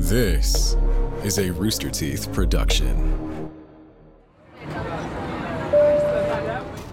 This 0.00 0.76
is 1.24 1.40
a 1.40 1.50
Rooster 1.50 1.90
Teeth 1.90 2.32
production. 2.32 3.50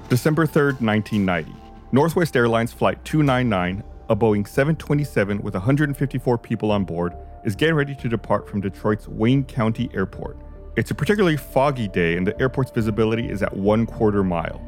December 0.10 0.48
3rd, 0.48 0.82
1990. 0.82 1.54
Northwest 1.92 2.36
Airlines 2.36 2.74
Flight 2.74 3.06
299, 3.06 3.84
a 4.10 4.16
Boeing 4.16 4.46
727 4.46 5.40
with 5.44 5.54
154 5.54 6.38
people 6.40 6.72
on 6.72 6.84
board, 6.84 7.14
is 7.46 7.56
getting 7.56 7.76
ready 7.76 7.94
to 7.94 8.10
depart 8.10 8.50
from 8.50 8.60
Detroit's 8.60 9.08
Wayne 9.08 9.44
County 9.44 9.88
Airport. 9.94 10.38
It's 10.76 10.90
a 10.90 10.96
particularly 10.96 11.38
foggy 11.38 11.88
day, 11.88 12.18
and 12.18 12.26
the 12.26 12.38
airport's 12.42 12.72
visibility 12.72 13.30
is 13.30 13.44
at 13.44 13.56
one 13.56 13.86
quarter 13.86 14.24
mile. 14.24 14.60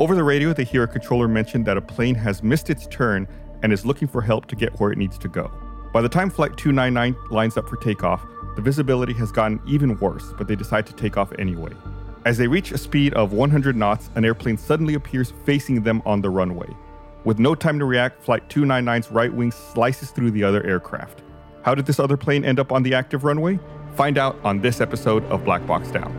Over 0.00 0.14
the 0.14 0.22
radio, 0.22 0.52
they 0.52 0.64
hear 0.64 0.82
a 0.82 0.88
controller 0.88 1.28
mention 1.28 1.64
that 1.64 1.78
a 1.78 1.80
plane 1.80 2.16
has 2.16 2.42
missed 2.42 2.68
its 2.68 2.86
turn 2.88 3.26
and 3.62 3.72
is 3.72 3.86
looking 3.86 4.06
for 4.06 4.20
help 4.20 4.44
to 4.48 4.54
get 4.54 4.78
where 4.78 4.92
it 4.92 4.98
needs 4.98 5.16
to 5.16 5.28
go. 5.28 5.50
By 5.96 6.02
the 6.02 6.10
time 6.10 6.28
Flight 6.28 6.58
299 6.58 7.16
lines 7.30 7.56
up 7.56 7.66
for 7.70 7.76
takeoff, 7.76 8.22
the 8.54 8.60
visibility 8.60 9.14
has 9.14 9.32
gotten 9.32 9.62
even 9.66 9.98
worse, 9.98 10.34
but 10.36 10.46
they 10.46 10.54
decide 10.54 10.84
to 10.88 10.92
take 10.92 11.16
off 11.16 11.32
anyway. 11.38 11.72
As 12.26 12.36
they 12.36 12.46
reach 12.46 12.70
a 12.70 12.76
speed 12.76 13.14
of 13.14 13.32
100 13.32 13.74
knots, 13.74 14.10
an 14.14 14.22
airplane 14.22 14.58
suddenly 14.58 14.92
appears 14.92 15.32
facing 15.46 15.82
them 15.82 16.02
on 16.04 16.20
the 16.20 16.28
runway. 16.28 16.68
With 17.24 17.38
no 17.38 17.54
time 17.54 17.78
to 17.78 17.86
react, 17.86 18.22
Flight 18.22 18.46
299's 18.50 19.10
right 19.10 19.32
wing 19.32 19.50
slices 19.50 20.10
through 20.10 20.32
the 20.32 20.44
other 20.44 20.62
aircraft. 20.66 21.22
How 21.62 21.74
did 21.74 21.86
this 21.86 21.98
other 21.98 22.18
plane 22.18 22.44
end 22.44 22.60
up 22.60 22.72
on 22.72 22.82
the 22.82 22.92
active 22.92 23.24
runway? 23.24 23.58
Find 23.94 24.18
out 24.18 24.36
on 24.44 24.60
this 24.60 24.82
episode 24.82 25.24
of 25.30 25.46
Black 25.46 25.66
Box 25.66 25.90
Down. 25.90 26.12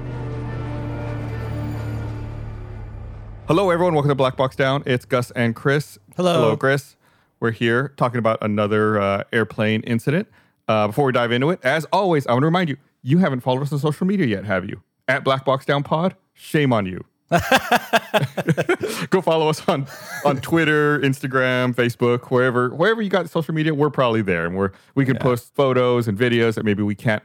Hello, 3.47 3.69
everyone. 3.69 3.93
Welcome 3.93 4.09
to 4.09 4.15
Black 4.15 4.37
Box 4.37 4.55
Down. 4.55 4.81
It's 4.87 5.05
Gus 5.05 5.29
and 5.35 5.55
Chris. 5.55 5.99
Hello. 6.15 6.33
Hello, 6.33 6.57
Chris. 6.57 6.96
We're 7.39 7.51
here 7.51 7.93
talking 7.97 8.19
about 8.19 8.39
another 8.41 8.99
uh, 8.99 9.23
airplane 9.31 9.81
incident. 9.81 10.27
Uh, 10.67 10.87
before 10.87 11.05
we 11.05 11.11
dive 11.13 11.31
into 11.31 11.49
it, 11.49 11.59
as 11.63 11.85
always, 11.93 12.27
I 12.27 12.33
want 12.33 12.41
to 12.41 12.47
remind 12.47 12.69
you 12.69 12.77
you 13.01 13.19
haven't 13.19 13.39
followed 13.41 13.61
us 13.61 13.71
on 13.71 13.79
social 13.79 14.05
media 14.05 14.25
yet, 14.25 14.43
have 14.45 14.67
you? 14.67 14.81
At 15.07 15.23
Black 15.23 15.45
Box 15.45 15.65
Down 15.65 15.83
Pod? 15.83 16.15
Shame 16.33 16.73
on 16.73 16.85
you. 16.85 17.03
Go 19.09 19.21
follow 19.21 19.49
us 19.49 19.67
on 19.67 19.85
on 20.23 20.37
Twitter, 20.37 20.99
Instagram, 20.99 21.75
Facebook, 21.75 22.31
wherever 22.31 22.69
wherever 22.69 23.01
you 23.01 23.09
got 23.09 23.29
social 23.29 23.53
media. 23.53 23.73
We're 23.73 23.89
probably 23.89 24.21
there, 24.21 24.45
and 24.45 24.55
we're 24.55 24.71
we 24.95 25.03
can 25.05 25.17
post 25.17 25.53
photos 25.53 26.07
and 26.07 26.17
videos 26.17 26.55
that 26.55 26.63
maybe 26.63 26.83
we 26.83 26.95
can't 26.95 27.21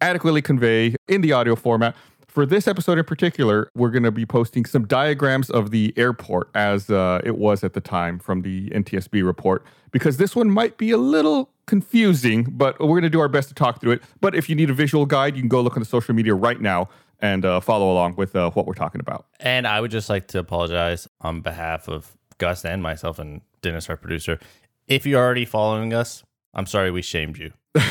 adequately 0.00 0.40
convey 0.40 0.94
in 1.06 1.20
the 1.20 1.32
audio 1.32 1.54
format. 1.54 1.94
For 2.32 2.46
this 2.46 2.66
episode 2.66 2.96
in 2.96 3.04
particular, 3.04 3.70
we're 3.74 3.90
going 3.90 4.04
to 4.04 4.10
be 4.10 4.24
posting 4.24 4.64
some 4.64 4.86
diagrams 4.86 5.50
of 5.50 5.70
the 5.70 5.92
airport 5.98 6.48
as 6.54 6.88
uh, 6.88 7.20
it 7.22 7.36
was 7.36 7.62
at 7.62 7.74
the 7.74 7.80
time 7.82 8.18
from 8.18 8.40
the 8.40 8.70
NTSB 8.70 9.22
report, 9.22 9.66
because 9.90 10.16
this 10.16 10.34
one 10.34 10.50
might 10.50 10.78
be 10.78 10.92
a 10.92 10.96
little 10.96 11.50
confusing, 11.66 12.44
but 12.44 12.80
we're 12.80 12.88
going 12.88 13.02
to 13.02 13.10
do 13.10 13.20
our 13.20 13.28
best 13.28 13.48
to 13.48 13.54
talk 13.54 13.82
through 13.82 13.90
it. 13.90 14.02
But 14.22 14.34
if 14.34 14.48
you 14.48 14.54
need 14.54 14.70
a 14.70 14.72
visual 14.72 15.04
guide, 15.04 15.36
you 15.36 15.42
can 15.42 15.50
go 15.50 15.60
look 15.60 15.76
on 15.76 15.80
the 15.80 15.84
social 15.84 16.14
media 16.14 16.34
right 16.34 16.58
now 16.58 16.88
and 17.20 17.44
uh, 17.44 17.60
follow 17.60 17.92
along 17.92 18.16
with 18.16 18.34
uh, 18.34 18.48
what 18.52 18.66
we're 18.66 18.72
talking 18.72 19.02
about. 19.02 19.26
And 19.38 19.66
I 19.66 19.82
would 19.82 19.90
just 19.90 20.08
like 20.08 20.26
to 20.28 20.38
apologize 20.38 21.06
on 21.20 21.42
behalf 21.42 21.86
of 21.86 22.16
Gus 22.38 22.64
and 22.64 22.82
myself 22.82 23.18
and 23.18 23.42
Dennis, 23.60 23.90
our 23.90 23.98
producer. 23.98 24.40
If 24.88 25.04
you're 25.04 25.22
already 25.22 25.44
following 25.44 25.92
us, 25.92 26.24
I'm 26.54 26.64
sorry 26.64 26.90
we 26.90 27.02
shamed 27.02 27.36
you. 27.36 27.52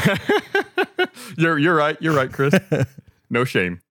you're 1.37 1.59
you're 1.59 1.75
right. 1.75 1.95
You're 2.01 2.15
right, 2.15 2.33
Chris. 2.33 2.55
no 3.29 3.45
shame. 3.45 3.81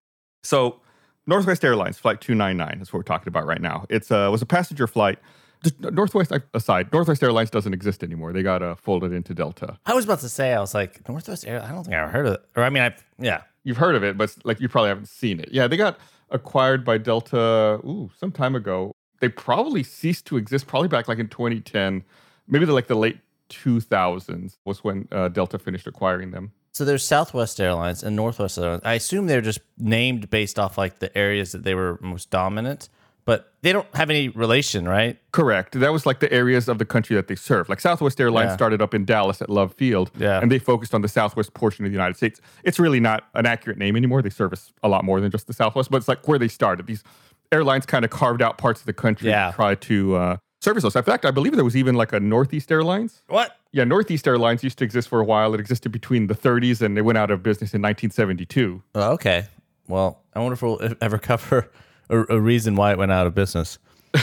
So, 0.43 0.81
Northwest 1.27 1.65
Airlines 1.65 1.99
flight 1.99 2.21
299 2.21 2.81
is 2.81 2.93
what 2.93 2.99
we're 2.99 3.03
talking 3.03 3.29
about 3.29 3.47
right 3.47 3.61
now. 3.61 3.85
It's 3.89 4.11
uh, 4.11 4.29
was 4.31 4.43
a 4.43 4.47
passenger 4.47 4.87
flight. 4.87 5.19
Just 5.63 5.79
Northwest 5.81 6.33
aside, 6.55 6.91
Northwest 6.93 7.23
Airlines 7.23 7.51
doesn't 7.51 7.75
exist 7.75 8.03
anymore. 8.03 8.33
They 8.33 8.43
got 8.43 8.63
uh, 8.63 8.75
folded 8.77 9.13
into 9.13 9.35
Delta. 9.35 9.79
I 9.85 9.93
was 9.93 10.05
about 10.07 10.21
to 10.21 10.29
say, 10.29 10.55
I 10.55 10.61
was 10.61 10.73
like, 10.73 11.07
Northwest 11.07 11.47
Air, 11.47 11.63
I 11.63 11.71
don't 11.71 11.85
think 11.85 11.95
I 11.95 12.01
ever 12.01 12.11
heard 12.11 12.27
of 12.27 12.33
it. 12.35 12.41
Or, 12.57 12.63
I 12.65 12.71
mean, 12.71 12.83
I've, 12.83 13.05
yeah. 13.19 13.43
You've 13.63 13.77
heard 13.77 13.95
of 13.95 14.03
it, 14.03 14.17
but 14.17 14.35
like 14.45 14.59
you 14.59 14.71
probably 14.71 14.89
haven't 14.89 15.09
seen 15.09 15.39
it. 15.39 15.51
Yeah, 15.53 15.67
they 15.67 15.77
got 15.77 15.99
acquired 16.31 16.83
by 16.83 16.97
Delta. 16.97 17.79
Ooh, 17.85 18.11
some 18.17 18.33
time 18.33 18.55
ago. 18.55 18.93
They 19.21 19.29
probably 19.29 19.83
ceased 19.83 20.25
to 20.27 20.39
exist. 20.39 20.67
Probably 20.67 20.89
back 20.89 21.09
like 21.09 21.19
in 21.19 21.29
2010, 21.29 22.03
maybe 22.49 22.65
the 22.65 22.73
like 22.73 22.87
the 22.87 22.95
late 22.95 23.19
2000s 23.51 24.57
was 24.65 24.83
when 24.83 25.09
uh, 25.13 25.29
Delta 25.29 25.59
finished 25.59 25.87
acquiring 25.87 26.31
them. 26.31 26.53
So 26.73 26.85
there's 26.85 27.03
Southwest 27.05 27.61
Airlines 27.61 28.03
and 28.03 28.15
Northwest 28.15 28.57
Airlines. 28.59 28.83
I 28.85 28.95
assume 28.95 29.27
they're 29.27 29.41
just 29.41 29.61
named 29.79 30.31
based 30.31 30.59
off 30.59 30.79
like 30.79 31.01
the 31.01 31.17
areas 31.19 31.53
that 31.53 31.65
they 31.65 31.75
were 31.75 31.99
most 32.01 32.31
dominant, 32.31 32.89
but 33.25 33.53
they 33.63 33.73
don't 33.73 33.93
have 33.97 34.09
any 34.09 34.29
relation, 34.29 34.87
right? 34.89 35.19
Correct. 35.33 35.79
That 35.79 35.93
was 35.93 36.07
like 36.07 36.21
the 36.21 36.33
areas 36.33 36.69
of 36.69 36.79
the 36.79 36.85
country 36.85 37.17
that 37.17 37.27
they 37.27 37.35
serve. 37.35 37.69
Like 37.69 37.81
Southwest 37.81 38.21
Airlines 38.21 38.51
Yeah. 38.51 38.57
started 38.57 38.81
up 38.81 38.95
in 38.95 39.05
Dallas 39.05 39.43
at 39.43 39.51
Love 39.51 39.75
Field, 39.75 40.13
Yeah. 40.17 40.39
and 40.41 40.51
they 40.51 40.61
focused 40.61 40.95
on 40.95 41.03
the 41.03 41.09
southwest 41.09 41.55
portion 41.55 41.85
of 41.85 41.91
the 41.91 41.95
United 41.95 42.17
States. 42.17 42.41
It's 42.63 42.79
really 42.79 43.01
not 43.01 43.25
an 43.35 43.47
accurate 43.47 43.77
name 43.79 43.97
anymore. 43.97 44.23
They 44.23 44.31
service 44.31 44.73
a 44.85 44.89
lot 44.89 45.05
more 45.05 45.21
than 45.21 45.31
just 45.33 45.49
the 45.49 45.53
Southwest, 45.53 45.91
but 45.91 45.97
it's 45.99 46.09
like 46.09 46.27
where 46.29 46.39
they 46.39 46.49
started. 46.49 46.87
These 46.87 47.03
airlines 47.51 47.85
kind 47.85 48.05
of 48.05 48.13
carved 48.13 48.43
out 48.43 48.59
parts 48.59 48.79
of 48.81 48.87
the 48.87 48.93
country 48.93 49.29
Yeah. 49.29 49.51
to 49.51 49.57
try 49.57 49.75
to 49.75 50.15
uh, 50.15 50.37
service. 50.61 50.85
In 50.85 51.03
fact, 51.03 51.25
I 51.25 51.31
believe 51.31 51.55
there 51.57 51.65
was 51.65 51.77
even 51.77 51.95
like 51.95 52.13
a 52.13 52.21
Northeast 52.21 52.71
Airlines. 52.71 53.23
What? 53.29 53.57
Yeah, 53.73 53.85
Northeast 53.85 54.27
Airlines 54.27 54.63
used 54.63 54.79
to 54.79 54.85
exist 54.85 55.09
for 55.09 55.21
a 55.21 55.25
while. 55.25 55.55
It 55.55 55.61
existed 55.61 55.91
between 55.91 56.27
the 56.27 56.35
30s 56.35 56.83
and 56.83 56.97
it 56.99 57.03
went 57.03 57.19
out 57.19 57.31
of 57.31 57.43
business 57.43 57.73
in 57.75 57.81
1972. 57.83 58.83
Oh, 58.95 59.13
okay. 59.13 59.47
Well, 59.89 60.23
I 60.35 60.41
wonder 60.41 60.55
if 60.55 60.63
we'll 60.63 60.81
ever 61.01 61.19
cover 61.19 61.71
a, 62.09 62.21
a 62.35 62.41
reason 62.41 62.77
why 62.77 62.93
it 62.93 62.99
went 62.99 63.13
out 63.13 63.27
of 63.27 63.35
business. 63.35 63.79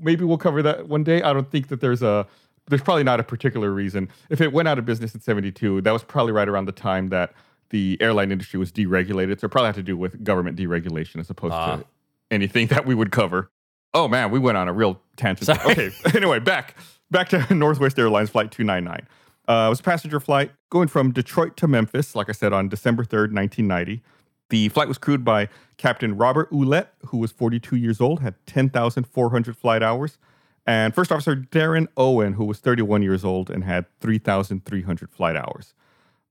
maybe 0.00 0.24
we'll 0.24 0.38
cover 0.38 0.62
that 0.62 0.88
one 0.88 1.04
day. 1.04 1.22
I 1.22 1.32
don't 1.32 1.50
think 1.50 1.68
that 1.68 1.80
there's 1.80 2.02
a 2.02 2.26
there's 2.68 2.82
probably 2.82 3.02
not 3.04 3.18
a 3.18 3.24
particular 3.24 3.70
reason. 3.72 4.08
If 4.28 4.40
it 4.40 4.52
went 4.52 4.68
out 4.68 4.78
of 4.78 4.84
business 4.86 5.12
in 5.14 5.20
72, 5.20 5.80
that 5.80 5.90
was 5.92 6.04
probably 6.04 6.32
right 6.32 6.48
around 6.48 6.66
the 6.66 6.72
time 6.72 7.08
that 7.08 7.32
the 7.70 7.96
airline 8.00 8.30
industry 8.30 8.58
was 8.60 8.70
deregulated. 8.70 9.40
So 9.40 9.46
it 9.46 9.50
probably 9.50 9.66
had 9.68 9.74
to 9.76 9.82
do 9.82 9.96
with 9.96 10.22
government 10.22 10.56
deregulation 10.58 11.18
as 11.20 11.30
opposed 11.30 11.54
Ah. 11.54 11.76
to 11.76 11.84
anything 12.30 12.66
that 12.68 12.86
we 12.86 12.94
would 12.94 13.10
cover. 13.10 13.50
Oh 13.92 14.08
man, 14.08 14.30
we 14.30 14.38
went 14.38 14.56
on 14.56 14.68
a 14.68 14.72
real 14.72 15.00
tangent. 15.16 15.46
Sorry. 15.46 15.72
Okay, 15.72 15.90
anyway, 16.14 16.38
back 16.38 16.76
back 17.10 17.28
to 17.30 17.54
Northwest 17.54 17.98
Airlines 17.98 18.30
flight 18.30 18.50
299. 18.50 19.06
Uh, 19.48 19.66
it 19.66 19.70
was 19.70 19.80
a 19.80 19.82
passenger 19.82 20.20
flight 20.20 20.52
going 20.70 20.88
from 20.88 21.12
Detroit 21.12 21.56
to 21.56 21.66
Memphis, 21.66 22.14
like 22.14 22.28
I 22.28 22.32
said, 22.32 22.52
on 22.52 22.68
December 22.68 23.02
3rd, 23.04 23.32
1990. 23.34 24.02
The 24.50 24.68
flight 24.68 24.88
was 24.88 24.98
crewed 24.98 25.24
by 25.24 25.48
Captain 25.76 26.16
Robert 26.16 26.50
Ouellette, 26.50 26.88
who 27.06 27.18
was 27.18 27.32
42 27.32 27.76
years 27.76 28.00
old, 28.00 28.20
had 28.20 28.34
10,400 28.46 29.56
flight 29.56 29.82
hours, 29.82 30.18
and 30.66 30.94
First 30.94 31.10
Officer 31.10 31.34
Darren 31.34 31.86
Owen, 31.96 32.34
who 32.34 32.44
was 32.44 32.58
31 32.58 33.02
years 33.02 33.24
old 33.24 33.50
and 33.50 33.64
had 33.64 33.86
3,300 34.00 35.10
flight 35.10 35.36
hours. 35.36 35.74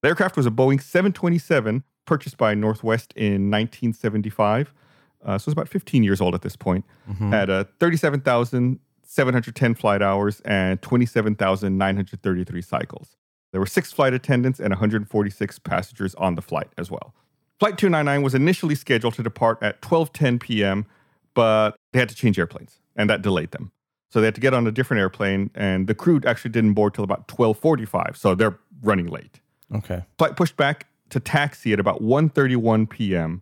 The 0.02 0.10
aircraft 0.10 0.38
was 0.38 0.46
a 0.46 0.52
Boeing 0.52 0.82
727 0.82 1.84
purchased 2.06 2.38
by 2.38 2.54
Northwest 2.54 3.14
in 3.16 3.50
1975. 3.52 4.74
Uh, 5.24 5.38
so 5.38 5.50
it's 5.50 5.54
about 5.54 5.68
15 5.68 6.04
years 6.04 6.22
old 6.22 6.34
at 6.36 6.42
this 6.42 6.56
point. 6.56 6.86
Had 7.32 7.50
uh, 7.50 7.66
37,710 7.80 9.76
flight 9.76 10.02
hours 10.02 10.42
and 10.42 10.82
27,933 10.82 12.62
cycles. 12.62 13.18
There 13.52 13.60
were 13.60 13.68
six 13.68 13.92
flight 13.92 14.14
attendants 14.14 14.60
and 14.60 14.70
146 14.70 15.60
passengers 15.60 16.16
on 16.16 16.36
the 16.36 16.42
flight 16.42 16.70
as 16.78 16.90
well. 16.92 17.14
Flight 17.60 17.78
299 17.78 18.24
was 18.24 18.34
initially 18.36 18.76
scheduled 18.76 19.16
to 19.16 19.24
depart 19.24 19.58
at 19.62 19.82
12:10 19.82 20.40
p.m., 20.40 20.86
but 21.34 21.76
they 21.92 22.00
had 22.00 22.10
to 22.10 22.16
change 22.16 22.40
airplanes, 22.40 22.80
and 22.96 23.10
that 23.10 23.22
delayed 23.22 23.52
them. 23.52 23.72
So 24.10 24.22
they 24.22 24.26
had 24.26 24.36
to 24.36 24.42
get 24.42 24.54
on 24.54 24.66
a 24.66 24.72
different 24.72 25.02
airplane, 25.02 25.52
and 25.54 25.88
the 25.88 25.94
crew 25.94 26.22
actually 26.26 26.52
didn't 26.52 26.74
board 26.74 26.94
till 26.94 27.04
about 27.04 27.28
12:45. 27.28 28.16
So 28.16 28.34
they're 28.34 28.58
running 28.82 29.08
late. 29.08 29.42
Okay. 29.76 30.04
Flight 30.18 30.36
pushed 30.36 30.56
back 30.56 30.88
to 31.10 31.20
taxi 31.20 31.74
at 31.74 31.80
about 31.80 32.02
1:31 32.02 32.90
p.m. 32.90 33.42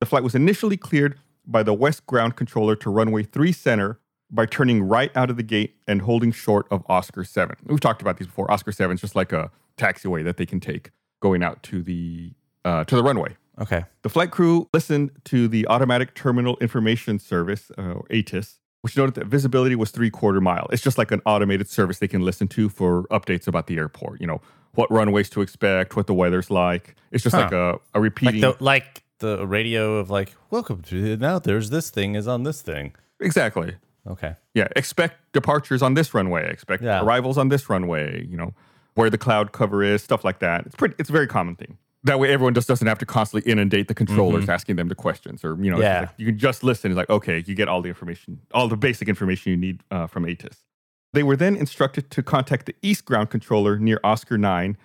The 0.00 0.06
flight 0.06 0.22
was 0.22 0.34
initially 0.34 0.76
cleared 0.76 1.18
by 1.46 1.62
the 1.62 1.72
West 1.72 2.06
Ground 2.06 2.36
Controller 2.36 2.76
to 2.76 2.90
runway 2.90 3.22
3 3.22 3.52
center 3.52 3.98
by 4.30 4.44
turning 4.46 4.82
right 4.82 5.10
out 5.16 5.30
of 5.30 5.36
the 5.36 5.42
gate 5.42 5.76
and 5.86 6.02
holding 6.02 6.32
short 6.32 6.66
of 6.70 6.82
Oscar 6.88 7.24
7. 7.24 7.56
We've 7.64 7.80
talked 7.80 8.02
about 8.02 8.18
these 8.18 8.26
before. 8.26 8.50
Oscar 8.50 8.72
7 8.72 8.94
is 8.94 9.00
just 9.00 9.14
like 9.14 9.32
a 9.32 9.50
taxiway 9.78 10.24
that 10.24 10.36
they 10.36 10.46
can 10.46 10.58
take 10.60 10.90
going 11.20 11.42
out 11.42 11.62
to 11.64 11.82
the 11.82 12.32
uh, 12.64 12.84
to 12.84 12.96
the 12.96 13.02
runway. 13.02 13.36
Okay. 13.60 13.84
The 14.02 14.08
flight 14.08 14.32
crew 14.32 14.68
listened 14.74 15.12
to 15.26 15.46
the 15.48 15.66
Automatic 15.68 16.14
Terminal 16.14 16.56
Information 16.60 17.18
Service, 17.20 17.70
uh, 17.78 17.82
or 17.92 18.04
ATIS, 18.10 18.58
which 18.82 18.96
noted 18.96 19.14
that 19.14 19.26
visibility 19.28 19.76
was 19.76 19.92
three 19.92 20.10
quarter 20.10 20.40
mile. 20.40 20.66
It's 20.72 20.82
just 20.82 20.98
like 20.98 21.10
an 21.12 21.22
automated 21.24 21.68
service 21.68 22.00
they 22.00 22.08
can 22.08 22.22
listen 22.22 22.48
to 22.48 22.68
for 22.68 23.04
updates 23.04 23.46
about 23.46 23.68
the 23.68 23.78
airport. 23.78 24.20
You 24.20 24.26
know, 24.26 24.40
what 24.74 24.90
runways 24.90 25.30
to 25.30 25.40
expect, 25.40 25.94
what 25.96 26.06
the 26.08 26.12
weather's 26.14 26.50
like. 26.50 26.96
It's 27.12 27.22
just 27.22 27.34
Huh. 27.36 27.42
like 27.42 27.52
a, 27.52 27.70
a 27.70 27.72
Like 27.94 28.02
repeating. 28.02 28.40
the, 28.42 28.56
like 28.58 29.04
the 29.18 29.46
radio 29.46 29.96
of 29.96 30.10
like, 30.10 30.34
welcome 30.50 30.82
to 30.82 31.16
now 31.16 31.38
there's 31.38 31.70
this 31.70 31.90
thing 31.90 32.14
is 32.14 32.26
on 32.28 32.42
this 32.42 32.62
thing. 32.62 32.94
exactly. 33.20 33.76
Okay. 34.06 34.34
Yeah. 34.54 34.68
Expect 34.76 35.16
departures 35.32 35.82
on 35.82 35.94
this 35.94 36.14
runway. 36.14 36.48
Expect 36.50 36.82
Yeah. 36.82 37.02
arrivals 37.02 37.36
on 37.38 37.48
this 37.48 37.68
runway. 37.68 38.24
You 38.24 38.36
know, 38.36 38.54
where 38.94 39.10
the 39.10 39.18
cloud 39.18 39.50
cover 39.52 39.82
is, 39.82 40.02
stuff 40.02 40.24
like 40.24 40.38
that. 40.38 40.64
It's 40.66 40.76
pretty. 40.76 40.94
It's 40.98 41.08
a 41.08 41.12
very 41.12 41.26
common 41.26 41.56
thing. 41.56 41.76
That 42.04 42.20
way, 42.20 42.32
everyone 42.32 42.54
just 42.54 42.68
doesn't 42.68 42.86
have 42.86 42.98
to 42.98 43.06
constantly 43.06 43.50
inundate 43.50 43.88
the 43.88 43.94
controllers 43.94 44.48
asking 44.48 44.76
them 44.76 44.86
the 44.86 44.94
questions, 44.94 45.44
or 45.44 45.56
you 45.60 45.72
know, 45.72 45.80
Yeah. 45.80 46.00
like 46.02 46.10
you 46.18 46.26
can 46.26 46.38
just 46.38 46.62
listen. 46.62 46.92
It's 46.92 46.96
like 46.96 47.10
okay, 47.10 47.42
you 47.46 47.56
get 47.56 47.66
all 47.68 47.82
the 47.82 47.88
information, 47.88 48.38
all 48.54 48.68
the 48.68 48.76
basic 48.76 49.08
information 49.08 49.50
you 49.50 49.56
need 49.56 49.80
uh, 49.90 50.06
from 50.06 50.24
ATIS. 50.24 50.58
They 51.12 51.24
were 51.24 51.36
then 51.36 51.56
instructed 51.56 52.08
to 52.12 52.22
contact 52.22 52.66
the 52.66 52.76
East 52.82 53.06
Ground 53.06 53.30
Controller 53.30 53.76
near 53.76 53.98
Oscar 54.04 54.38
9 54.38 54.76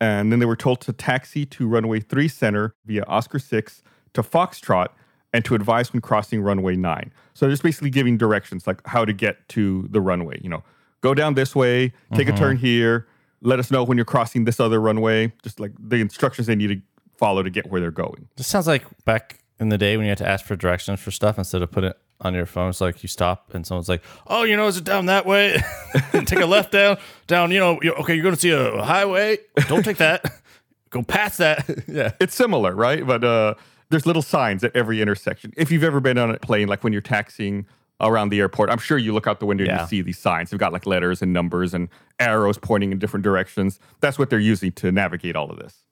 And 0.00 0.30
then 0.30 0.38
they 0.38 0.46
were 0.46 0.56
told 0.56 0.80
to 0.82 0.92
taxi 0.92 1.44
to 1.46 1.66
runway 1.66 2.00
3 2.00 2.28
center 2.28 2.74
via 2.86 3.04
Oscar 3.04 3.38
6 3.38 3.82
to 4.14 4.22
Foxtrot 4.22 4.88
and 5.32 5.44
to 5.44 5.54
advise 5.54 5.92
when 5.92 6.00
crossing 6.00 6.40
runway 6.40 6.76
9. 6.76 7.12
So 7.34 7.46
they're 7.46 7.52
just 7.52 7.62
basically 7.62 7.90
giving 7.90 8.16
directions 8.16 8.66
like 8.66 8.80
how 8.86 9.04
to 9.04 9.12
get 9.12 9.48
to 9.50 9.86
the 9.90 10.00
runway. 10.00 10.40
You 10.42 10.50
know, 10.50 10.62
go 11.00 11.14
down 11.14 11.34
this 11.34 11.54
way, 11.54 11.92
take 12.14 12.28
a 12.28 12.32
turn 12.32 12.56
mm-hmm. 12.56 12.66
here, 12.66 13.06
let 13.42 13.58
us 13.58 13.70
know 13.70 13.84
when 13.84 13.98
you're 13.98 14.04
crossing 14.04 14.44
this 14.44 14.60
other 14.60 14.80
runway, 14.80 15.32
just 15.42 15.60
like 15.60 15.72
the 15.78 15.96
instructions 15.96 16.46
they 16.46 16.56
need 16.56 16.68
to 16.68 16.80
follow 17.16 17.42
to 17.42 17.50
get 17.50 17.70
where 17.70 17.80
they're 17.80 17.90
going. 17.90 18.28
This 18.36 18.46
sounds 18.46 18.66
like 18.66 18.84
back 19.04 19.40
in 19.60 19.68
the 19.68 19.78
day 19.78 19.96
when 19.96 20.06
you 20.06 20.10
had 20.10 20.18
to 20.18 20.28
ask 20.28 20.44
for 20.44 20.56
directions 20.56 21.00
for 21.00 21.10
stuff 21.10 21.38
instead 21.38 21.62
of 21.62 21.70
put 21.70 21.84
it 21.84 21.96
on 22.20 22.34
your 22.34 22.46
phone. 22.46 22.70
It's 22.70 22.80
like 22.80 23.02
you 23.02 23.08
stop 23.08 23.54
and 23.54 23.66
someone's 23.66 23.88
like, 23.88 24.02
"Oh, 24.26 24.44
you 24.44 24.56
know, 24.56 24.66
is 24.66 24.76
it 24.76 24.84
down 24.84 25.06
that 25.06 25.26
way? 25.26 25.62
take 26.12 26.40
a 26.40 26.46
left 26.46 26.72
down, 26.72 26.98
down. 27.26 27.50
You 27.50 27.60
know, 27.60 27.80
okay, 28.00 28.14
you're 28.14 28.22
going 28.22 28.34
to 28.34 28.40
see 28.40 28.50
a 28.50 28.82
highway. 28.82 29.38
Don't 29.68 29.84
take 29.84 29.98
that. 29.98 30.24
Go 30.90 31.02
past 31.02 31.38
that. 31.38 31.68
yeah. 31.88 32.12
It's 32.20 32.34
similar, 32.34 32.74
right? 32.74 33.06
But 33.06 33.22
uh, 33.22 33.54
there's 33.90 34.06
little 34.06 34.22
signs 34.22 34.64
at 34.64 34.74
every 34.74 35.02
intersection. 35.02 35.52
If 35.56 35.70
you've 35.70 35.84
ever 35.84 36.00
been 36.00 36.18
on 36.18 36.30
a 36.30 36.38
plane, 36.38 36.68
like 36.68 36.82
when 36.82 36.92
you're 36.92 37.02
taxiing 37.02 37.66
around 38.00 38.30
the 38.30 38.40
airport, 38.40 38.70
I'm 38.70 38.78
sure 38.78 38.96
you 38.96 39.12
look 39.12 39.26
out 39.26 39.40
the 39.40 39.46
window 39.46 39.64
and 39.64 39.72
you 39.82 39.86
see 39.86 40.02
these 40.02 40.18
signs. 40.18 40.50
They've 40.50 40.60
got 40.60 40.72
like 40.72 40.86
letters 40.86 41.20
and 41.20 41.32
numbers 41.32 41.74
and 41.74 41.88
arrows 42.18 42.56
pointing 42.58 42.92
in 42.92 42.98
different 42.98 43.24
directions. 43.24 43.78
That's 44.00 44.18
what 44.18 44.30
they're 44.30 44.38
using 44.38 44.72
to 44.72 44.90
navigate 44.92 45.36
all 45.36 45.50
of 45.50 45.58
this. 45.58 45.84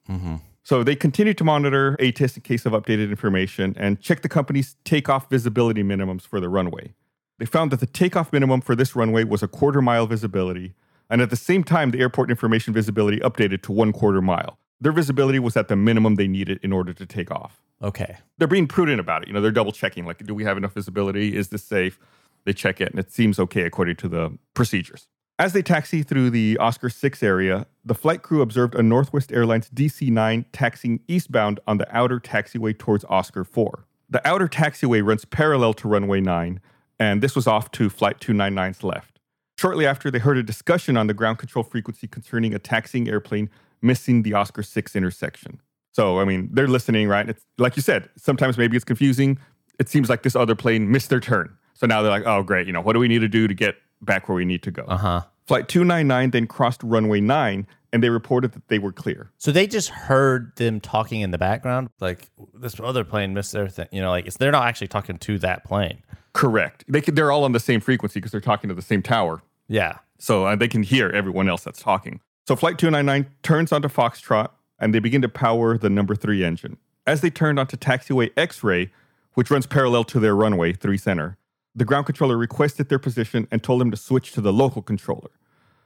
So 0.67 0.83
they 0.83 0.97
continue 0.97 1.33
to 1.33 1.45
monitor 1.45 1.97
ATIS 2.01 2.37
in 2.37 2.43
case 2.43 2.67
of 2.67 2.73
updated 2.73 3.09
information 3.09 3.77
and 3.79 4.01
check 4.01 4.23
the 4.23 4.29
company's 4.29 4.75
takeoff 4.83 5.31
visibility 5.31 5.85
minimums 5.85 6.23
for 6.23 6.41
the 6.41 6.49
runway. 6.49 6.93
They 7.39 7.47
found 7.47 7.71
that 7.71 7.79
the 7.79 7.87
takeoff 7.87 8.33
minimum 8.33 8.63
for 8.63 8.75
this 8.75 8.97
runway 8.97 9.23
was 9.23 9.45
a 9.45 9.47
quarter 9.47 9.81
mile 9.81 10.09
visibility, 10.09 10.75
and 11.09 11.23
at 11.23 11.31
the 11.31 11.37
same 11.37 11.63
time, 11.63 11.93
the 11.93 12.01
airport 12.01 12.31
information 12.31 12.75
visibility 12.75 13.21
updated 13.21 13.63
to 13.63 13.71
one 13.71 13.93
quarter 13.93 14.21
mile. 14.21 14.59
Their 14.81 14.91
visibility 14.91 15.39
was 15.39 15.57
at 15.57 15.69
the 15.69 15.77
minimum 15.77 16.17
they 16.17 16.27
needed 16.27 16.59
in 16.65 16.73
order 16.73 16.93
to 16.95 17.07
take 17.07 17.31
off. 17.31 17.63
Okay. 17.81 18.17
They're 18.39 18.49
being 18.49 18.67
prudent 18.67 18.99
about 18.99 19.23
it. 19.23 19.29
You 19.29 19.35
know, 19.35 19.41
they're 19.41 19.53
double 19.53 19.71
checking 19.71 20.05
like, 20.05 20.27
do 20.27 20.35
we 20.35 20.43
have 20.43 20.57
enough 20.57 20.75
visibility? 20.75 21.37
Is 21.37 21.51
this 21.51 21.63
safe? 21.63 22.01
They 22.45 22.53
check 22.53 22.81
it, 22.81 22.91
and 22.91 22.99
it 22.99 23.13
seems 23.13 23.39
okay 23.39 23.63
according 23.63 23.97
to 23.97 24.09
the 24.09 24.37
procedures. 24.55 25.07
As 25.39 25.53
they 25.53 25.61
taxi 25.61 26.03
through 26.03 26.31
the 26.31 26.57
Oscar 26.57 26.89
6 26.89 27.23
area, 27.23 27.67
the 27.85 27.95
flight 27.95 28.23
crew 28.23 28.41
observed 28.41 28.75
a 28.75 28.83
Northwest 28.83 29.31
Airlines 29.31 29.69
DC 29.69 30.09
9 30.11 30.47
taxiing 30.51 31.01
eastbound 31.09 31.61
on 31.67 31.77
the 31.77 31.87
outer 31.95 32.19
taxiway 32.19 32.77
towards 32.77 33.05
Oscar 33.11 33.45
4. 33.45 33.85
The 34.09 34.27
outer 34.27 34.49
taxiway 34.49 35.07
runs 35.07 35.27
parallel 35.27 35.75
to 35.75 35.89
runway 35.89 36.23
9, 36.23 36.59
and 36.99 37.23
this 37.23 37.37
was 37.37 37.47
off 37.47 37.71
to 37.73 37.91
Flight 37.91 38.19
299's 38.19 38.83
left. 38.83 39.21
Shortly 39.59 39.85
after, 39.85 40.11
they 40.11 40.21
heard 40.21 40.39
a 40.39 40.43
discussion 40.43 40.97
on 40.97 41.07
the 41.07 41.13
ground 41.13 41.37
control 41.37 41.63
frequency 41.65 42.07
concerning 42.07 42.55
a 42.55 42.59
taxiing 42.59 43.07
airplane 43.07 43.51
missing 43.83 44.23
the 44.23 44.33
Oscar 44.33 44.63
6 44.63 44.97
intersection. 44.97 45.61
So, 45.93 46.19
I 46.19 46.25
mean, 46.25 46.49
they're 46.51 46.67
listening, 46.67 47.09
right? 47.09 47.29
It's 47.29 47.45
like 47.59 47.77
you 47.77 47.83
said, 47.83 48.09
sometimes 48.17 48.57
maybe 48.57 48.75
it's 48.75 48.85
confusing. 48.87 49.39
It 49.79 49.91
seems 49.91 50.09
like 50.09 50.23
this 50.23 50.35
other 50.35 50.55
plane 50.55 50.91
missed 50.91 51.11
their 51.11 51.21
turn. 51.21 51.59
So 51.75 51.87
now 51.87 52.01
they're 52.01 52.11
like, 52.11 52.25
oh, 52.25 52.43
great. 52.43 52.67
You 52.67 52.73
know, 52.73 52.81
what 52.81 52.95
do 52.95 52.99
we 52.99 53.09
need 53.09 53.19
to 53.19 53.29
do 53.29 53.47
to 53.47 53.55
get 53.55 53.77
back 54.01 54.29
where 54.29 54.37
we 54.37 54.45
need 54.45 54.63
to 54.63 54.71
go? 54.71 54.83
Uh 54.83 54.97
huh. 54.97 55.23
Flight 55.47 55.69
299 55.69 56.31
then 56.31 56.47
crossed 56.47 56.83
runway 56.83 57.21
9 57.21 57.67
and 57.93 58.03
they 58.03 58.11
reported 58.11 58.53
that 58.53 58.69
they 58.69 58.79
were 58.79 58.93
clear. 58.93 59.31
So 59.39 59.53
they 59.53 59.67
just 59.67 59.89
heard 59.89 60.55
them 60.57 60.81
talking 60.81 61.21
in 61.21 61.31
the 61.31 61.39
background, 61.39 61.89
like 62.01 62.29
this 62.53 62.79
other 62.81 63.05
plane 63.05 63.33
missed 63.33 63.53
their 63.53 63.69
thing. 63.69 63.87
You 63.93 64.03
know, 64.03 64.11
like 64.11 64.27
it's, 64.27 64.37
they're 64.37 64.53
not 64.53 64.67
actually 64.67 64.89
talking 64.89 65.19
to 65.19 65.39
that 65.39 65.65
plane. 65.65 66.03
Correct. 66.33 66.85
They 66.89 67.01
could, 67.01 67.17
they're 67.17 67.33
all 67.33 67.45
on 67.45 67.53
the 67.53 67.61
same 67.61 67.81
frequency 67.81 68.19
because 68.21 68.33
they're 68.33 68.41
talking 68.41 68.69
to 68.69 68.75
the 68.75 68.83
same 68.83 69.03
tower. 69.03 69.43
Yeah. 69.69 69.99
So 70.19 70.47
uh, 70.47 70.57
they 70.57 70.69
can 70.69 70.83
hear 70.83 71.11
everyone 71.11 71.49
else 71.49 71.65
that's 71.65 71.81
talking. 71.81 72.21
So 72.49 72.57
Flight 72.57 72.79
299 72.79 73.33
turns 73.43 73.73
onto 73.73 73.89
Foxtrot 73.89 74.51
and 74.79 74.93
they 74.93 74.99
begin 74.99 75.23
to 75.23 75.29
power 75.29 75.79
the 75.79 75.89
number 75.89 76.15
three 76.15 76.45
engine. 76.45 76.77
As 77.07 77.21
they 77.21 77.31
turned 77.31 77.59
onto 77.59 77.77
taxiway 77.77 78.31
X 78.37 78.65
ray, 78.65 78.91
which 79.35 79.51
runs 79.51 79.67
parallel 79.67 80.05
to 80.05 80.19
their 80.19 80.35
runway, 80.35 80.73
3 80.73 80.97
center, 80.97 81.37
the 81.77 81.85
ground 81.85 82.07
controller 82.07 82.37
requested 82.37 82.89
their 82.89 82.99
position 82.99 83.47
and 83.53 83.63
told 83.63 83.81
them 83.81 83.91
to 83.91 83.97
switch 83.97 84.33
to 84.33 84.41
the 84.41 84.53
local 84.53 84.83
controller. 84.83 85.31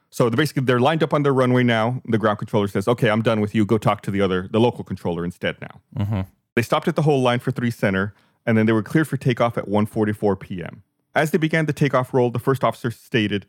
So 0.09 0.29
basically 0.29 0.63
they're 0.63 0.79
lined 0.79 1.03
up 1.03 1.13
on 1.13 1.23
their 1.23 1.33
runway 1.33 1.63
now. 1.63 2.01
The 2.05 2.17
ground 2.17 2.39
controller 2.39 2.67
says, 2.67 2.87
"Okay, 2.87 3.09
I'm 3.09 3.21
done 3.21 3.39
with 3.41 3.53
you. 3.53 3.65
Go 3.65 3.77
talk 3.77 4.01
to 4.03 4.11
the 4.11 4.21
other, 4.21 4.47
the 4.51 4.59
local 4.59 4.83
controller 4.83 5.23
instead 5.23 5.55
now." 5.61 5.81
Mm-hmm. 5.97 6.21
They 6.55 6.61
stopped 6.61 6.87
at 6.87 6.95
the 6.95 7.03
hold 7.03 7.23
line 7.23 7.39
for 7.39 7.51
three 7.51 7.71
center, 7.71 8.13
and 8.45 8.57
then 8.57 8.65
they 8.65 8.73
were 8.73 8.83
cleared 8.83 9.07
for 9.07 9.17
takeoff 9.17 9.57
at 9.57 9.65
1:44 9.67 10.39
p.m. 10.39 10.83
As 11.13 11.31
they 11.31 11.37
began 11.37 11.65
the 11.65 11.73
takeoff 11.73 12.13
roll, 12.13 12.29
the 12.31 12.39
first 12.39 12.63
officer 12.63 12.91
stated, 12.91 13.45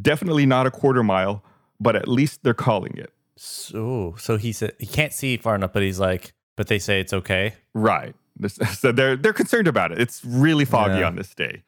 "Definitely 0.00 0.44
not 0.46 0.66
a 0.66 0.70
quarter 0.70 1.02
mile, 1.02 1.42
but 1.80 1.96
at 1.96 2.08
least 2.08 2.42
they're 2.42 2.52
calling 2.54 2.96
it." 2.96 3.12
So, 3.36 4.14
so 4.18 4.36
he 4.36 4.52
said 4.52 4.72
he 4.78 4.86
can't 4.86 5.12
see 5.12 5.36
far 5.38 5.54
enough, 5.54 5.72
but 5.72 5.82
he's 5.82 5.98
like, 6.00 6.32
but 6.56 6.66
they 6.68 6.78
say 6.78 7.00
it's 7.00 7.12
okay. 7.12 7.54
Right. 7.74 8.14
So 8.74 8.92
they're 8.92 9.16
they're 9.16 9.32
concerned 9.32 9.68
about 9.68 9.92
it. 9.92 10.00
It's 10.00 10.22
really 10.24 10.64
foggy 10.64 11.00
Yeah. 11.00 11.06
on 11.06 11.16
this 11.16 11.34
day. 11.34 11.62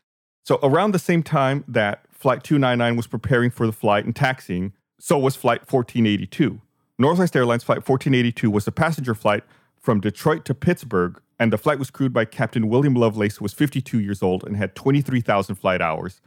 So 0.44 0.58
around 0.62 0.92
the 0.92 0.98
same 0.98 1.22
time 1.22 1.64
that 1.66 2.04
Flight 2.10 2.44
299 2.44 2.96
was 2.96 3.06
preparing 3.06 3.50
for 3.50 3.66
the 3.66 3.72
flight 3.72 4.04
and 4.04 4.14
taxiing, 4.14 4.74
so 5.00 5.18
was 5.18 5.36
Flight 5.36 5.60
1482. 5.60 6.60
Northwest 6.98 7.34
Airlines 7.34 7.64
Flight 7.64 7.78
1482 7.78 8.50
was 8.50 8.66
a 8.66 8.72
passenger 8.72 9.14
flight 9.14 9.42
from 9.80 10.00
Detroit 10.00 10.44
to 10.44 10.54
Pittsburgh, 10.54 11.20
and 11.38 11.52
the 11.52 11.58
flight 11.58 11.78
was 11.78 11.90
crewed 11.90 12.12
by 12.12 12.26
Captain 12.26 12.68
William 12.68 12.94
Lovelace, 12.94 13.36
who 13.36 13.44
was 13.44 13.54
52 13.54 14.00
years 14.00 14.22
old 14.22 14.44
and 14.44 14.56
had 14.56 14.74
23,000 14.74 15.56
flight 15.56 15.80
hours, 15.80 16.20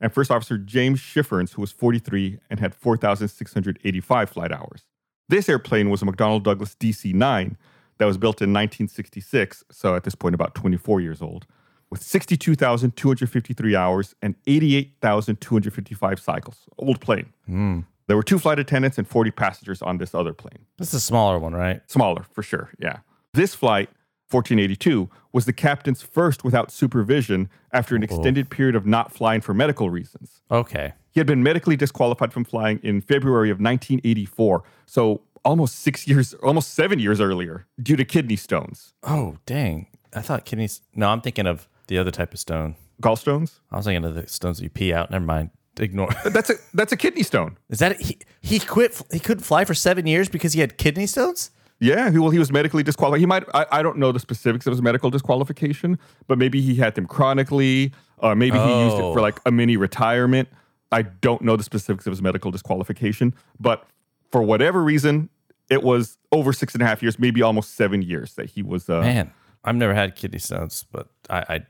and 0.00 0.12
First 0.12 0.30
Officer 0.30 0.56
James 0.56 1.00
Schifferns, 1.00 1.54
who 1.54 1.60
was 1.60 1.72
43 1.72 2.38
and 2.48 2.60
had 2.60 2.74
4,685 2.74 4.30
flight 4.30 4.52
hours. 4.52 4.84
This 5.28 5.48
airplane 5.48 5.90
was 5.90 6.00
a 6.00 6.04
McDonnell 6.04 6.42
Douglas 6.42 6.76
DC 6.78 7.12
9 7.12 7.56
that 7.98 8.06
was 8.06 8.18
built 8.18 8.40
in 8.40 8.52
1966, 8.52 9.64
so 9.70 9.96
at 9.96 10.04
this 10.04 10.14
point 10.14 10.34
about 10.34 10.54
24 10.54 11.00
years 11.00 11.20
old, 11.20 11.46
with 11.94 12.02
62,253 12.02 13.76
hours 13.76 14.16
and 14.20 14.34
88,255 14.48 16.18
cycles. 16.18 16.56
Old 16.76 17.00
plane. 17.00 17.26
Hmm. 17.46 17.80
There 18.08 18.16
were 18.16 18.24
two 18.24 18.40
flight 18.40 18.58
attendants 18.58 18.98
and 18.98 19.06
40 19.06 19.30
passengers 19.30 19.80
on 19.80 19.98
this 19.98 20.12
other 20.12 20.32
plane. 20.32 20.66
This 20.76 20.88
is 20.88 20.94
a 20.94 21.00
smaller 21.00 21.38
one, 21.38 21.54
right? 21.54 21.80
Smaller, 21.86 22.24
for 22.32 22.42
sure, 22.42 22.70
yeah. 22.80 22.98
This 23.32 23.54
flight, 23.54 23.90
1482, 24.28 25.08
was 25.32 25.44
the 25.44 25.52
captain's 25.52 26.02
first 26.02 26.42
without 26.42 26.72
supervision 26.72 27.48
after 27.72 27.94
an 27.94 28.02
extended 28.02 28.50
period 28.50 28.74
of 28.74 28.86
not 28.86 29.12
flying 29.12 29.40
for 29.40 29.54
medical 29.54 29.88
reasons. 29.88 30.42
Okay. 30.50 30.94
He 31.12 31.20
had 31.20 31.28
been 31.28 31.44
medically 31.44 31.76
disqualified 31.76 32.32
from 32.32 32.44
flying 32.44 32.80
in 32.82 33.02
February 33.02 33.50
of 33.50 33.58
1984, 33.60 34.64
so 34.84 35.22
almost 35.44 35.76
six 35.76 36.08
years, 36.08 36.34
almost 36.34 36.74
seven 36.74 36.98
years 36.98 37.20
earlier, 37.20 37.66
due 37.80 37.94
to 37.94 38.04
kidney 38.04 38.36
stones. 38.36 38.94
Oh, 39.04 39.36
dang. 39.46 39.86
I 40.12 40.22
thought 40.22 40.44
kidneys. 40.44 40.82
No, 40.94 41.08
I'm 41.08 41.20
thinking 41.20 41.46
of 41.46 41.68
the 41.88 41.98
other 41.98 42.10
type 42.10 42.32
of 42.32 42.38
stone. 42.38 42.76
Gallstones? 43.02 43.58
I 43.70 43.76
was 43.76 43.86
thinking 43.86 44.04
of 44.04 44.14
the 44.14 44.26
stones 44.28 44.58
that 44.58 44.64
you 44.64 44.70
pee 44.70 44.92
out. 44.92 45.10
Never 45.10 45.24
mind. 45.24 45.50
Ignore. 45.78 46.10
That's 46.24 46.50
a 46.50 46.54
that's 46.72 46.92
a 46.92 46.96
kidney 46.96 47.24
stone. 47.24 47.58
Is 47.68 47.80
that 47.80 48.00
he? 48.00 48.18
He 48.40 48.60
quit. 48.60 49.02
He 49.12 49.18
couldn't 49.18 49.42
fly 49.42 49.64
for 49.64 49.74
seven 49.74 50.06
years 50.06 50.28
because 50.28 50.52
he 50.52 50.60
had 50.60 50.78
kidney 50.78 51.06
stones. 51.06 51.50
Yeah, 51.80 52.10
he, 52.10 52.18
well, 52.18 52.30
he 52.30 52.38
was 52.38 52.52
medically 52.52 52.84
disqualified. 52.84 53.18
He 53.18 53.26
might, 53.26 53.42
I, 53.52 53.66
I 53.72 53.82
don't 53.82 53.98
know 53.98 54.12
the 54.12 54.20
specifics 54.20 54.66
of 54.66 54.70
his 54.70 54.80
medical 54.80 55.10
disqualification, 55.10 55.98
but 56.28 56.38
maybe 56.38 56.60
he 56.60 56.76
had 56.76 56.94
them 56.94 57.06
chronically, 57.06 57.92
or 58.18 58.36
maybe 58.36 58.56
he 58.56 58.84
used 58.84 58.96
it 58.96 59.00
for 59.00 59.20
like 59.20 59.40
a 59.44 59.50
mini 59.50 59.76
retirement. 59.76 60.48
I 60.92 61.02
don't 61.02 61.42
know 61.42 61.56
the 61.56 61.64
specifics 61.64 62.06
of 62.06 62.12
his 62.12 62.22
medical 62.22 62.52
disqualification, 62.52 63.34
but 63.58 63.86
for 64.30 64.42
whatever 64.42 64.82
reason, 64.82 65.28
it 65.68 65.82
was 65.82 66.16
over 66.30 66.52
six 66.52 66.74
and 66.74 66.82
a 66.82 66.86
half 66.86 67.02
years, 67.02 67.18
maybe 67.18 67.42
almost 67.42 67.74
seven 67.74 68.00
years 68.00 68.34
that 68.34 68.50
he 68.50 68.62
was. 68.62 68.88
Uh, 68.88 69.00
Man, 69.00 69.32
I've 69.64 69.76
never 69.76 69.94
had 69.94 70.16
kidney 70.16 70.38
stones, 70.38 70.84
but 70.92 71.08
I, 71.30 71.44
I 71.48 71.60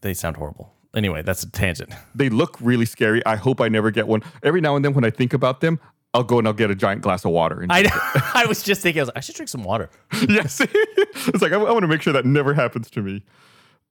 they 0.00 0.14
sound 0.14 0.36
horrible. 0.36 0.72
Anyway, 0.94 1.22
that's 1.22 1.42
a 1.42 1.50
tangent. 1.50 1.92
They 2.14 2.28
look 2.28 2.56
really 2.60 2.86
scary. 2.86 3.24
I 3.26 3.34
hope 3.34 3.60
I 3.60 3.68
never 3.68 3.90
get 3.90 4.06
one. 4.06 4.22
Every 4.42 4.60
now 4.60 4.76
and 4.76 4.84
then, 4.84 4.94
when 4.94 5.04
I 5.04 5.10
think 5.10 5.32
about 5.32 5.60
them, 5.60 5.80
I'll 6.14 6.22
go 6.22 6.38
and 6.38 6.46
I'll 6.46 6.54
get 6.54 6.70
a 6.70 6.76
giant 6.76 7.02
glass 7.02 7.24
of 7.24 7.32
water. 7.32 7.60
And 7.60 7.72
I 7.72 7.84
I 8.34 8.46
was 8.46 8.62
just 8.62 8.80
thinking, 8.80 9.00
I 9.00 9.02
was 9.02 9.08
like, 9.08 9.16
I 9.16 9.20
should 9.20 9.34
drink 9.34 9.48
some 9.48 9.64
water. 9.64 9.90
yes. 10.28 10.60
it's 10.60 11.42
like, 11.42 11.52
I, 11.52 11.56
want 11.56 11.82
to 11.82 11.88
make 11.88 12.02
sure 12.02 12.12
that 12.12 12.24
never 12.24 12.54
happens 12.54 12.88
to 12.90 13.02
me. 13.02 13.24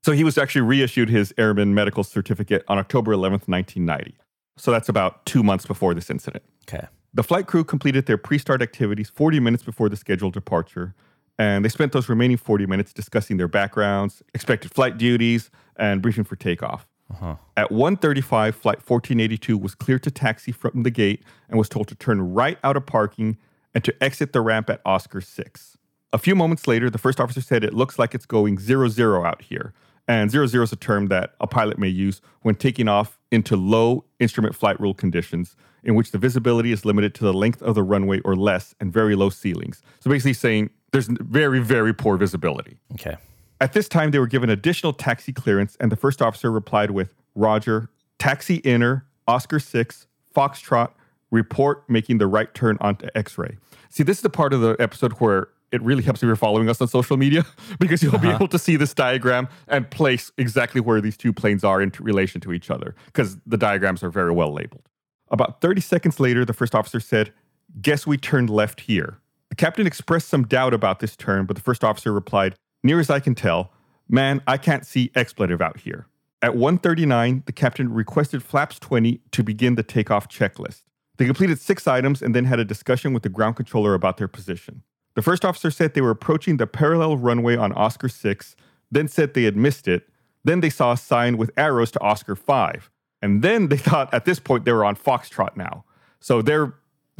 So 0.05 0.13
he 0.13 0.23
was 0.23 0.37
actually 0.37 0.61
reissued 0.61 1.09
his 1.09 1.33
airman 1.37 1.73
medical 1.73 2.03
certificate 2.03 2.63
on 2.67 2.77
October 2.77 3.11
11th, 3.13 3.47
1990. 3.47 4.15
So 4.57 4.71
that's 4.71 4.87
about 4.87 5.25
two 5.25 5.43
months 5.43 5.65
before 5.65 5.93
this 5.93 6.09
incident. 6.09 6.43
Okay. 6.67 6.87
The 7.13 7.23
flight 7.23 7.47
crew 7.47 7.63
completed 7.63 8.05
their 8.05 8.17
pre 8.17 8.37
start 8.37 8.61
activities 8.61 9.09
40 9.09 9.39
minutes 9.39 9.63
before 9.63 9.89
the 9.89 9.97
scheduled 9.97 10.33
departure, 10.33 10.95
and 11.39 11.65
they 11.65 11.69
spent 11.69 11.91
those 11.91 12.09
remaining 12.09 12.37
40 12.37 12.65
minutes 12.65 12.93
discussing 12.93 13.37
their 13.37 13.47
backgrounds, 13.47 14.21
expected 14.33 14.73
flight 14.73 14.97
duties, 14.97 15.49
and 15.75 16.01
briefing 16.01 16.23
for 16.23 16.35
takeoff. 16.35 16.87
Uh-huh. 17.11 17.35
At 17.57 17.69
1:35, 17.69 18.55
flight 18.55 18.77
1482 18.77 19.57
was 19.57 19.75
cleared 19.75 20.03
to 20.03 20.11
taxi 20.11 20.51
from 20.51 20.83
the 20.83 20.91
gate 20.91 21.23
and 21.49 21.57
was 21.57 21.69
told 21.69 21.87
to 21.89 21.95
turn 21.95 22.33
right 22.33 22.57
out 22.63 22.77
of 22.77 22.85
parking 22.85 23.37
and 23.73 23.83
to 23.83 24.03
exit 24.03 24.33
the 24.33 24.41
ramp 24.41 24.69
at 24.69 24.81
Oscar 24.85 25.21
6. 25.21 25.77
A 26.11 26.17
few 26.17 26.35
moments 26.35 26.67
later, 26.67 26.89
the 26.89 26.97
first 26.97 27.19
officer 27.19 27.41
said 27.41 27.63
it 27.63 27.73
looks 27.73 27.97
like 27.97 28.13
it's 28.13 28.25
going 28.25 28.59
zero 28.59 28.87
zero 28.87 29.25
out 29.25 29.41
here. 29.41 29.73
And 30.07 30.29
zero 30.29 30.47
zero 30.47 30.63
is 30.63 30.71
a 30.71 30.75
term 30.75 31.07
that 31.07 31.33
a 31.39 31.47
pilot 31.47 31.77
may 31.77 31.87
use 31.87 32.21
when 32.41 32.55
taking 32.55 32.87
off 32.87 33.17
into 33.31 33.55
low 33.55 34.05
instrument 34.19 34.55
flight 34.55 34.79
rule 34.79 34.93
conditions 34.93 35.55
in 35.83 35.95
which 35.95 36.11
the 36.11 36.17
visibility 36.17 36.71
is 36.71 36.85
limited 36.85 37.13
to 37.15 37.23
the 37.23 37.33
length 37.33 37.61
of 37.61 37.75
the 37.75 37.83
runway 37.83 38.19
or 38.21 38.35
less 38.35 38.75
and 38.79 38.91
very 38.91 39.15
low 39.15 39.29
ceilings. 39.29 39.81
So 39.99 40.09
basically 40.09 40.33
saying 40.33 40.69
there's 40.93 41.07
very, 41.07 41.59
very 41.59 41.93
poor 41.93 42.17
visibility. 42.17 42.77
Okay. 42.93 43.17
At 43.59 43.73
this 43.73 43.89
time, 43.89 44.11
they 44.11 44.19
were 44.19 44.27
given 44.27 44.49
additional 44.49 44.93
taxi 44.93 45.33
clearance, 45.33 45.75
and 45.79 45.91
the 45.91 45.95
first 45.95 46.21
officer 46.21 46.51
replied 46.51 46.91
with 46.91 47.13
Roger, 47.35 47.89
taxi 48.19 48.57
inner, 48.57 49.05
Oscar 49.27 49.59
6, 49.59 50.07
Foxtrot, 50.35 50.91
report 51.31 51.83
making 51.89 52.19
the 52.19 52.27
right 52.27 52.53
turn 52.53 52.77
onto 52.79 53.07
X 53.15 53.37
ray. 53.37 53.57
See, 53.89 54.03
this 54.03 54.17
is 54.17 54.21
the 54.21 54.29
part 54.29 54.53
of 54.53 54.61
the 54.61 54.75
episode 54.79 55.13
where 55.13 55.49
it 55.71 55.81
really 55.81 56.03
helps 56.03 56.21
if 56.21 56.27
you're 56.27 56.35
following 56.35 56.69
us 56.69 56.79
on 56.79 56.87
social 56.87 57.17
media 57.17 57.43
because 57.79 58.03
you'll 58.03 58.19
be 58.19 58.27
uh-huh. 58.27 58.35
able 58.35 58.47
to 58.49 58.59
see 58.59 58.75
this 58.75 58.93
diagram 58.93 59.47
and 59.67 59.89
place 59.89 60.31
exactly 60.37 60.79
where 60.79 61.01
these 61.01 61.17
two 61.17 61.33
planes 61.33 61.63
are 61.63 61.81
in 61.81 61.91
relation 61.99 62.39
to 62.41 62.53
each 62.53 62.69
other 62.69 62.93
because 63.07 63.37
the 63.47 63.57
diagrams 63.57 64.03
are 64.03 64.11
very 64.11 64.31
well 64.31 64.53
labeled. 64.53 64.87
About 65.31 65.61
30 65.61 65.81
seconds 65.81 66.19
later, 66.19 66.45
the 66.45 66.53
first 66.53 66.75
officer 66.75 66.99
said, 66.99 67.33
Guess 67.81 68.05
we 68.05 68.17
turned 68.17 68.51
left 68.51 68.81
here. 68.81 69.17
The 69.53 69.57
captain 69.57 69.85
expressed 69.85 70.29
some 70.29 70.47
doubt 70.47 70.73
about 70.73 70.99
this 70.99 71.15
turn, 71.15 71.45
but 71.45 71.55
the 71.55 71.61
first 71.61 71.83
officer 71.83 72.11
replied, 72.11 72.55
Near 72.81 72.99
as 72.99 73.11
I 73.11 73.19
can 73.19 73.35
tell, 73.35 73.71
man, 74.09 74.41
I 74.47 74.57
can't 74.57 74.83
see 74.83 75.11
expletive 75.13 75.61
out 75.61 75.81
here. 75.81 76.07
At 76.41 76.55
1:39, 76.55 77.45
the 77.45 77.51
captain 77.51 77.93
requested 77.93 78.41
flaps 78.41 78.79
20 78.79 79.21
to 79.29 79.43
begin 79.43 79.75
the 79.75 79.83
takeoff 79.83 80.27
checklist. 80.27 80.85
They 81.17 81.27
completed 81.27 81.59
six 81.59 81.87
items 81.87 82.23
and 82.23 82.33
then 82.33 82.45
had 82.45 82.59
a 82.59 82.65
discussion 82.65 83.13
with 83.13 83.21
the 83.21 83.29
ground 83.29 83.55
controller 83.55 83.93
about 83.93 84.17
their 84.17 84.27
position. 84.27 84.81
The 85.13 85.21
first 85.21 85.45
officer 85.45 85.69
said 85.69 85.93
they 85.93 86.01
were 86.01 86.09
approaching 86.09 86.57
the 86.57 86.65
parallel 86.65 87.17
runway 87.17 87.55
on 87.55 87.73
Oscar 87.73 88.09
6, 88.09 88.55
then 88.89 89.07
said 89.07 89.35
they 89.35 89.43
had 89.43 89.55
missed 89.55 89.87
it. 89.87 90.09
Then 90.43 90.61
they 90.61 90.71
saw 90.71 90.93
a 90.93 90.97
sign 90.97 91.37
with 91.37 91.51
arrows 91.55 91.91
to 91.91 92.01
Oscar 92.01 92.35
5. 92.35 92.89
And 93.21 93.43
then 93.43 93.67
they 93.67 93.77
thought 93.87 94.11
at 94.15 94.25
this 94.25 94.39
point 94.39 94.65
they 94.65 94.73
were 94.73 94.83
on 94.83 94.95
Foxtrot 94.95 95.55
now. 95.55 95.85
So 96.19 96.41
they're 96.41 96.73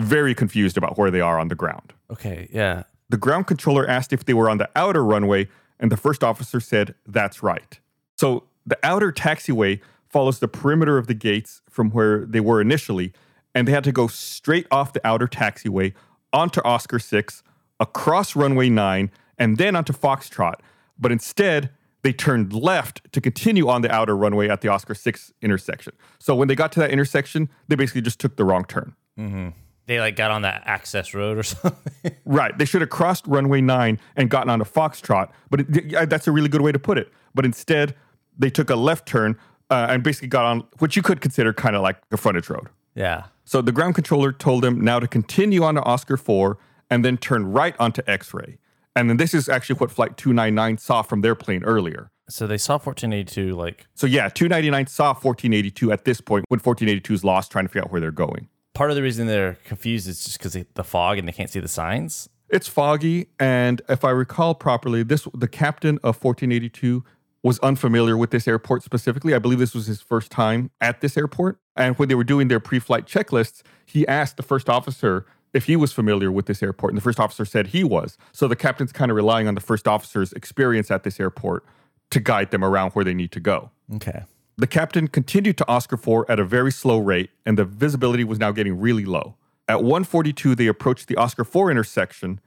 very 0.04 0.36
confused 0.36 0.78
about 0.78 0.98
where 0.98 1.12
they 1.12 1.22
are 1.22 1.40
on 1.40 1.48
the 1.48 1.56
ground. 1.56 1.94
Okay. 2.12 2.48
Yeah. 2.52 2.84
The 3.10 3.18
ground 3.18 3.48
controller 3.48 3.88
asked 3.88 4.14
if 4.14 4.26
they 4.26 4.34
were 4.34 4.50
on 4.50 4.58
the 4.58 4.70
outer 4.76 5.04
runway, 5.04 5.50
and 5.80 5.92
the 5.92 5.98
first 5.98 6.24
officer 6.24 6.60
said, 6.60 6.96
That's 7.06 7.44
right. 7.44 7.80
So 8.18 8.44
the 8.66 8.78
outer 8.84 9.12
taxiway 9.12 9.82
follows 10.10 10.40
the 10.40 10.48
perimeter 10.48 10.98
of 10.98 11.08
the 11.08 11.14
gates 11.14 11.62
from 11.70 11.90
where 11.92 12.26
they 12.26 12.40
were 12.40 12.62
initially, 12.62 13.14
and 13.56 13.68
they 13.68 13.72
had 13.72 13.84
to 13.84 13.92
go 13.92 14.08
straight 14.08 14.68
off 14.72 14.94
the 14.94 15.06
outer 15.06 15.28
taxiway 15.28 15.94
onto 16.32 16.62
Oscar 16.62 17.00
6, 17.00 17.44
across 17.80 18.36
runway 18.36 18.70
9, 18.70 19.12
and 19.38 19.58
then 19.58 19.76
onto 19.76 19.94
Foxtrot. 19.94 20.56
But 20.98 21.12
instead, 21.12 21.70
they 22.04 22.14
turned 22.14 22.54
left 22.54 23.12
to 23.14 23.22
continue 23.22 23.70
on 23.70 23.82
the 23.82 23.92
outer 23.92 24.16
runway 24.16 24.50
at 24.50 24.62
the 24.62 24.68
Oscar 24.68 24.94
6 24.94 25.34
intersection. 25.42 25.94
So 26.20 26.36
when 26.36 26.48
they 26.48 26.56
got 26.56 26.72
to 26.74 26.80
that 26.82 26.92
intersection, 26.92 27.50
they 27.68 27.76
basically 27.76 28.02
just 28.02 28.20
took 28.20 28.36
the 28.36 28.46
wrong 28.46 28.66
turn. 28.66 28.96
Mm-hmm. 29.18 29.50
They 29.86 30.00
like 30.00 30.16
got 30.16 30.32
on 30.32 30.44
that 30.44 30.64
access 30.66 31.14
road 31.14 31.38
or 31.38 31.44
something. 31.44 32.16
Right. 32.26 32.58
They 32.58 32.66
should 32.66 32.82
have 32.82 32.90
crossed 32.90 33.28
runway 33.28 33.62
9 33.62 34.00
and 34.16 34.30
gotten 34.30 34.50
onto 34.50 34.66
Foxtrot, 34.66 35.30
but 35.50 35.62
it, 35.62 36.10
that's 36.10 36.28
a 36.28 36.32
really 36.32 36.50
good 36.50 36.62
way 36.62 36.72
to 36.72 36.80
put 36.80 36.98
it. 36.98 37.12
But 37.36 37.46
instead, 37.46 37.96
they 38.38 38.50
took 38.50 38.70
a 38.70 38.76
left 38.76 39.08
turn 39.08 39.38
uh, 39.70 39.88
and 39.90 40.04
basically 40.04 40.28
got 40.28 40.46
on 40.46 40.64
what 40.80 40.96
you 40.96 41.02
could 41.02 41.22
consider 41.22 41.54
kind 41.54 41.76
of 41.76 41.82
like 41.82 41.98
a 42.12 42.18
frontage 42.18 42.50
road. 42.50 42.70
yeah. 42.96 43.26
So 43.46 43.62
the 43.62 43.74
ground 43.74 43.96
controller 43.96 44.32
told 44.32 44.64
them 44.64 44.80
now 44.80 45.02
to 45.02 45.08
continue 45.08 45.64
on 45.64 45.76
to 45.76 45.84
Oscar 45.84 46.16
4 46.16 46.58
and 46.90 47.04
then 47.04 47.18
turn 47.18 47.52
right 47.52 47.76
onto 47.78 48.02
X 48.08 48.34
ray. 48.34 48.58
And 48.96 49.10
then 49.10 49.18
this 49.18 49.34
is 49.34 49.50
actually 49.50 49.78
what 49.78 49.92
Flight 49.92 50.16
299 50.16 50.78
saw 50.78 51.02
from 51.02 51.22
their 51.22 51.36
plane 51.36 51.64
earlier. 51.64 52.10
So 52.30 52.48
they 52.48 52.58
saw 52.58 52.76
1482 52.76 53.54
like 53.54 53.88
So 53.96 54.08
yeah, 54.08 54.30
299 54.30 54.88
saw 54.88 55.08
1482 55.08 55.92
at 55.92 56.06
this 56.06 56.22
point 56.22 56.46
when 56.48 56.60
1482 56.60 57.14
is 57.14 57.24
lost 57.24 57.52
trying 57.52 57.66
to 57.66 57.70
figure 57.70 57.82
out 57.82 57.92
where 57.92 58.00
they're 58.00 58.12
going. 58.12 58.48
Part 58.74 58.90
of 58.90 58.96
the 58.96 59.04
reason 59.04 59.28
they're 59.28 59.58
confused 59.66 60.08
is 60.08 60.24
just 60.24 60.38
because 60.38 60.58
the 60.74 60.84
fog 60.84 61.18
and 61.18 61.28
they 61.28 61.32
can't 61.32 61.50
see 61.50 61.60
the 61.60 61.68
signs. 61.68 62.30
It's 62.50 62.68
foggy, 62.68 63.28
and 63.40 63.82
if 63.90 64.04
I 64.04 64.12
recall 64.12 64.54
properly, 64.54 65.02
this 65.02 65.28
the 65.34 65.48
captain 65.48 65.96
of 65.98 66.24
1482 66.24 67.04
was 67.42 67.60
unfamiliar 67.60 68.16
with 68.16 68.32
this 68.32 68.48
airport 68.48 68.84
specifically. 68.84 69.34
I 69.34 69.40
believe 69.40 69.60
this 69.60 69.74
was 69.74 69.88
his 69.88 70.02
first 70.02 70.32
time 70.32 70.72
at 70.80 71.02
this 71.02 71.18
airport. 71.18 71.60
And 71.76 71.98
when 71.98 72.08
they 72.08 72.16
were 72.16 72.24
doing 72.24 72.48
their 72.48 72.62
pre-flight 72.62 73.06
checklists, 73.06 73.64
he 73.86 74.08
asked 74.08 74.38
the 74.38 74.44
first 74.44 74.70
officer 74.70 75.26
if 75.54 75.66
he 75.66 75.76
was 75.76 75.92
familiar 75.92 76.32
with 76.32 76.46
this 76.46 76.64
airport, 76.64 76.94
and 76.94 76.98
the 76.98 77.04
first 77.04 77.20
officer 77.20 77.44
said 77.46 77.68
he 77.68 77.84
was. 77.84 78.18
So 78.32 78.48
the 78.48 78.56
captain's 78.56 78.92
kind 78.92 79.12
of 79.12 79.18
relying 79.18 79.48
on 79.48 79.56
the 79.56 79.62
first 79.62 79.88
officer's 79.88 80.32
experience 80.34 80.90
at 80.90 81.04
this 81.04 81.20
airport 81.20 81.66
to 82.12 82.20
guide 82.20 82.52
them 82.52 82.64
around 82.64 82.92
where 82.92 83.04
they 83.04 83.14
need 83.14 83.32
to 83.34 83.40
go. 83.40 83.72
Okay. 83.96 84.24
The 84.58 84.68
captain 84.68 85.08
continued 85.08 85.58
to 85.58 85.68
Oscar 85.68 85.98
4 85.98 86.30
at 86.30 86.40
a 86.40 86.46
very 86.46 86.72
slow 86.72 87.00
rate, 87.00 87.32
and 87.46 87.58
the 87.58 87.66
visibility 87.66 88.24
was 88.24 88.38
now 88.38 88.52
getting 88.52 88.80
really 88.80 89.06
low. 89.06 89.36
At 89.68 89.82
142, 89.82 90.56
they 90.56 90.68
approached 90.68 91.08
the 91.08 91.16
Oscar 91.16 91.44
4 91.44 91.72
intersection, 91.72 92.40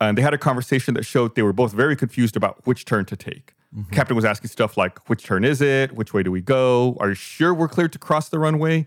and 0.00 0.16
they 0.16 0.22
had 0.22 0.32
a 0.32 0.38
conversation 0.38 0.94
that 0.94 1.04
showed 1.04 1.34
they 1.34 1.42
were 1.42 1.52
both 1.52 1.72
very 1.72 1.96
confused 1.96 2.36
about 2.36 2.66
which 2.66 2.84
turn 2.84 3.04
to 3.06 3.16
take. 3.16 3.54
The 3.72 3.94
captain 3.94 4.16
was 4.16 4.24
asking 4.24 4.50
stuff 4.50 4.76
like, 4.76 5.08
Which 5.08 5.22
turn 5.22 5.44
is 5.44 5.60
it? 5.60 5.92
Which 5.92 6.12
way 6.12 6.22
do 6.22 6.32
we 6.32 6.40
go? 6.40 6.96
Are 6.98 7.10
you 7.10 7.14
sure 7.14 7.54
we're 7.54 7.68
cleared 7.68 7.92
to 7.92 7.98
cross 7.98 8.28
the 8.28 8.38
runway? 8.38 8.86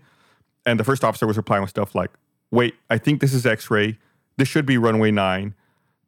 And 0.66 0.78
the 0.78 0.84
first 0.84 1.04
officer 1.04 1.26
was 1.26 1.36
replying 1.36 1.62
with 1.62 1.70
stuff 1.70 1.94
like, 1.94 2.10
Wait, 2.50 2.74
I 2.90 2.98
think 2.98 3.20
this 3.20 3.32
is 3.32 3.46
X 3.46 3.70
ray. 3.70 3.98
This 4.36 4.48
should 4.48 4.66
be 4.66 4.76
runway 4.76 5.10
9, 5.10 5.54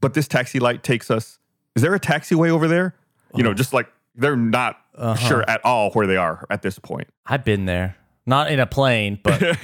but 0.00 0.14
this 0.14 0.28
taxi 0.28 0.58
light 0.58 0.82
takes 0.82 1.10
us. 1.10 1.38
Is 1.74 1.82
there 1.82 1.94
a 1.94 2.00
taxiway 2.00 2.50
over 2.50 2.68
there? 2.68 2.94
You 3.34 3.42
know, 3.42 3.50
uh-huh. 3.50 3.56
just 3.56 3.72
like 3.72 3.88
they're 4.16 4.36
not 4.36 4.78
sure 5.18 5.44
at 5.48 5.64
all 5.64 5.90
where 5.90 6.06
they 6.06 6.16
are 6.16 6.46
at 6.50 6.62
this 6.62 6.78
point. 6.78 7.08
I've 7.26 7.44
been 7.44 7.66
there. 7.66 7.96
Not 8.26 8.50
in 8.50 8.58
a 8.58 8.66
plane, 8.66 9.20
but 9.22 9.58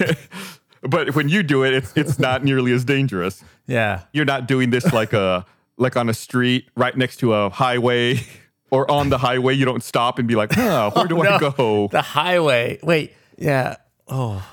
but 0.83 1.15
when 1.15 1.29
you 1.29 1.43
do 1.43 1.65
it, 1.65 1.75
it's 1.75 1.93
it's 1.97 2.19
not 2.19 2.45
nearly 2.45 2.73
as 2.73 2.85
dangerous. 2.85 3.43
yeah. 3.67 4.03
You're 4.13 4.25
not 4.25 4.47
doing 4.47 4.71
this 4.71 4.93
like 4.93 5.13
a 5.13 5.45
like 5.77 5.97
on 5.97 6.09
a 6.09 6.15
street 6.15 6.69
right 6.77 6.97
next 6.97 7.17
to 7.19 7.35
a 7.35 7.51
highway 7.51 8.21
or 8.71 8.89
on 8.91 9.09
the 9.09 9.19
highway. 9.19 9.55
You 9.55 9.65
don't 9.65 9.83
stop 9.83 10.19
and 10.19 10.29
be 10.29 10.37
like, 10.37 10.53
huh, 10.53 10.91
where 10.95 11.07
do 11.07 11.21
I 11.23 11.39
no. 11.39 11.51
go? 11.51 11.89
The 11.89 12.03
highway. 12.03 12.79
Wait. 12.83 13.15
Yeah. 13.37 13.77
Oh. 14.07 14.47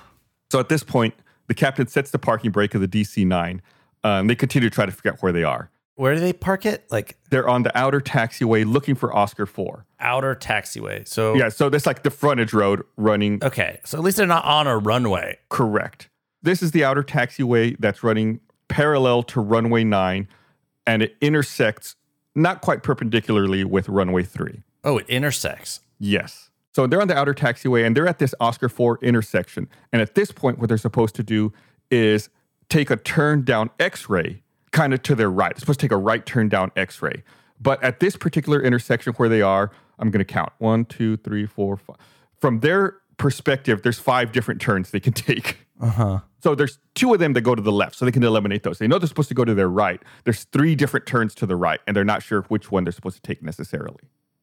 So 0.51 0.59
at 0.59 0.69
this 0.69 0.83
point, 0.83 1.13
the 1.47 1.53
captain 1.53 1.87
sets 1.87 2.09
the 2.11 2.19
parking 2.19 2.51
brake 2.51 2.73
of 2.73 2.81
the 2.81 2.87
DC 2.87 3.25
nine. 3.25 3.61
Um, 4.03 4.27
they 4.27 4.35
continue 4.35 4.69
to 4.69 4.73
try 4.73 4.85
to 4.85 4.91
figure 4.91 5.11
out 5.11 5.21
where 5.21 5.31
they 5.31 5.43
are. 5.43 5.69
Where 5.99 6.15
do 6.15 6.21
they 6.21 6.31
park 6.31 6.65
it? 6.65 6.89
Like 6.89 7.17
They're 7.29 7.49
on 7.49 7.63
the 7.63 7.77
outer 7.77 7.99
taxiway 7.99 8.65
looking 8.65 8.95
for 8.95 9.13
Oscar 9.13 9.45
four. 9.45 9.85
outer 9.99 10.33
taxiway. 10.33 11.05
So 11.05 11.35
Yeah, 11.35 11.49
so 11.49 11.67
that's 11.67 11.85
like 11.85 12.03
the 12.03 12.09
frontage 12.09 12.53
road 12.53 12.83
running 12.95 13.43
Okay. 13.43 13.81
So 13.83 13.97
at 13.97 14.03
least 14.05 14.15
they're 14.15 14.25
not 14.25 14.45
on 14.45 14.65
a 14.65 14.77
runway. 14.77 15.39
Correct. 15.49 16.07
This 16.41 16.63
is 16.63 16.71
the 16.71 16.85
outer 16.85 17.03
taxiway 17.03 17.75
that's 17.79 18.01
running 18.01 18.39
parallel 18.69 19.23
to 19.23 19.41
runway 19.41 19.83
9 19.83 20.25
and 20.87 21.03
it 21.03 21.17
intersects 21.19 21.97
not 22.33 22.61
quite 22.61 22.81
perpendicularly 22.81 23.65
with 23.65 23.89
runway 23.89 24.23
3. 24.23 24.63
Oh, 24.85 24.99
it 24.99 25.09
intersects. 25.09 25.81
Yes. 25.99 26.49
So 26.73 26.87
they're 26.87 27.01
on 27.01 27.09
the 27.09 27.17
outer 27.17 27.33
taxiway 27.33 27.85
and 27.85 27.97
they're 27.97 28.07
at 28.07 28.19
this 28.19 28.33
Oscar 28.39 28.69
4 28.69 28.99
intersection. 29.01 29.67
And 29.91 30.01
at 30.01 30.15
this 30.15 30.31
point, 30.31 30.59
what 30.59 30.69
they're 30.69 30.77
supposed 30.77 31.15
to 31.15 31.23
do 31.23 31.51
is 31.91 32.29
take 32.69 32.89
a 32.89 32.95
turn 32.95 33.43
down 33.43 33.69
X 33.81 34.07
ray 34.07 34.43
kind 34.71 34.93
of 34.93 35.01
to 35.03 35.15
their 35.15 35.29
right. 35.29 35.53
They're 35.53 35.59
supposed 35.59 35.79
to 35.79 35.85
take 35.85 35.91
a 35.91 35.97
right 35.97 36.25
turn 36.25 36.49
down 36.49 36.71
X 36.75 37.01
ray. 37.01 37.23
But 37.59 37.83
at 37.83 37.99
this 37.99 38.15
particular 38.15 38.61
intersection 38.61 39.13
where 39.13 39.29
they 39.29 39.41
are, 39.41 39.71
I'm 39.97 40.11
going 40.11 40.19
to 40.19 40.33
count 40.33 40.53
one, 40.59 40.85
two, 40.85 41.17
three, 41.17 41.45
four, 41.45 41.77
five. 41.77 41.97
From 42.37 42.61
their 42.61 42.97
perspective, 43.17 43.81
there's 43.83 43.99
five 43.99 44.31
different 44.31 44.61
turns 44.61 44.91
they 44.91 44.99
can 44.99 45.13
take. 45.27 45.67
Uh 45.79 45.89
huh. 45.89 46.19
So 46.41 46.55
there's 46.55 46.79
two 46.95 47.13
of 47.13 47.19
them 47.19 47.33
that 47.33 47.41
go 47.41 47.53
to 47.53 47.61
the 47.61 47.71
left, 47.71 47.95
so 47.95 48.05
they 48.05 48.11
can 48.11 48.23
eliminate 48.23 48.63
those. 48.63 48.79
They 48.79 48.87
know 48.87 48.97
they're 48.97 49.07
supposed 49.07 49.27
to 49.27 49.35
go 49.35 49.43
to 49.43 49.53
their 49.53 49.67
right. 49.67 50.01
There's 50.23 50.45
three 50.45 50.73
different 50.73 51.05
turns 51.05 51.35
to 51.35 51.45
the 51.45 51.57
right, 51.57 51.81
and 51.85 51.95
they're 51.95 52.05
not 52.05 52.23
sure 52.23 52.43
which 52.43 52.71
one 52.71 52.85
they're 52.85 52.93
supposed 52.93 53.17
to 53.17 53.21
take 53.21 53.43
necessarily. 53.43 53.99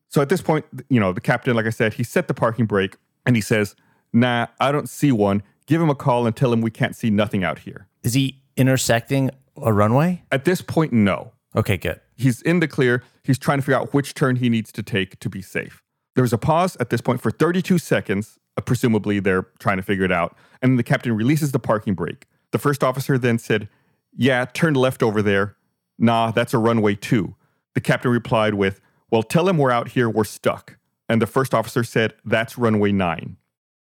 So 0.09 0.21
at 0.21 0.29
this 0.29 0.43
point, 0.43 0.67
you 0.89 1.01
know, 1.01 1.13
the 1.13 1.21
captain, 1.21 1.57
like 1.57 1.67
I 1.67 1.71
said, 1.71 1.95
he 1.95 2.05
set 2.05 2.29
the 2.29 2.35
parking 2.35 2.67
brake 2.67 2.97
and 3.25 3.35
he 3.35 3.43
says, 3.43 3.75
Nah, 4.13 4.47
I 4.61 4.73
don't 4.73 4.89
see 4.89 5.13
one. 5.13 5.43
Give 5.67 5.81
him 5.81 5.91
a 5.91 5.95
call 5.95 6.27
and 6.27 6.37
tell 6.37 6.53
him 6.53 6.61
we 6.61 6.71
can't 6.71 6.95
see 6.95 7.11
nothing 7.11 7.43
out 7.43 7.61
here. 7.61 7.89
Is 8.03 8.15
he 8.15 8.41
intersecting 8.57 9.31
a 9.63 9.73
runway? 9.73 10.23
At 10.31 10.45
this 10.45 10.63
point, 10.63 10.93
no. 10.93 11.33
Okay, 11.55 11.77
good. 11.77 12.01
He's 12.15 12.43
in 12.43 12.61
the 12.61 12.69
clear. 12.69 13.03
He's 13.23 13.39
trying 13.39 13.59
to 13.59 13.63
figure 13.63 13.79
out 13.79 13.95
which 13.95 14.15
turn 14.15 14.37
he 14.37 14.49
needs 14.49 14.71
to 14.73 14.83
take 14.83 15.19
to 15.21 15.29
be 15.29 15.43
safe. 15.43 15.83
There's 16.15 16.33
a 16.33 16.39
pause 16.39 16.77
at 16.81 16.91
this 16.91 17.01
point 17.01 17.21
for 17.21 17.31
32 17.31 17.79
seconds. 17.79 18.39
Uh, 18.57 18.63
presumably, 18.63 19.21
they're 19.21 19.49
trying 19.59 19.77
to 19.77 19.83
figure 19.83 20.05
it 20.05 20.13
out. 20.13 20.37
And 20.63 20.73
then 20.73 20.77
the 20.77 20.83
captain 20.83 21.15
releases 21.15 21.53
the 21.53 21.59
parking 21.59 21.95
brake. 21.95 22.27
The 22.53 22.59
first 22.59 22.83
officer 22.83 23.19
then 23.19 23.39
said, 23.39 23.69
Yeah, 24.15 24.47
turn 24.47 24.75
left 24.75 25.03
over 25.03 25.23
there. 25.23 25.57
Nah, 25.99 26.31
that's 26.31 26.55
a 26.55 26.59
runway 26.59 26.95
two. 26.95 27.35
The 27.75 27.81
captain 27.81 28.11
replied 28.11 28.55
with, 28.55 28.81
Well, 29.11 29.23
tell 29.23 29.49
him 29.49 29.59
we're 29.59 29.71
out 29.71 29.89
here, 29.89 30.09
we're 30.09 30.25
stuck. 30.25 30.79
And 31.09 31.21
the 31.21 31.27
first 31.27 31.53
officer 31.53 31.85
said, 31.85 32.15
That's 32.25 32.57
runway 32.57 32.93
nine. 32.93 33.37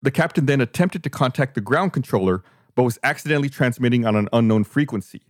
The 0.01 0.11
captain 0.11 0.45
then 0.45 0.61
attempted 0.61 1.03
to 1.03 1.09
contact 1.09 1.55
the 1.55 1.61
ground 1.61 1.93
controller, 1.93 2.43
but 2.75 2.83
was 2.83 2.97
accidentally 3.03 3.49
transmitting 3.49 4.05
on 4.05 4.15
an 4.15 4.29
unknown 4.33 4.63
frequency. 4.63 5.21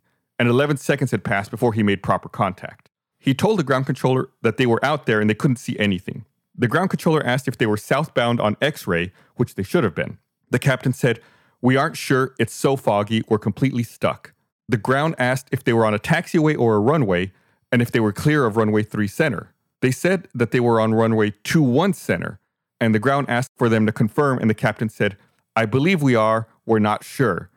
And 0.41 0.50
11 0.50 0.77
seconds 0.77 1.12
had 1.12 1.24
passed 1.24 1.51
before 1.51 1.74
he 1.74 1.83
made 1.83 2.01
proper 2.01 2.27
contact. 2.27 2.89
He 3.19 3.36
told 3.36 3.60
the 3.60 3.63
ground 3.63 3.86
controller 3.86 4.29
that 4.41 4.57
they 4.57 4.65
were 4.65 4.83
out 4.83 5.05
there 5.05 5.21
and 5.21 5.29
they 5.29 5.36
couldn't 5.36 5.57
see 5.57 5.77
anything. 5.77 6.25
The 6.57 6.67
ground 6.67 6.89
controller 6.89 7.24
asked 7.24 7.48
if 7.48 7.60
they 7.60 7.67
were 7.67 7.77
southbound 7.77 8.41
on 8.41 8.57
X 8.60 8.88
ray, 8.88 9.12
which 9.36 9.53
they 9.53 9.62
should 9.62 9.83
have 9.83 9.93
been. 9.93 10.17
The 10.50 10.57
captain 10.57 10.93
said, 10.93 11.19
We 11.62 11.77
aren't 11.77 11.95
sure. 11.95 12.33
It's 12.39 12.55
so 12.55 12.75
foggy. 12.75 13.21
We're 13.29 13.38
completely 13.38 13.83
stuck. 13.83 14.33
The 14.67 14.77
ground 14.77 15.13
asked 15.19 15.48
if 15.51 15.63
they 15.63 15.74
were 15.74 15.86
on 15.86 15.93
a 15.93 16.00
taxiway 16.00 16.57
or 16.57 16.74
a 16.74 16.79
runway 16.79 17.31
and 17.71 17.79
if 17.79 17.91
they 17.91 18.00
were 18.00 18.12
clear 18.12 18.48
of 18.48 18.57
runway 18.57 18.81
3 18.81 19.07
center. 19.07 19.53
They 19.81 19.91
said 19.91 20.27
that 20.33 20.50
they 20.50 20.60
were 20.60 20.81
on 20.81 20.95
runway 20.95 21.36
21 21.43 21.93
center, 21.93 22.39
and 22.79 22.95
the 22.95 23.00
ground 23.00 23.27
asked 23.29 23.51
for 23.57 23.69
them 23.69 23.86
to 23.86 23.91
confirm, 23.91 24.39
and 24.39 24.50
the 24.50 24.55
captain 24.55 24.89
said, 24.89 25.17
I 25.55 25.67
believe 25.67 26.01
we 26.01 26.15
are. 26.15 26.48
We're 26.65 26.79
not 26.79 27.03
sure. 27.03 27.51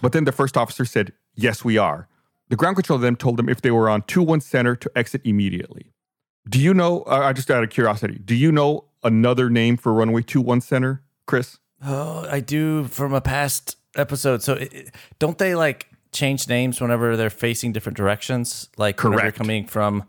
But 0.00 0.12
then 0.12 0.24
the 0.24 0.32
first 0.32 0.56
officer 0.56 0.86
said, 0.86 1.12
Yes, 1.34 1.62
we 1.62 1.76
are. 1.76 2.08
The 2.50 2.56
ground 2.56 2.76
control 2.76 2.98
then 2.98 3.16
told 3.16 3.36
them 3.36 3.48
if 3.48 3.62
they 3.62 3.70
were 3.70 3.88
on 3.88 4.02
2 4.02 4.22
1 4.22 4.40
center 4.40 4.76
to 4.76 4.90
exit 4.96 5.22
immediately. 5.24 5.92
Do 6.48 6.60
you 6.60 6.74
know, 6.74 7.02
uh, 7.02 7.20
I 7.20 7.32
just 7.32 7.50
out 7.50 7.62
of 7.62 7.70
curiosity, 7.70 8.18
do 8.22 8.34
you 8.34 8.50
know 8.50 8.84
another 9.02 9.48
name 9.48 9.76
for 9.76 9.92
runway 9.92 10.22
2 10.22 10.40
1 10.40 10.60
center, 10.60 11.02
Chris? 11.26 11.58
Oh, 11.82 12.26
I 12.28 12.40
do 12.40 12.84
from 12.84 13.14
a 13.14 13.20
past 13.20 13.76
episode. 13.96 14.42
So 14.42 14.54
it, 14.54 14.92
don't 15.18 15.38
they 15.38 15.54
like 15.54 15.88
change 16.12 16.48
names 16.48 16.80
whenever 16.80 17.16
they're 17.16 17.30
facing 17.30 17.72
different 17.72 17.96
directions? 17.96 18.68
Like 18.76 18.96
Correct. 18.96 19.36
coming 19.36 19.66
from 19.66 20.04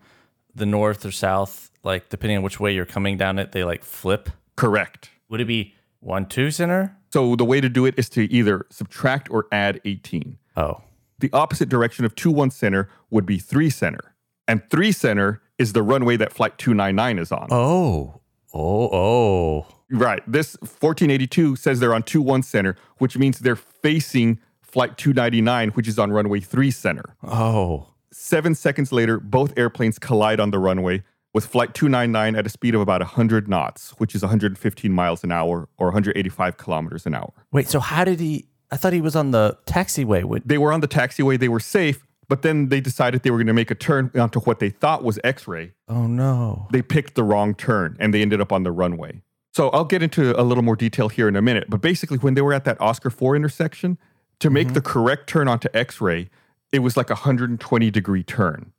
the 0.55 0.65
north 0.65 1.05
or 1.05 1.11
south, 1.11 1.69
like 1.83 2.09
depending 2.09 2.37
on 2.37 2.43
which 2.43 2.59
way 2.59 2.73
you're 2.73 2.85
coming 2.85 3.17
down 3.17 3.37
it, 3.37 3.51
they 3.51 3.63
like 3.63 3.83
flip. 3.83 4.29
Correct. 4.55 5.11
Would 5.29 5.41
it 5.41 5.45
be 5.45 5.75
one 5.99 6.25
two 6.25 6.49
center? 6.49 6.97
So 7.13 7.35
the 7.35 7.45
way 7.45 7.61
to 7.61 7.69
do 7.69 7.85
it 7.85 7.93
is 7.97 8.09
to 8.09 8.31
either 8.33 8.65
subtract 8.71 9.29
or 9.29 9.45
add 9.51 9.79
18. 9.85 10.37
Oh, 10.57 10.81
The 11.21 11.31
opposite 11.33 11.69
direction 11.69 12.03
of 12.05 12.13
2 12.15 12.29
1 12.31 12.51
center 12.51 12.89
would 13.09 13.25
be 13.25 13.37
3 13.39 13.69
center. 13.69 14.15
And 14.47 14.61
3 14.69 14.91
center 14.91 15.41
is 15.57 15.73
the 15.73 15.83
runway 15.83 16.17
that 16.17 16.33
flight 16.33 16.57
299 16.57 17.19
is 17.19 17.31
on. 17.31 17.47
oh, 17.51 18.21
oh, 18.53 18.89
oh. 18.93 19.67
Right. 19.89 20.23
This 20.25 20.55
1482 20.61 21.55
says 21.57 21.79
they're 21.79 21.93
on 21.93 22.03
2 22.03 22.21
1 22.21 22.43
center, 22.43 22.75
which 22.97 23.17
means 23.17 23.39
they're 23.39 23.55
facing 23.55 24.39
flight 24.61 24.97
299, 24.97 25.69
which 25.71 25.87
is 25.87 25.99
on 25.99 26.11
runway 26.11 26.39
3 26.39 26.71
center. 26.71 27.15
Oh, 27.23 27.87
Seven 28.13 28.55
seconds 28.55 28.91
later, 28.91 29.19
both 29.21 29.57
airplanes 29.57 29.97
collide 29.97 30.41
on 30.41 30.51
the 30.51 30.59
runway 30.59 31.01
with 31.33 31.45
flight 31.45 31.73
299 31.73 32.35
at 32.35 32.45
a 32.45 32.49
speed 32.49 32.75
of 32.75 32.81
about 32.81 32.99
100 32.99 33.47
knots, 33.47 33.91
which 33.99 34.13
is 34.13 34.21
115 34.21 34.91
miles 34.91 35.23
an 35.23 35.31
hour 35.31 35.69
or 35.77 35.87
185 35.87 36.57
kilometers 36.57 37.05
an 37.05 37.13
hour. 37.15 37.31
wait. 37.53 37.69
So 37.69 37.79
how 37.79 38.03
did 38.03 38.19
he? 38.19 38.47
I 38.71 38.77
thought 38.77 38.93
he 38.93 39.01
was 39.01 39.15
on 39.15 39.31
the 39.31 39.57
taxiway. 39.65 40.41
They 40.45 40.57
were 40.57 40.71
on 40.71 40.81
the 40.81 40.87
taxiway, 40.87 41.39
they 41.39 41.49
were 41.49 41.59
safe, 41.59 42.05
but 42.27 42.41
then 42.41 42.69
they 42.69 42.79
decided 42.79 43.23
they 43.23 43.31
were 43.31 43.37
going 43.37 43.47
to 43.47 43.53
make 43.53 43.71
a 43.71 43.75
turn 43.75 44.11
onto 44.15 44.39
what 44.41 44.59
they 44.59 44.69
thought 44.69 45.03
was 45.03 45.19
X 45.23 45.47
ray. 45.47 45.73
oh 45.89 46.07
no. 46.07 46.67
They 46.71 46.81
picked 46.81 47.15
the 47.15 47.23
wrong 47.23 47.53
turn 47.53 47.97
and 47.99 48.13
they 48.13 48.21
ended 48.21 48.39
up 48.39 48.51
on 48.51 48.63
the 48.63 48.71
runway. 48.71 49.21
So 49.53 49.69
I'll 49.69 49.85
get 49.85 50.01
into 50.01 50.39
a 50.39 50.43
little 50.43 50.63
more 50.63 50.77
detail 50.77 51.09
here 51.09 51.27
in 51.27 51.35
a 51.35 51.41
minute, 51.41 51.65
but 51.69 51.81
basically, 51.81 52.17
when 52.17 52.35
they 52.35 52.41
were 52.41 52.53
at 52.53 52.63
that 52.63 52.79
Oscar 52.79 53.09
4 53.09 53.35
intersection, 53.35 53.97
to 54.39 54.49
make 54.49 54.67
mm-hmm. 54.67 54.75
the 54.75 54.81
correct 54.81 55.27
turn 55.27 55.47
onto 55.47 55.67
X 55.73 55.99
ray, 55.99 56.29
it 56.71 56.79
was 56.79 56.95
like 56.95 57.09
a 57.09 57.13
120 57.13 57.91
degree 57.91 58.23
turn. 58.23 58.71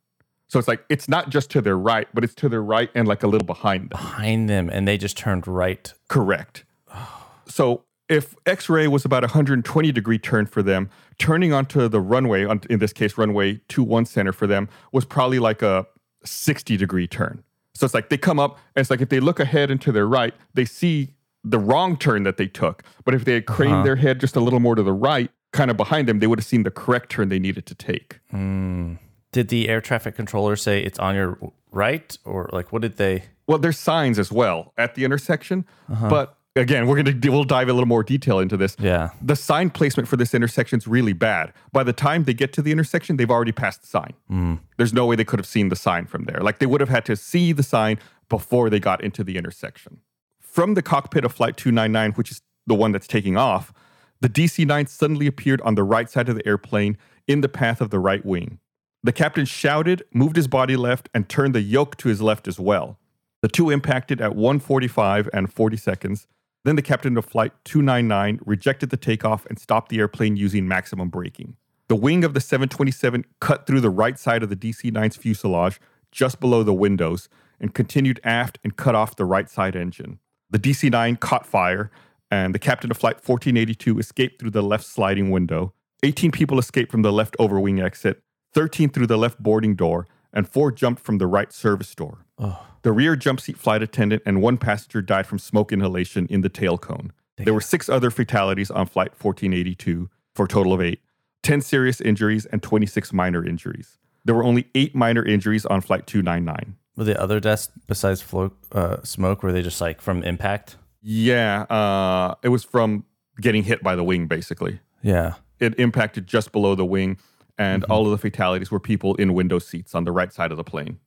So 0.47 0.59
it's 0.59 0.67
like, 0.67 0.83
it's 0.89 1.07
not 1.07 1.29
just 1.29 1.49
to 1.51 1.61
their 1.61 1.77
right, 1.77 2.07
but 2.13 2.23
it's 2.23 2.35
to 2.35 2.49
their 2.49 2.61
right 2.61 2.89
and 2.93 3.07
like 3.07 3.23
a 3.23 3.27
little 3.27 3.45
behind 3.45 3.83
them. 3.83 3.89
Behind 3.89 4.49
them, 4.49 4.69
and 4.69 4.87
they 4.87 4.97
just 4.97 5.17
turned 5.17 5.47
right. 5.47 5.93
Correct. 6.09 6.65
Oh. 6.93 7.27
So 7.47 7.85
if 8.13 8.35
X 8.45 8.69
ray 8.69 8.87
was 8.87 9.03
about 9.03 9.23
a 9.23 9.27
120 9.27 9.91
degree 9.91 10.19
turn 10.19 10.45
for 10.45 10.61
them, 10.61 10.89
turning 11.17 11.51
onto 11.51 11.87
the 11.87 11.99
runway, 11.99 12.45
on- 12.45 12.61
in 12.69 12.79
this 12.79 12.93
case, 12.93 13.17
runway 13.17 13.55
21 13.69 14.05
center 14.05 14.31
for 14.31 14.47
them, 14.47 14.69
was 14.91 15.03
probably 15.03 15.39
like 15.39 15.61
a 15.61 15.87
60 16.23 16.77
degree 16.77 17.07
turn. 17.07 17.43
So 17.73 17.85
it's 17.85 17.93
like 17.93 18.09
they 18.09 18.17
come 18.17 18.39
up, 18.39 18.59
and 18.75 18.81
it's 18.81 18.91
like 18.91 19.01
if 19.01 19.09
they 19.09 19.19
look 19.19 19.39
ahead 19.39 19.71
and 19.71 19.81
to 19.81 19.91
their 19.91 20.07
right, 20.07 20.33
they 20.53 20.65
see 20.65 21.15
the 21.43 21.57
wrong 21.57 21.97
turn 21.97 22.23
that 22.23 22.37
they 22.37 22.47
took. 22.47 22.83
But 23.03 23.15
if 23.15 23.25
they 23.25 23.33
had 23.33 23.47
craned 23.47 23.73
uh-huh. 23.73 23.83
their 23.83 23.95
head 23.95 24.19
just 24.19 24.35
a 24.35 24.39
little 24.39 24.59
more 24.59 24.75
to 24.75 24.83
the 24.83 24.93
right, 24.93 25.31
kind 25.51 25.71
of 25.71 25.77
behind 25.77 26.07
them, 26.07 26.19
they 26.19 26.27
would 26.27 26.39
have 26.39 26.45
seen 26.45 26.63
the 26.63 26.71
correct 26.71 27.09
turn 27.09 27.29
they 27.29 27.39
needed 27.39 27.65
to 27.65 27.75
take. 27.75 28.19
Hmm. 28.29 28.95
Did 29.31 29.47
the 29.47 29.67
air 29.67 29.81
traffic 29.81 30.15
controller 30.15 30.55
say 30.55 30.83
it's 30.83 30.99
on 30.99 31.15
your 31.15 31.39
right, 31.71 32.15
or 32.23 32.49
like 32.53 32.71
what 32.71 32.83
did 32.83 32.97
they? 32.97 33.23
Well, 33.47 33.57
there's 33.57 33.79
signs 33.79 34.19
as 34.19 34.31
well 34.31 34.73
at 34.77 34.93
the 34.93 35.03
intersection, 35.03 35.65
uh-huh. 35.89 36.09
but 36.09 36.37
again, 36.55 36.87
we're 36.87 37.01
gonna 37.01 37.17
we'll 37.31 37.43
dive 37.43 37.69
a 37.69 37.73
little 37.73 37.87
more 37.87 38.03
detail 38.03 38.39
into 38.39 38.57
this. 38.57 38.75
Yeah. 38.79 39.09
The 39.21 39.35
sign 39.35 39.69
placement 39.69 40.07
for 40.07 40.17
this 40.17 40.33
intersection 40.33 40.77
is 40.77 40.87
really 40.87 41.13
bad. 41.13 41.53
By 41.71 41.83
the 41.83 41.93
time 41.93 42.23
they 42.23 42.33
get 42.33 42.53
to 42.53 42.61
the 42.61 42.71
intersection, 42.71 43.17
they've 43.17 43.31
already 43.31 43.51
passed 43.51 43.81
the 43.81 43.87
sign. 43.87 44.13
Mm. 44.29 44.59
There's 44.77 44.93
no 44.93 45.05
way 45.05 45.15
they 45.15 45.25
could 45.25 45.39
have 45.39 45.47
seen 45.47 45.69
the 45.69 45.75
sign 45.75 46.05
from 46.05 46.25
there. 46.25 46.41
Like 46.41 46.59
they 46.59 46.65
would 46.65 46.81
have 46.81 46.89
had 46.89 47.05
to 47.05 47.15
see 47.15 47.51
the 47.51 47.63
sign 47.63 47.99
before 48.29 48.69
they 48.69 48.79
got 48.79 49.03
into 49.03 49.23
the 49.23 49.37
intersection. 49.37 49.99
From 50.39 50.75
the 50.75 50.81
cockpit 50.81 51.25
of 51.25 51.33
Flight 51.33 51.57
299, 51.57 52.11
which 52.13 52.31
is 52.31 52.41
the 52.67 52.75
one 52.75 52.91
that's 52.91 53.07
taking 53.07 53.37
off, 53.37 53.73
the 54.21 54.29
DC 54.29 54.65
9 54.65 54.87
suddenly 54.87 55.27
appeared 55.27 55.61
on 55.61 55.75
the 55.75 55.83
right 55.83 56.09
side 56.09 56.29
of 56.29 56.35
the 56.35 56.47
airplane 56.47 56.97
in 57.27 57.41
the 57.41 57.49
path 57.49 57.81
of 57.81 57.89
the 57.89 57.99
right 57.99 58.25
wing. 58.25 58.59
The 59.03 59.11
captain 59.11 59.45
shouted, 59.45 60.03
moved 60.13 60.37
his 60.37 60.47
body 60.47 60.77
left, 60.77 61.09
and 61.13 61.27
turned 61.27 61.53
the 61.53 61.61
yoke 61.61 61.97
to 61.97 62.07
his 62.07 62.21
left 62.21 62.47
as 62.47 62.57
well. 62.57 62.97
The 63.41 63.49
two 63.49 63.69
impacted 63.69 64.21
at 64.21 64.35
145 64.35 65.29
and 65.33 65.51
40 65.51 65.75
seconds. 65.75 66.27
Then 66.65 66.75
the 66.77 66.81
captain 66.81 67.17
of 67.17 67.25
Flight 67.25 67.51
299 67.65 68.39
rejected 68.45 68.89
the 68.89 68.97
takeoff 68.97 69.45
and 69.47 69.59
stopped 69.59 69.89
the 69.89 69.99
airplane 69.99 70.37
using 70.37 70.67
maximum 70.67 71.09
braking. 71.09 71.57
The 71.89 71.95
wing 71.95 72.23
of 72.23 72.33
the 72.33 72.39
727 72.39 73.25
cut 73.41 73.67
through 73.67 73.81
the 73.81 73.89
right 73.89 74.17
side 74.17 74.43
of 74.43 74.49
the 74.49 74.55
DC 74.55 74.89
9's 74.91 75.17
fuselage, 75.17 75.81
just 76.11 76.39
below 76.39 76.63
the 76.63 76.73
windows, 76.73 77.27
and 77.59 77.73
continued 77.73 78.21
aft 78.23 78.59
and 78.63 78.77
cut 78.77 78.95
off 78.95 79.17
the 79.17 79.25
right 79.25 79.49
side 79.49 79.75
engine. 79.75 80.19
The 80.49 80.59
DC 80.59 80.89
9 80.89 81.17
caught 81.17 81.45
fire, 81.45 81.91
and 82.31 82.55
the 82.55 82.59
captain 82.59 82.91
of 82.91 82.97
Flight 82.97 83.15
1482 83.15 83.99
escaped 83.99 84.39
through 84.39 84.51
the 84.51 84.63
left 84.63 84.85
sliding 84.85 85.31
window. 85.31 85.73
18 86.03 86.31
people 86.31 86.59
escaped 86.59 86.91
from 86.91 87.01
the 87.01 87.11
left 87.11 87.35
overwing 87.37 87.83
exit, 87.83 88.21
13 88.53 88.89
through 88.89 89.07
the 89.07 89.17
left 89.17 89.41
boarding 89.41 89.75
door, 89.75 90.07
and 90.31 90.47
four 90.47 90.71
jumped 90.71 91.01
from 91.01 91.17
the 91.17 91.27
right 91.27 91.51
service 91.51 91.93
door. 91.93 92.22
The 92.37 92.91
rear 92.91 93.15
jump 93.15 93.39
seat 93.39 93.57
flight 93.57 93.81
attendant 93.81 94.23
and 94.25 94.41
one 94.41 94.57
passenger 94.57 95.01
died 95.01 95.25
from 95.25 95.39
smoke 95.39 95.71
inhalation 95.71 96.27
in 96.29 96.41
the 96.41 96.49
tail 96.49 96.77
cone. 96.77 97.13
There 97.37 97.53
were 97.53 97.61
six 97.61 97.89
other 97.89 98.11
fatalities 98.11 98.69
on 98.69 98.85
Flight 98.85 99.11
1482 99.11 100.09
for 100.35 100.45
a 100.45 100.47
total 100.47 100.73
of 100.73 100.81
eight 100.81 100.99
10 101.43 101.61
serious 101.61 101.99
injuries 101.99 102.45
and 102.45 102.61
26 102.61 103.11
minor 103.11 103.45
injuries. 103.45 103.97
There 104.25 104.35
were 104.35 104.43
only 104.43 104.67
eight 104.75 104.95
minor 104.95 105.25
injuries 105.25 105.65
on 105.65 105.81
Flight 105.81 106.07
299. 106.07 106.75
Were 106.95 107.03
the 107.03 107.19
other 107.19 107.39
deaths 107.39 107.69
besides 107.87 108.21
flo- 108.21 108.53
uh, 108.71 109.01
smoke? 109.03 109.43
Were 109.43 109.51
they 109.51 109.61
just 109.61 109.81
like 109.81 109.99
from 109.99 110.23
impact? 110.23 110.77
Yeah, 111.01 111.63
uh, 111.63 112.35
it 112.43 112.49
was 112.49 112.63
from 112.63 113.05
getting 113.41 113.63
hit 113.63 113.83
by 113.83 113.95
the 113.95 114.03
wing, 114.03 114.27
basically. 114.27 114.79
Yeah. 115.01 115.33
It 115.59 115.77
impacted 115.79 116.27
just 116.27 116.51
below 116.51 116.75
the 116.75 116.85
wing, 116.85 117.17
and 117.57 117.83
all 117.85 118.05
of 118.05 118.11
the 118.11 118.17
fatalities 118.17 118.71
were 118.71 118.79
people 118.79 119.15
in 119.15 119.33
window 119.33 119.59
seats 119.59 119.95
on 119.95 120.05
the 120.05 120.11
right 120.11 120.31
side 120.31 120.51
of 120.51 120.57
the 120.57 120.63
plane. 120.63 120.99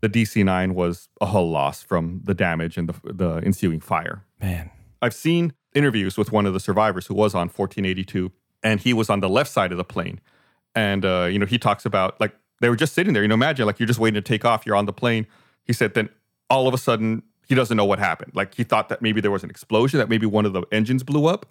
The 0.00 0.08
DC 0.08 0.44
9 0.44 0.74
was 0.74 1.08
a 1.20 1.26
hull 1.26 1.50
loss 1.50 1.82
from 1.82 2.20
the 2.24 2.34
damage 2.34 2.76
and 2.76 2.88
the, 2.88 3.12
the 3.12 3.34
ensuing 3.44 3.80
fire. 3.80 4.24
Man. 4.40 4.70
I've 5.00 5.14
seen 5.14 5.52
interviews 5.74 6.16
with 6.16 6.32
one 6.32 6.46
of 6.46 6.52
the 6.52 6.60
survivors 6.60 7.06
who 7.06 7.14
was 7.14 7.34
on 7.34 7.48
1482, 7.48 8.32
and 8.62 8.80
he 8.80 8.92
was 8.92 9.10
on 9.10 9.20
the 9.20 9.28
left 9.28 9.50
side 9.50 9.72
of 9.72 9.78
the 9.78 9.84
plane. 9.84 10.20
And, 10.74 11.04
uh, 11.04 11.28
you 11.30 11.38
know, 11.38 11.46
he 11.46 11.58
talks 11.58 11.84
about 11.84 12.20
like 12.20 12.34
they 12.60 12.68
were 12.68 12.76
just 12.76 12.94
sitting 12.94 13.12
there. 13.12 13.22
You 13.22 13.28
know, 13.28 13.34
imagine 13.34 13.66
like 13.66 13.78
you're 13.78 13.86
just 13.86 14.00
waiting 14.00 14.14
to 14.14 14.26
take 14.26 14.44
off, 14.44 14.64
you're 14.64 14.76
on 14.76 14.86
the 14.86 14.92
plane. 14.92 15.26
He 15.64 15.72
said, 15.72 15.94
then 15.94 16.08
all 16.48 16.66
of 16.66 16.74
a 16.74 16.78
sudden, 16.78 17.22
he 17.46 17.54
doesn't 17.54 17.76
know 17.76 17.84
what 17.84 17.98
happened. 17.98 18.32
Like 18.34 18.54
he 18.54 18.64
thought 18.64 18.88
that 18.88 19.02
maybe 19.02 19.20
there 19.20 19.30
was 19.30 19.44
an 19.44 19.50
explosion, 19.50 19.98
that 19.98 20.08
maybe 20.08 20.26
one 20.26 20.46
of 20.46 20.52
the 20.52 20.62
engines 20.72 21.02
blew 21.02 21.26
up 21.26 21.46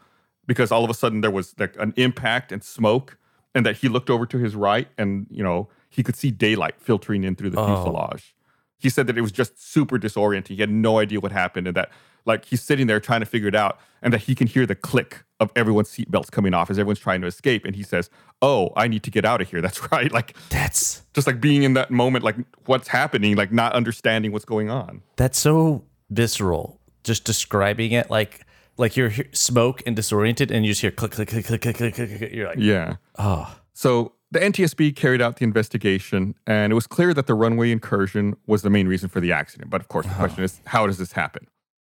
because 0.48 0.72
all 0.72 0.84
of 0.84 0.90
a 0.90 0.94
sudden 0.94 1.22
there 1.22 1.32
was 1.32 1.54
like 1.60 1.76
an 1.78 1.94
impact 1.96 2.52
and 2.52 2.64
smoke, 2.64 3.18
and 3.56 3.66
that 3.66 3.78
he 3.78 3.88
looked 3.88 4.10
over 4.10 4.26
to 4.26 4.38
his 4.40 4.56
right 4.56 4.88
and, 4.98 5.28
you 5.30 5.44
know, 5.44 5.70
he 5.94 6.02
could 6.04 6.16
see 6.16 6.32
daylight 6.32 6.76
filtering 6.80 7.24
in 7.24 7.36
through 7.36 7.52
the 7.52 7.60
oh. 7.60 7.84
fuselage. 7.84 8.36
He 8.78 8.90
said 8.90 9.08
that 9.08 9.18
it 9.18 9.22
was 9.22 9.32
just 9.32 9.62
super 9.62 9.98
disorienting. 9.98 10.50
He 10.50 10.62
had 10.62 10.70
no 10.70 11.00
idea 11.00 11.20
what 11.20 11.32
happened, 11.32 11.68
and 11.68 11.78
that 11.78 11.90
like 12.26 12.46
he's 12.46 12.62
sitting 12.62 12.88
there 12.88 13.00
trying 13.00 13.20
to 13.20 13.26
figure 13.26 13.48
it 13.48 13.56
out, 13.56 13.80
and 14.02 14.12
that 14.14 14.24
he 14.24 14.36
can 14.36 14.48
hear 14.48 14.66
the 14.66 14.76
click 14.76 15.24
of 15.40 15.52
everyone's 15.56 15.90
seatbelts 15.90 16.32
coming 16.32 16.54
off 16.54 16.70
as 16.70 16.80
everyone's 16.80 17.00
trying 17.00 17.22
to 17.22 17.28
escape. 17.28 17.64
And 17.64 17.76
he 17.76 17.84
says, 17.84 18.10
"Oh, 18.42 18.72
I 18.76 18.88
need 18.88 19.04
to 19.04 19.12
get 19.12 19.24
out 19.24 19.40
of 19.40 19.50
here." 19.50 19.62
That's 19.68 19.92
right. 19.92 20.12
Like 20.12 20.36
That's 20.50 21.04
just 21.14 21.28
like 21.28 21.40
being 21.40 21.64
in 21.64 21.76
that 21.76 21.92
moment, 21.92 22.26
like 22.26 22.36
what's 22.66 22.88
happening, 22.88 23.36
like 23.36 23.52
not 23.52 23.74
understanding 23.74 24.32
what's 24.32 24.46
going 24.46 24.70
on. 24.70 25.02
that's 25.16 25.38
so 25.38 25.86
visceral. 26.10 26.80
Just 27.04 27.24
describing 27.24 27.92
it 27.92 28.10
like 28.10 28.46
like 28.78 28.98
you're 28.98 29.12
smoke 29.32 29.84
and 29.86 29.96
disoriented, 29.96 30.52
and 30.52 30.66
you 30.66 30.72
just 30.72 30.82
hear 30.82 30.92
click 30.92 31.12
click 31.12 31.30
click 31.30 31.46
click 31.46 31.62
click 31.62 31.76
click. 31.78 31.94
click, 31.96 32.18
click. 32.18 32.34
You're 32.34 32.48
like, 32.48 32.58
Yeah. 32.60 32.96
oh, 33.18 33.56
So 33.74 34.14
the 34.34 34.40
NTSB 34.40 34.96
carried 34.96 35.22
out 35.22 35.38
the 35.38 35.44
investigation, 35.44 36.34
and 36.48 36.72
it 36.72 36.76
was 36.76 36.88
clear 36.88 37.14
that 37.14 37.28
the 37.28 37.36
runway 37.36 37.72
incursion 37.72 38.36
was 38.48 38.64
the 38.64 38.70
main 38.70 38.88
reason 38.88 39.08
for 39.08 39.20
the 39.20 39.32
accident. 39.32 39.70
But 39.70 39.80
of 39.80 39.88
course, 39.88 40.06
the 40.06 40.12
uh-huh. 40.12 40.24
question 40.26 40.44
is, 40.44 40.60
how 40.66 40.88
does 40.88 40.98
this 40.98 41.12
happen? 41.12 41.48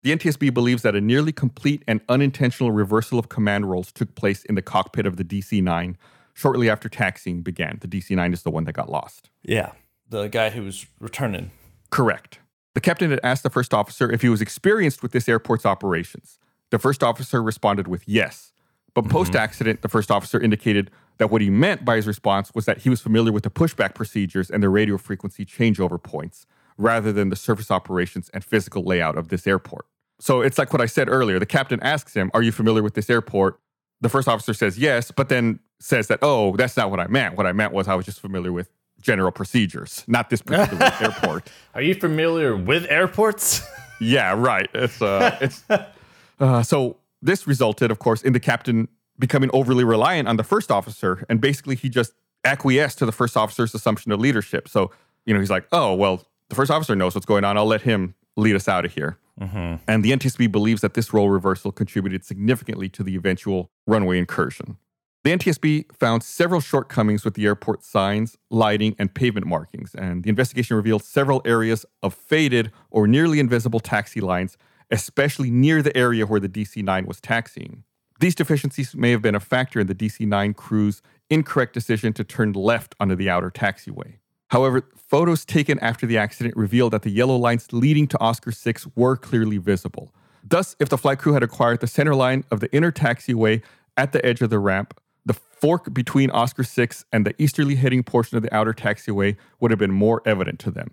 The 0.04 0.14
NTSB 0.14 0.54
believes 0.54 0.82
that 0.82 0.94
a 0.94 1.00
nearly 1.00 1.32
complete 1.32 1.82
and 1.88 2.00
unintentional 2.08 2.70
reversal 2.70 3.18
of 3.18 3.28
command 3.28 3.68
roles 3.68 3.90
took 3.90 4.14
place 4.14 4.44
in 4.44 4.54
the 4.54 4.62
cockpit 4.62 5.04
of 5.04 5.16
the 5.16 5.24
DC 5.24 5.60
9 5.60 5.98
shortly 6.32 6.70
after 6.70 6.88
taxiing 6.88 7.42
began. 7.42 7.78
The 7.80 7.88
DC 7.88 8.14
9 8.14 8.32
is 8.32 8.44
the 8.44 8.50
one 8.50 8.64
that 8.64 8.72
got 8.72 8.88
lost. 8.88 9.30
yeah. 9.42 9.72
The 10.10 10.28
guy 10.28 10.48
who 10.48 10.62
was 10.62 10.86
returning. 11.00 11.50
Correct. 11.90 12.38
The 12.74 12.80
captain 12.80 13.10
had 13.10 13.20
asked 13.22 13.42
the 13.42 13.50
first 13.50 13.74
officer 13.74 14.10
if 14.10 14.22
he 14.22 14.30
was 14.30 14.40
experienced 14.40 15.02
with 15.02 15.12
this 15.12 15.28
airport's 15.28 15.66
operations. 15.66 16.38
the 16.70 16.78
first 16.78 17.02
officer 17.02 17.42
responded 17.42 17.88
with 17.88 18.08
yes. 18.08 18.52
But 18.94 19.02
mm-hmm. 19.02 19.10
post 19.10 19.34
accident, 19.34 19.82
the 19.82 19.88
first 19.88 20.10
officer 20.10 20.40
indicated 20.40 20.90
that 21.18 21.30
what 21.30 21.42
he 21.42 21.50
meant 21.50 21.84
by 21.84 21.96
his 21.96 22.06
response 22.06 22.52
was 22.54 22.64
that 22.64 22.78
he 22.78 22.88
was 22.88 23.00
familiar 23.00 23.32
with 23.32 23.44
the 23.44 23.50
pushback 23.50 23.94
procedures 23.94 24.50
and 24.50 24.62
the 24.62 24.68
radio 24.68 24.96
frequency 24.96 25.44
changeover 25.44 26.02
points 26.02 26.46
rather 26.76 27.12
than 27.12 27.28
the 27.28 27.36
surface 27.36 27.70
operations 27.70 28.30
and 28.32 28.44
physical 28.44 28.82
layout 28.82 29.18
of 29.18 29.28
this 29.28 29.46
airport. 29.46 29.86
So 30.20 30.40
it's 30.40 30.58
like 30.58 30.72
what 30.72 30.80
I 30.80 30.86
said 30.86 31.08
earlier. 31.08 31.38
The 31.38 31.46
captain 31.46 31.80
asks 31.82 32.14
him, 32.14 32.30
Are 32.34 32.42
you 32.42 32.52
familiar 32.52 32.82
with 32.82 32.94
this 32.94 33.10
airport? 33.10 33.60
The 34.00 34.08
first 34.08 34.28
officer 34.28 34.54
says 34.54 34.78
yes, 34.78 35.10
but 35.10 35.28
then 35.28 35.60
says 35.80 36.06
that, 36.08 36.20
Oh, 36.22 36.56
that's 36.56 36.76
not 36.76 36.90
what 36.90 37.00
I 37.00 37.06
meant. 37.08 37.36
What 37.36 37.46
I 37.46 37.52
meant 37.52 37.72
was 37.72 37.88
I 37.88 37.94
was 37.94 38.06
just 38.06 38.20
familiar 38.20 38.52
with 38.52 38.70
general 39.00 39.30
procedures, 39.30 40.04
not 40.06 40.30
this 40.30 40.42
particular 40.42 40.92
airport. 41.00 41.50
Are 41.74 41.82
you 41.82 41.94
familiar 41.94 42.56
with 42.56 42.86
airports? 42.88 43.62
Yeah, 44.00 44.34
right. 44.36 44.68
It's 44.74 45.02
uh, 45.02 45.36
it's 45.40 45.64
uh, 46.40 46.62
so 46.62 46.96
this 47.22 47.46
resulted, 47.46 47.90
of 47.90 47.98
course, 47.98 48.22
in 48.22 48.32
the 48.32 48.40
captain 48.40 48.88
becoming 49.18 49.50
overly 49.52 49.84
reliant 49.84 50.28
on 50.28 50.36
the 50.36 50.44
first 50.44 50.70
officer, 50.70 51.24
and 51.28 51.40
basically 51.40 51.76
he 51.76 51.88
just 51.88 52.12
acquiesced 52.44 52.98
to 52.98 53.06
the 53.06 53.12
first 53.12 53.36
officer's 53.36 53.74
assumption 53.74 54.12
of 54.12 54.20
leadership. 54.20 54.68
So 54.68 54.90
you 55.26 55.34
know, 55.34 55.40
he's 55.40 55.50
like, 55.50 55.66
"Oh, 55.72 55.94
well, 55.94 56.24
the 56.48 56.54
first 56.54 56.70
officer 56.70 56.96
knows 56.96 57.14
what's 57.14 57.26
going 57.26 57.44
on. 57.44 57.56
I'll 57.56 57.66
let 57.66 57.82
him 57.82 58.14
lead 58.36 58.56
us 58.56 58.68
out 58.68 58.84
of 58.84 58.94
here." 58.94 59.18
Mm-hmm. 59.40 59.76
And 59.86 60.04
the 60.04 60.10
NTSB 60.12 60.50
believes 60.50 60.80
that 60.80 60.94
this 60.94 61.12
role 61.12 61.30
reversal 61.30 61.70
contributed 61.70 62.24
significantly 62.24 62.88
to 62.90 63.02
the 63.02 63.14
eventual 63.14 63.70
runway 63.86 64.18
incursion. 64.18 64.78
The 65.24 65.30
NTSB 65.36 65.94
found 65.94 66.22
several 66.22 66.60
shortcomings 66.60 67.24
with 67.24 67.34
the 67.34 67.44
airport 67.44 67.84
signs, 67.84 68.38
lighting, 68.50 68.94
and 68.98 69.12
pavement 69.12 69.46
markings, 69.46 69.94
and 69.94 70.22
the 70.22 70.30
investigation 70.30 70.76
revealed 70.76 71.04
several 71.04 71.42
areas 71.44 71.84
of 72.02 72.14
faded 72.14 72.70
or 72.90 73.06
nearly 73.06 73.40
invisible 73.40 73.80
taxi 73.80 74.20
lines, 74.20 74.56
especially 74.90 75.50
near 75.50 75.82
the 75.82 75.94
area 75.96 76.24
where 76.24 76.40
the 76.40 76.48
DC 76.48 76.82
9 76.82 77.06
was 77.06 77.20
taxiing. 77.20 77.84
These 78.20 78.34
deficiencies 78.34 78.96
may 78.96 79.12
have 79.12 79.22
been 79.22 79.34
a 79.34 79.40
factor 79.40 79.78
in 79.78 79.86
the 79.86 79.94
DC 79.94 80.26
9 80.26 80.54
crew's 80.54 81.02
incorrect 81.30 81.72
decision 81.72 82.12
to 82.14 82.24
turn 82.24 82.52
left 82.52 82.94
onto 82.98 83.14
the 83.14 83.30
outer 83.30 83.50
taxiway. 83.50 84.14
However, 84.48 84.82
photos 84.96 85.44
taken 85.44 85.78
after 85.78 86.06
the 86.06 86.18
accident 86.18 86.56
revealed 86.56 86.92
that 86.94 87.02
the 87.02 87.10
yellow 87.10 87.36
lines 87.36 87.72
leading 87.72 88.08
to 88.08 88.20
Oscar 88.20 88.50
6 88.50 88.88
were 88.96 89.16
clearly 89.16 89.58
visible. 89.58 90.12
Thus, 90.42 90.74
if 90.80 90.88
the 90.88 90.98
flight 90.98 91.18
crew 91.18 91.34
had 91.34 91.42
acquired 91.42 91.80
the 91.80 91.86
center 91.86 92.14
line 92.14 92.44
of 92.50 92.60
the 92.60 92.74
inner 92.74 92.90
taxiway 92.90 93.62
at 93.96 94.12
the 94.12 94.24
edge 94.24 94.40
of 94.40 94.50
the 94.50 94.58
ramp, 94.58 94.98
the 95.24 95.34
fork 95.34 95.92
between 95.92 96.30
Oscar 96.30 96.64
6 96.64 97.04
and 97.12 97.26
the 97.26 97.34
easterly 97.40 97.76
heading 97.76 98.02
portion 98.02 98.36
of 98.36 98.42
the 98.42 98.54
outer 98.54 98.72
taxiway 98.72 99.36
would 99.60 99.70
have 99.70 99.78
been 99.78 99.92
more 99.92 100.22
evident 100.24 100.58
to 100.60 100.70
them. 100.70 100.92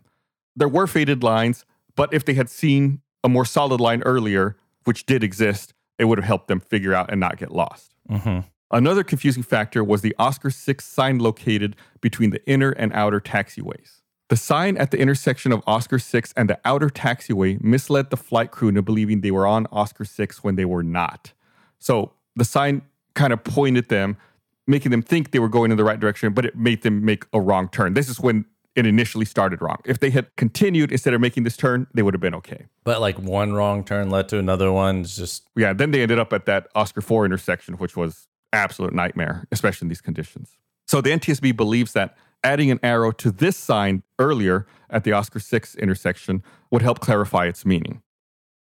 There 0.55 0.67
were 0.67 0.87
faded 0.87 1.23
lines, 1.23 1.65
but 1.95 2.13
if 2.13 2.25
they 2.25 2.33
had 2.33 2.49
seen 2.49 3.01
a 3.23 3.29
more 3.29 3.45
solid 3.45 3.79
line 3.79 4.03
earlier, 4.03 4.57
which 4.83 5.05
did 5.05 5.23
exist, 5.23 5.73
it 5.97 6.05
would 6.05 6.17
have 6.17 6.25
helped 6.25 6.47
them 6.47 6.59
figure 6.59 6.93
out 6.93 7.11
and 7.11 7.19
not 7.19 7.37
get 7.37 7.51
lost. 7.51 7.93
Mm-hmm. 8.09 8.47
Another 8.71 9.03
confusing 9.03 9.43
factor 9.43 9.83
was 9.83 10.01
the 10.01 10.15
Oscar 10.17 10.49
6 10.49 10.83
sign 10.83 11.19
located 11.19 11.75
between 12.01 12.31
the 12.31 12.45
inner 12.49 12.71
and 12.71 12.91
outer 12.93 13.19
taxiways. 13.19 14.01
The 14.27 14.35
sign 14.35 14.75
at 14.77 14.89
the 14.89 14.97
intersection 14.97 15.51
of 15.51 15.61
Oscar 15.67 15.99
6 15.99 16.33
and 16.35 16.49
the 16.49 16.59
outer 16.65 16.89
taxiway 16.89 17.61
misled 17.61 18.09
the 18.09 18.17
flight 18.17 18.49
crew 18.49 18.69
into 18.69 18.81
believing 18.81 19.21
they 19.21 19.31
were 19.31 19.45
on 19.45 19.67
Oscar 19.71 20.03
6 20.03 20.43
when 20.43 20.55
they 20.55 20.65
were 20.65 20.83
not. 20.83 21.33
So 21.77 22.13
the 22.35 22.43
sign 22.43 22.81
kind 23.13 23.31
of 23.31 23.43
pointed 23.43 23.89
them, 23.89 24.17
making 24.65 24.89
them 24.89 25.03
think 25.03 25.29
they 25.29 25.39
were 25.39 25.47
going 25.47 25.69
in 25.69 25.77
the 25.77 25.83
right 25.83 25.99
direction, 25.99 26.33
but 26.33 26.43
it 26.43 26.55
made 26.55 26.81
them 26.81 27.05
make 27.05 27.25
a 27.33 27.39
wrong 27.39 27.69
turn. 27.69 27.93
This 27.93 28.09
is 28.09 28.19
when 28.19 28.45
it 28.75 28.85
initially 28.85 29.25
started 29.25 29.61
wrong. 29.61 29.77
If 29.85 29.99
they 29.99 30.09
had 30.09 30.35
continued 30.35 30.91
instead 30.91 31.13
of 31.13 31.21
making 31.21 31.43
this 31.43 31.55
turn, 31.55 31.87
they 31.93 32.01
would 32.01 32.13
have 32.13 32.21
been 32.21 32.35
okay. 32.35 32.65
but 32.83 33.01
like 33.01 33.17
one 33.17 33.53
wrong 33.53 33.83
turn 33.83 34.09
led 34.09 34.29
to 34.29 34.37
another 34.37 34.71
one. 34.71 35.01
It's 35.01 35.15
just 35.15 35.47
Yeah, 35.55 35.73
then 35.73 35.91
they 35.91 36.01
ended 36.01 36.19
up 36.19 36.33
at 36.33 36.45
that 36.45 36.67
Oscar 36.75 37.01
4 37.01 37.25
intersection, 37.25 37.75
which 37.75 37.95
was 37.95 38.27
absolute 38.53 38.93
nightmare, 38.93 39.47
especially 39.51 39.85
in 39.85 39.89
these 39.89 40.01
conditions. 40.01 40.57
So 40.87 41.01
the 41.01 41.09
NTSB 41.09 41.55
believes 41.55 41.93
that 41.93 42.15
adding 42.43 42.69
an 42.69 42.79
arrow 42.83 43.11
to 43.11 43.31
this 43.31 43.57
sign 43.57 44.03
earlier 44.19 44.67
at 44.89 45.03
the 45.03 45.11
Oscar 45.11 45.39
6 45.39 45.75
intersection 45.75 46.43
would 46.69 46.81
help 46.81 46.99
clarify 46.99 47.45
its 47.45 47.65
meaning. 47.65 48.01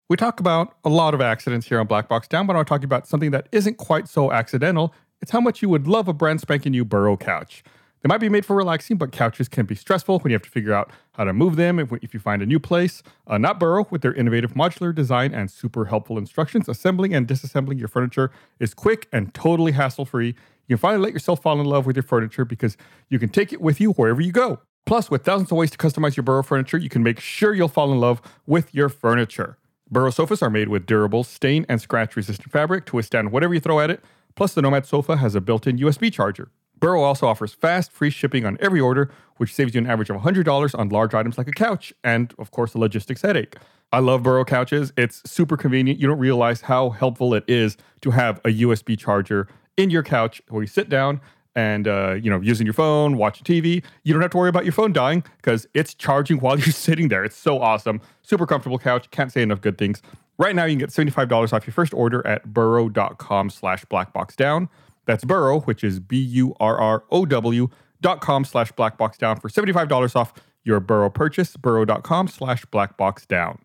We 0.08 0.16
talk 0.16 0.40
about 0.40 0.76
a 0.84 0.88
lot 0.88 1.12
of 1.12 1.20
accidents 1.20 1.68
here 1.68 1.78
on 1.78 1.86
Black 1.86 2.08
Box 2.08 2.26
Down, 2.28 2.46
but 2.46 2.56
I'm 2.56 2.64
talking 2.64 2.86
about 2.86 3.06
something 3.06 3.30
that 3.32 3.46
isn't 3.52 3.76
quite 3.76 4.08
so 4.08 4.32
accidental. 4.32 4.94
It's 5.20 5.30
how 5.30 5.40
much 5.40 5.60
you 5.60 5.68
would 5.68 5.86
love 5.86 6.08
a 6.08 6.14
brand 6.14 6.40
spanking 6.40 6.72
new 6.72 6.84
Burrow 6.84 7.18
couch. 7.18 7.62
They 8.02 8.06
might 8.06 8.18
be 8.18 8.28
made 8.28 8.46
for 8.46 8.54
relaxing, 8.54 8.96
but 8.96 9.10
couches 9.10 9.48
can 9.48 9.66
be 9.66 9.74
stressful 9.74 10.20
when 10.20 10.30
you 10.30 10.34
have 10.34 10.42
to 10.42 10.50
figure 10.50 10.72
out 10.72 10.90
how 11.12 11.24
to 11.24 11.32
move 11.32 11.56
them 11.56 11.78
if, 11.78 11.92
if 12.02 12.14
you 12.14 12.20
find 12.20 12.42
a 12.42 12.46
new 12.46 12.60
place. 12.60 13.02
Uh, 13.26 13.38
not 13.38 13.58
Burrow, 13.58 13.86
with 13.90 14.02
their 14.02 14.14
innovative 14.14 14.54
modular 14.54 14.94
design 14.94 15.34
and 15.34 15.50
super 15.50 15.86
helpful 15.86 16.16
instructions, 16.16 16.68
assembling 16.68 17.12
and 17.12 17.26
disassembling 17.26 17.78
your 17.78 17.88
furniture 17.88 18.30
is 18.60 18.72
quick 18.72 19.08
and 19.12 19.34
totally 19.34 19.72
hassle 19.72 20.04
free. 20.04 20.34
You 20.68 20.76
can 20.76 20.78
finally 20.78 21.02
let 21.02 21.12
yourself 21.12 21.42
fall 21.42 21.60
in 21.60 21.66
love 21.66 21.86
with 21.86 21.96
your 21.96 22.02
furniture 22.04 22.44
because 22.44 22.76
you 23.08 23.18
can 23.18 23.30
take 23.30 23.52
it 23.52 23.60
with 23.60 23.80
you 23.80 23.92
wherever 23.92 24.20
you 24.20 24.32
go. 24.32 24.60
Plus, 24.86 25.10
with 25.10 25.24
thousands 25.24 25.50
of 25.50 25.58
ways 25.58 25.70
to 25.70 25.78
customize 25.78 26.16
your 26.16 26.22
Burrow 26.22 26.42
furniture, 26.42 26.78
you 26.78 26.88
can 26.88 27.02
make 27.02 27.20
sure 27.20 27.52
you'll 27.52 27.68
fall 27.68 27.92
in 27.92 27.98
love 27.98 28.22
with 28.46 28.74
your 28.74 28.88
furniture. 28.88 29.58
Burrow 29.90 30.10
sofas 30.10 30.42
are 30.42 30.50
made 30.50 30.68
with 30.68 30.86
durable, 30.86 31.24
stain 31.24 31.66
and 31.68 31.80
scratch 31.80 32.14
resistant 32.14 32.52
fabric 32.52 32.86
to 32.86 32.96
withstand 32.96 33.32
whatever 33.32 33.54
you 33.54 33.60
throw 33.60 33.80
at 33.80 33.90
it. 33.90 34.04
Plus, 34.34 34.54
the 34.54 34.62
Nomad 34.62 34.86
sofa 34.86 35.16
has 35.16 35.34
a 35.34 35.40
built 35.40 35.66
in 35.66 35.78
USB 35.78 36.12
charger. 36.12 36.50
Burrow 36.78 37.02
also 37.02 37.26
offers 37.26 37.54
fast, 37.54 37.92
free 37.92 38.10
shipping 38.10 38.44
on 38.44 38.56
every 38.60 38.80
order, 38.80 39.10
which 39.36 39.54
saves 39.54 39.74
you 39.74 39.80
an 39.80 39.86
average 39.86 40.10
of 40.10 40.16
$100 40.16 40.78
on 40.78 40.88
large 40.88 41.14
items 41.14 41.38
like 41.38 41.48
a 41.48 41.52
couch 41.52 41.92
and, 42.04 42.34
of 42.38 42.50
course, 42.50 42.74
a 42.74 42.78
logistics 42.78 43.22
headache. 43.22 43.56
I 43.92 44.00
love 44.00 44.22
Burrow 44.22 44.44
couches. 44.44 44.92
It's 44.96 45.28
super 45.28 45.56
convenient. 45.56 45.98
You 45.98 46.08
don't 46.08 46.18
realize 46.18 46.60
how 46.60 46.90
helpful 46.90 47.34
it 47.34 47.44
is 47.48 47.76
to 48.02 48.10
have 48.10 48.38
a 48.44 48.48
USB 48.48 48.98
charger 48.98 49.48
in 49.76 49.90
your 49.90 50.02
couch 50.02 50.42
where 50.48 50.62
you 50.62 50.66
sit 50.66 50.88
down 50.88 51.20
and 51.54 51.88
uh, 51.88 52.14
you 52.20 52.30
know 52.30 52.40
using 52.40 52.66
your 52.66 52.74
phone, 52.74 53.16
watching 53.16 53.44
TV. 53.44 53.82
You 54.04 54.12
don't 54.12 54.20
have 54.22 54.30
to 54.32 54.36
worry 54.36 54.50
about 54.50 54.64
your 54.64 54.72
phone 54.72 54.92
dying 54.92 55.24
because 55.38 55.66
it's 55.72 55.94
charging 55.94 56.38
while 56.38 56.58
you're 56.58 56.72
sitting 56.72 57.08
there. 57.08 57.24
It's 57.24 57.36
so 57.36 57.60
awesome. 57.60 58.00
Super 58.22 58.46
comfortable 58.46 58.78
couch. 58.78 59.10
Can't 59.10 59.32
say 59.32 59.42
enough 59.42 59.60
good 59.60 59.78
things. 59.78 60.02
Right 60.38 60.54
now, 60.54 60.66
you 60.66 60.76
can 60.76 60.78
get 60.78 60.90
$75 60.90 61.52
off 61.52 61.66
your 61.66 61.74
first 61.74 61.92
order 61.92 62.24
at 62.24 62.52
burrow.com 62.52 63.50
slash 63.50 63.84
blackboxdown. 63.86 64.68
That's 65.08 65.24
Burrow, 65.24 65.60
which 65.60 65.82
is 65.82 66.00
B-U-R-R-O-W 66.00 67.68
dot 68.02 68.20
com 68.20 68.44
slash 68.44 68.70
blackboxdown 68.72 69.40
for 69.40 69.48
$75 69.48 70.14
off 70.14 70.34
your 70.64 70.80
Burrow 70.80 71.08
purchase, 71.08 71.56
burrow.com 71.56 72.28
slash 72.28 72.66
blackboxdown. 72.66 73.58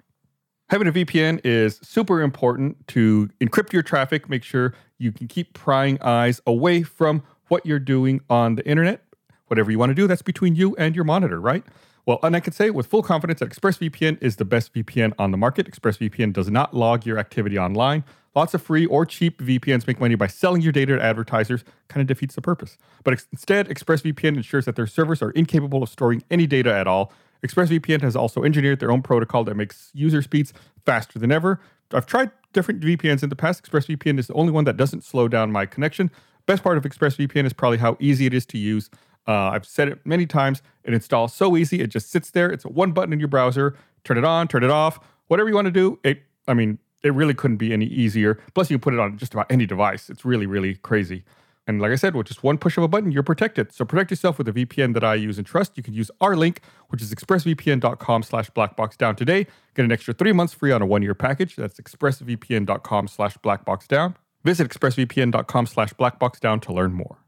Having 0.70 0.88
a 0.88 0.92
VPN 0.94 1.42
is 1.44 1.82
super 1.84 2.22
important 2.22 2.88
to 2.88 3.30
encrypt 3.42 3.74
your 3.74 3.84
traffic, 3.84 4.30
make 4.30 4.44
sure 4.44 4.74
you 4.98 5.12
can 5.12 5.28
keep 5.28 5.54
prying 5.54 6.02
eyes 6.02 6.40
away 6.48 6.82
from 6.82 7.22
what 7.50 7.66
you're 7.66 7.78
doing 7.78 8.22
on 8.30 8.56
the 8.56 8.66
internet. 8.66 9.04
Whatever 9.48 9.70
you 9.70 9.78
want 9.78 9.90
to 9.90 9.96
do, 9.96 10.08
that's 10.08 10.22
between 10.22 10.56
you 10.56 10.78
and 10.78 10.96
your 10.96 11.04
monitor, 11.04 11.42
right? 11.42 11.66
Well, 12.06 12.20
and 12.22 12.36
I 12.36 12.42
can 12.42 12.52
say 12.52 12.70
with 12.70 12.88
full 12.88 13.02
confidence 13.02 13.40
that 13.40 13.50
ExpressVPN 13.50 14.18
is 14.22 14.36
the 14.36 14.46
best 14.46 14.74
VPN 14.74 15.14
on 15.18 15.32
the 15.32 15.38
market. 15.38 15.72
ExpressVPN 15.72 16.34
does 16.34 16.50
not 16.50 16.74
log 16.74 17.06
your 17.06 17.18
activity 17.18 17.58
online. 17.58 18.04
Lots 18.36 18.54
of 18.54 18.62
free 18.62 18.86
or 18.88 19.06
cheap 19.06 19.40
VPNs 19.40 19.88
make 19.88 20.00
money 20.00 20.16
by 20.16 20.28
selling 20.28 20.62
your 20.62 20.72
data 20.72 20.96
to 20.96 21.02
advertisers, 21.02 21.64
kind 21.88 22.02
of 22.02 22.08
defeats 22.08 22.36
the 22.36 22.42
purpose. 22.42 22.78
But 23.04 23.14
ex- 23.14 23.28
instead, 23.32 23.70
ExpressVPN 23.70 24.36
ensures 24.36 24.66
that 24.66 24.76
their 24.76 24.88
servers 24.88 25.22
are 25.22 25.32
incapable 25.32 25.84
of 25.84 25.90
storing 25.90 26.24
any 26.32 26.48
data 26.48 26.74
at 26.74 26.88
all. 26.88 27.14
ExpressVPN 27.46 28.02
has 28.02 28.16
also 28.16 28.44
engineered 28.44 28.80
their 28.80 28.92
own 28.92 29.02
protocol 29.02 29.44
that 29.44 29.56
makes 29.56 29.92
user 29.94 30.22
speeds 30.22 30.52
faster 30.86 31.20
than 31.20 31.32
ever. 31.32 31.60
I've 31.94 32.06
tried 32.06 32.32
different 32.54 32.82
VPNs 32.82 33.24
in 33.24 33.30
the 33.30 33.36
past. 33.36 33.64
ExpressVPN 33.64 34.18
is 34.18 34.28
the 34.28 34.34
only 34.34 34.52
one 34.52 34.64
that 34.66 34.78
doesn't 34.78 35.04
slow 35.04 35.28
down 35.28 35.52
my 35.52 35.66
connection. 35.66 36.10
Best 36.46 36.64
part 36.64 36.78
of 36.78 36.84
ExpressVPN 36.84 37.46
is 37.46 37.54
probably 37.54 37.78
how 37.78 37.96
easy 38.00 38.26
it 38.26 38.34
is 38.34 38.46
to 38.48 38.58
use. 38.58 38.90
Uh, 39.28 39.50
I've 39.50 39.66
said 39.66 39.88
it 39.88 40.00
many 40.06 40.26
times. 40.26 40.62
It 40.84 40.94
installs 40.94 41.34
so 41.34 41.56
easy. 41.56 41.82
It 41.82 41.88
just 41.88 42.12
sits 42.12 42.32
there. 42.32 42.50
It's 42.50 42.66
a 42.66 42.70
one 42.70 42.92
button 42.92 43.14
in 43.14 43.20
your 43.20 43.30
browser. 43.30 43.76
Turn 44.04 44.18
it 44.18 44.26
on, 44.26 44.48
turn 44.48 44.64
it 44.64 44.70
off, 44.70 45.00
whatever 45.28 45.50
you 45.50 45.56
want 45.56 45.66
to 45.66 45.72
do. 45.72 46.00
It, 46.04 46.24
I 46.48 46.54
mean, 46.54 46.78
it 47.04 47.14
really 47.14 47.34
couldn't 47.34 47.58
be 47.58 47.74
any 47.74 47.86
easier. 47.86 48.40
Plus, 48.54 48.70
you 48.70 48.78
can 48.78 48.82
put 48.82 48.94
it 48.94 49.00
on 49.00 49.18
just 49.18 49.34
about 49.34 49.52
any 49.52 49.66
device. 49.66 50.10
It's 50.10 50.26
really, 50.26 50.46
really 50.46 50.76
crazy. 50.76 51.24
And 51.66 51.82
like 51.82 51.92
I 51.92 51.96
said, 51.96 52.16
with 52.16 52.28
just 52.28 52.44
one 52.44 52.58
push 52.58 52.78
of 52.78 52.84
a 52.84 52.90
button, 52.90 53.12
you're 53.12 53.24
protected. 53.24 53.72
So 53.72 53.86
protect 53.86 54.12
yourself 54.12 54.38
with 54.38 54.50
a 54.50 54.52
VPN 54.54 54.94
that 54.96 55.04
I 55.04 55.16
use 55.16 55.38
and 55.38 55.48
trust. 55.48 55.78
You 55.78 55.84
can 55.84 55.94
use 55.94 56.12
our 56.20 56.36
link, 56.36 56.60
which 56.90 57.02
is 57.02 57.14
expressvpn.com 57.14 58.24
slash 58.24 58.50
blackboxdown 58.52 59.16
today. 59.16 59.48
Get 59.74 59.86
an 59.86 59.92
extra 59.92 60.14
three 60.14 60.34
months 60.34 60.54
free 60.54 60.74
on 60.74 60.82
a 60.82 60.86
one-year 60.86 61.16
package. 61.16 61.56
That's 61.56 61.80
expressvpn.com 61.80 63.08
slash 63.08 63.38
blackboxdown. 63.38 64.16
Visit 64.44 64.70
expressvpn.com 64.70 65.66
slash 65.68 65.94
blackboxdown 65.94 66.62
to 66.64 66.74
learn 66.74 66.94
more. 66.94 67.23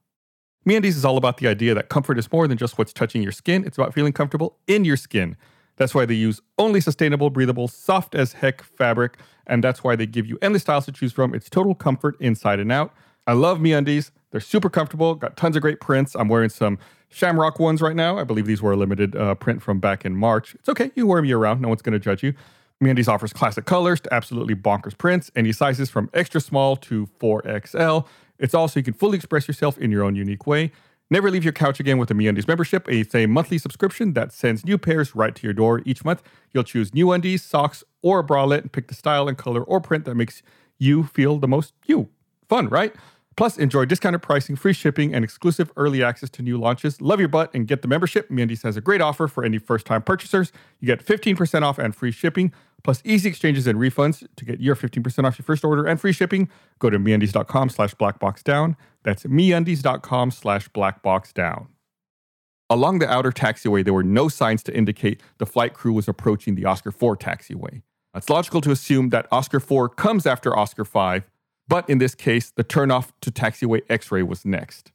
MeUndies 0.67 0.95
is 0.95 1.05
all 1.05 1.17
about 1.17 1.37
the 1.37 1.47
idea 1.47 1.75
that 1.75 1.89
comfort 1.89 2.17
is 2.17 2.31
more 2.31 2.47
than 2.47 2.57
just 2.57 2.77
what's 2.77 2.91
touching 2.91 3.21
your 3.21 3.31
skin. 3.31 3.63
It's 3.65 3.77
about 3.77 3.93
feeling 3.93 4.13
comfortable 4.13 4.57
in 4.65 4.83
your 4.83 4.97
skin. 4.97 5.37
That's 5.77 5.93
why 5.93 6.05
they 6.05 6.15
use 6.15 6.41
only 6.57 6.81
sustainable, 6.81 7.29
breathable, 7.29 7.67
soft 7.67 8.15
as 8.15 8.33
heck 8.33 8.63
fabric, 8.63 9.17
and 9.45 9.63
that's 9.63 9.83
why 9.83 9.95
they 9.95 10.07
give 10.07 10.25
you 10.25 10.39
endless 10.41 10.63
styles 10.63 10.85
to 10.85 10.91
choose 10.91 11.13
from. 11.13 11.35
It's 11.35 11.49
total 11.49 11.75
comfort 11.75 12.15
inside 12.19 12.59
and 12.59 12.71
out. 12.71 12.93
I 13.27 13.33
love 13.33 13.59
MeUndies. 13.59 14.11
They're 14.31 14.41
super 14.41 14.69
comfortable, 14.69 15.15
got 15.15 15.37
tons 15.37 15.55
of 15.55 15.61
great 15.61 15.79
prints. 15.79 16.15
I'm 16.15 16.29
wearing 16.29 16.49
some 16.49 16.79
Shamrock 17.09 17.59
ones 17.59 17.81
right 17.81 17.95
now. 17.95 18.17
I 18.17 18.23
believe 18.23 18.47
these 18.47 18.61
were 18.61 18.71
a 18.71 18.75
limited 18.75 19.15
uh, 19.15 19.35
print 19.35 19.61
from 19.61 19.79
back 19.79 20.03
in 20.03 20.15
March. 20.15 20.55
It's 20.55 20.69
okay. 20.69 20.91
You 20.95 21.05
wear 21.07 21.19
them 21.19 21.25
year 21.25 21.37
round. 21.37 21.61
No 21.61 21.67
one's 21.69 21.81
going 21.81 21.93
to 21.93 21.99
judge 21.99 22.23
you. 22.23 22.33
MeUndies 22.83 23.07
offers 23.07 23.31
classic 23.31 23.65
colors 23.65 24.01
to 24.01 24.13
absolutely 24.13 24.53
bonkers 24.53 24.97
prints, 24.97 25.31
any 25.35 25.51
sizes 25.51 25.89
from 25.89 26.09
extra 26.13 26.41
small 26.41 26.75
to 26.75 27.07
4XL. 27.19 28.05
It's 28.37 28.53
also 28.53 28.79
you 28.79 28.83
can 28.83 28.93
fully 28.93 29.15
express 29.15 29.47
yourself 29.47 29.77
in 29.77 29.91
your 29.91 30.03
own 30.03 30.15
unique 30.15 30.45
way. 30.45 30.71
Never 31.09 31.29
leave 31.29 31.43
your 31.43 31.53
couch 31.53 31.79
again 31.79 31.99
with 31.99 32.11
a 32.11 32.13
MeUndies 32.13 32.47
membership. 32.47 32.89
It's 32.89 33.15
a 33.15 33.27
monthly 33.27 33.59
subscription 33.59 34.13
that 34.13 34.33
sends 34.33 34.65
new 34.65 34.77
pairs 34.77 35.15
right 35.15 35.33
to 35.35 35.43
your 35.43 35.53
door 35.53 35.81
each 35.85 36.03
month. 36.03 36.23
You'll 36.51 36.63
choose 36.63 36.93
new 36.93 37.11
undies, 37.11 37.43
socks, 37.43 37.83
or 38.01 38.19
a 38.19 38.23
bralette 38.23 38.61
and 38.61 38.71
pick 38.71 38.87
the 38.87 38.95
style 38.95 39.27
and 39.27 39.37
color 39.37 39.63
or 39.63 39.79
print 39.79 40.05
that 40.05 40.15
makes 40.15 40.41
you 40.77 41.03
feel 41.03 41.37
the 41.37 41.47
most 41.47 41.73
you. 41.85 42.09
Fun, 42.49 42.67
right? 42.69 42.93
Plus, 43.37 43.57
enjoy 43.57 43.83
discounted 43.83 44.21
pricing, 44.21 44.55
free 44.55 44.71
shipping, 44.71 45.13
and 45.13 45.23
exclusive 45.23 45.69
early 45.75 46.01
access 46.01 46.29
to 46.29 46.41
new 46.41 46.57
launches. 46.57 47.01
Love 47.01 47.19
your 47.19 47.27
butt 47.27 47.53
and 47.53 47.67
get 47.67 47.81
the 47.81 47.87
membership. 47.87 48.29
MeUndies 48.29 48.63
has 48.63 48.77
a 48.77 48.81
great 48.81 49.01
offer 49.01 49.27
for 49.27 49.43
any 49.43 49.57
first-time 49.57 50.03
purchasers. 50.03 50.53
You 50.79 50.87
get 50.87 51.05
15% 51.05 51.63
off 51.63 51.77
and 51.77 51.93
free 51.93 52.11
shipping, 52.11 52.53
plus 52.83 53.01
easy 53.03 53.27
exchanges 53.27 53.67
and 53.67 53.77
refunds. 53.77 54.25
To 54.37 54.45
get 54.45 54.61
your 54.61 54.75
15% 54.75 55.25
off 55.25 55.37
your 55.37 55.43
first 55.43 55.65
order 55.65 55.85
and 55.85 55.99
free 55.99 56.13
shipping, 56.13 56.49
go 56.79 56.89
to 56.89 56.97
MeUndies.com 56.97 57.69
slash 57.69 57.93
blackboxdown. 57.95 58.77
That's 59.03 59.23
MeUndies.com 59.23 60.31
slash 60.31 60.69
blackboxdown. 60.69 61.67
Along 62.69 62.99
the 62.99 63.09
outer 63.09 63.31
taxiway, 63.31 63.83
there 63.83 63.93
were 63.93 64.03
no 64.03 64.27
signs 64.29 64.63
to 64.63 64.75
indicate 64.75 65.21
the 65.37 65.45
flight 65.45 65.73
crew 65.73 65.93
was 65.93 66.07
approaching 66.07 66.55
the 66.55 66.65
Oscar 66.65 66.91
4 66.91 67.17
taxiway. 67.17 67.81
It's 68.15 68.29
logical 68.29 68.61
to 68.61 68.71
assume 68.71 69.09
that 69.09 69.27
Oscar 69.29 69.59
4 69.59 69.89
comes 69.89 70.25
after 70.25 70.57
Oscar 70.57 70.85
5, 70.85 71.29
but 71.67 71.89
in 71.89 71.97
this 71.97 72.15
case, 72.15 72.51
the 72.51 72.63
turnoff 72.63 73.11
to 73.21 73.31
taxiway 73.31 73.81
X 73.89 74.11
ray 74.11 74.23
was 74.23 74.45
next. 74.45 74.91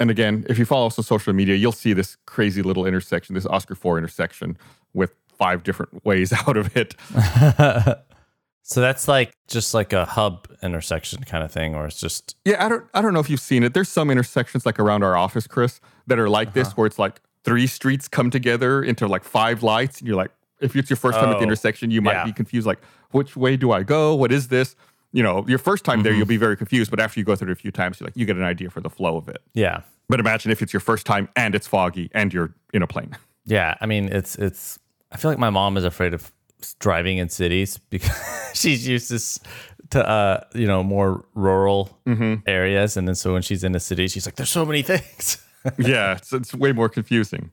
And 0.00 0.10
again, 0.10 0.44
if 0.48 0.58
you 0.58 0.64
follow 0.64 0.86
us 0.86 0.98
on 0.98 1.04
social 1.04 1.32
media, 1.32 1.56
you'll 1.56 1.72
see 1.72 1.92
this 1.92 2.16
crazy 2.26 2.62
little 2.62 2.86
intersection, 2.86 3.34
this 3.34 3.46
Oscar 3.46 3.74
4 3.74 3.98
intersection 3.98 4.56
with 4.94 5.14
five 5.26 5.62
different 5.64 6.04
ways 6.04 6.32
out 6.32 6.56
of 6.56 6.76
it. 6.76 6.94
So 8.68 8.82
that's 8.82 9.08
like 9.08 9.32
just 9.46 9.72
like 9.72 9.94
a 9.94 10.04
hub 10.04 10.46
intersection 10.62 11.24
kind 11.24 11.42
of 11.42 11.50
thing, 11.50 11.74
or 11.74 11.86
it's 11.86 11.98
just 11.98 12.36
Yeah, 12.44 12.62
I 12.62 12.68
don't 12.68 12.84
I 12.92 13.00
don't 13.00 13.14
know 13.14 13.20
if 13.20 13.30
you've 13.30 13.40
seen 13.40 13.62
it. 13.62 13.72
There's 13.72 13.88
some 13.88 14.10
intersections 14.10 14.66
like 14.66 14.78
around 14.78 15.02
our 15.02 15.16
office, 15.16 15.46
Chris, 15.46 15.80
that 16.06 16.18
are 16.18 16.28
like 16.28 16.52
this 16.52 16.68
uh-huh. 16.68 16.74
where 16.76 16.86
it's 16.86 16.98
like 16.98 17.22
three 17.44 17.66
streets 17.66 18.08
come 18.08 18.28
together 18.30 18.82
into 18.82 19.08
like 19.08 19.24
five 19.24 19.62
lights 19.62 20.00
and 20.00 20.06
you're 20.06 20.18
like 20.18 20.32
if 20.60 20.76
it's 20.76 20.90
your 20.90 20.98
first 20.98 21.18
time 21.18 21.30
at 21.30 21.36
Oh, 21.36 21.38
the 21.38 21.44
intersection, 21.44 21.90
you 21.90 22.02
might 22.02 22.12
yeah. 22.12 22.24
be 22.26 22.32
confused 22.32 22.66
like 22.66 22.80
which 23.12 23.36
way 23.36 23.56
do 23.56 23.72
I 23.72 23.84
go? 23.84 24.14
What 24.14 24.32
is 24.32 24.48
this? 24.48 24.76
You 25.12 25.22
know, 25.22 25.44
your 25.48 25.58
first 25.58 25.84
time 25.84 26.02
there 26.02 26.12
Mm-hmm. 26.12 26.18
you'll 26.18 26.26
be 26.26 26.36
very 26.36 26.56
confused, 26.56 26.90
but 26.90 27.00
after 27.00 27.18
you 27.18 27.24
go 27.24 27.34
through 27.34 27.48
it 27.48 27.52
a 27.52 27.56
few 27.56 27.70
times, 27.70 27.98
you 28.00 28.04
like 28.04 28.16
you 28.16 28.26
get 28.26 28.36
an 28.36 28.42
idea 28.44 28.68
for 28.70 28.80
the 28.80 28.90
flow 28.90 29.16
of 29.16 29.28
it. 29.28 29.38
yeah, 29.54 29.80
But 30.08 30.20
imagine 30.20 30.50
if 30.52 30.60
it's 30.62 30.72
your 30.72 30.80
first 30.80 31.06
time 31.06 31.28
and 31.34 31.54
it's 31.54 31.66
foggy 31.66 32.10
and 32.14 32.32
you're 32.32 32.54
in 32.74 32.82
a 32.82 32.86
plane. 32.86 33.16
yeah. 33.46 33.74
I 33.80 33.86
mean, 33.86 34.08
it's 34.12 34.36
it's. 34.36 34.78
I 35.10 35.16
feel 35.16 35.30
like 35.30 35.38
my 35.38 35.48
mom 35.50 35.76
is 35.78 35.84
afraid 35.84 36.12
of 36.12 36.30
driving 36.80 37.16
in 37.18 37.28
cities 37.30 37.78
because 37.90 38.10
she's 38.54 38.86
used 38.86 39.08
to 39.10 39.40
to 39.90 40.06
uh 40.06 40.40
you 40.54 40.66
know 40.66 40.82
more 40.82 41.24
rural 41.34 41.98
areas, 42.46 42.96
and 42.98 43.08
then 43.08 43.14
so 43.14 43.32
when 43.32 43.40
she's 43.42 43.64
in 43.64 43.74
a 43.74 43.80
city, 43.80 44.08
she's 44.08 44.26
like, 44.26 44.36
"There's 44.36 44.50
so 44.50 44.66
many 44.66 44.82
things." 44.82 45.38
yeah, 45.78 46.16
it's, 46.16 46.32
it's 46.32 46.54
way 46.54 46.72
more 46.72 46.88
confusing. 46.90 47.50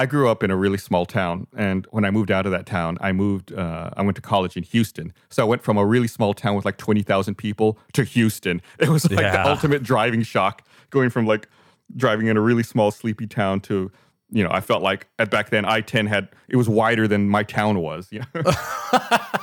I 0.00 0.06
grew 0.06 0.30
up 0.30 0.42
in 0.42 0.50
a 0.50 0.56
really 0.56 0.78
small 0.78 1.04
town, 1.04 1.46
and 1.54 1.86
when 1.90 2.06
I 2.06 2.10
moved 2.10 2.30
out 2.30 2.46
of 2.46 2.52
that 2.52 2.64
town, 2.64 2.96
I 3.02 3.12
moved. 3.12 3.52
Uh, 3.52 3.90
I 3.98 4.00
went 4.00 4.16
to 4.16 4.22
college 4.22 4.56
in 4.56 4.62
Houston, 4.62 5.12
so 5.28 5.42
I 5.42 5.44
went 5.44 5.62
from 5.62 5.76
a 5.76 5.84
really 5.84 6.08
small 6.08 6.32
town 6.32 6.56
with 6.56 6.64
like 6.64 6.78
twenty 6.78 7.02
thousand 7.02 7.34
people 7.34 7.78
to 7.92 8.04
Houston. 8.04 8.62
It 8.78 8.88
was 8.88 9.10
like 9.10 9.30
the 9.30 9.46
ultimate 9.46 9.82
driving 9.82 10.22
shock, 10.22 10.66
going 10.88 11.10
from 11.10 11.26
like 11.26 11.48
driving 11.94 12.28
in 12.28 12.38
a 12.38 12.40
really 12.40 12.62
small, 12.62 12.90
sleepy 12.90 13.26
town 13.26 13.60
to, 13.60 13.92
you 14.30 14.42
know, 14.42 14.48
I 14.50 14.62
felt 14.62 14.82
like 14.82 15.06
at 15.18 15.30
back 15.30 15.50
then 15.50 15.66
I 15.66 15.82
ten 15.82 16.06
had 16.06 16.30
it 16.48 16.56
was 16.56 16.66
wider 16.66 17.06
than 17.06 17.28
my 17.28 17.42
town 17.42 17.80
was. 17.80 18.08
You 18.10 18.20
know, 18.20 18.26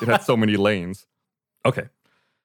it 0.02 0.08
had 0.08 0.24
so 0.24 0.36
many 0.36 0.58
lanes. 0.58 1.06
Okay, 1.68 1.88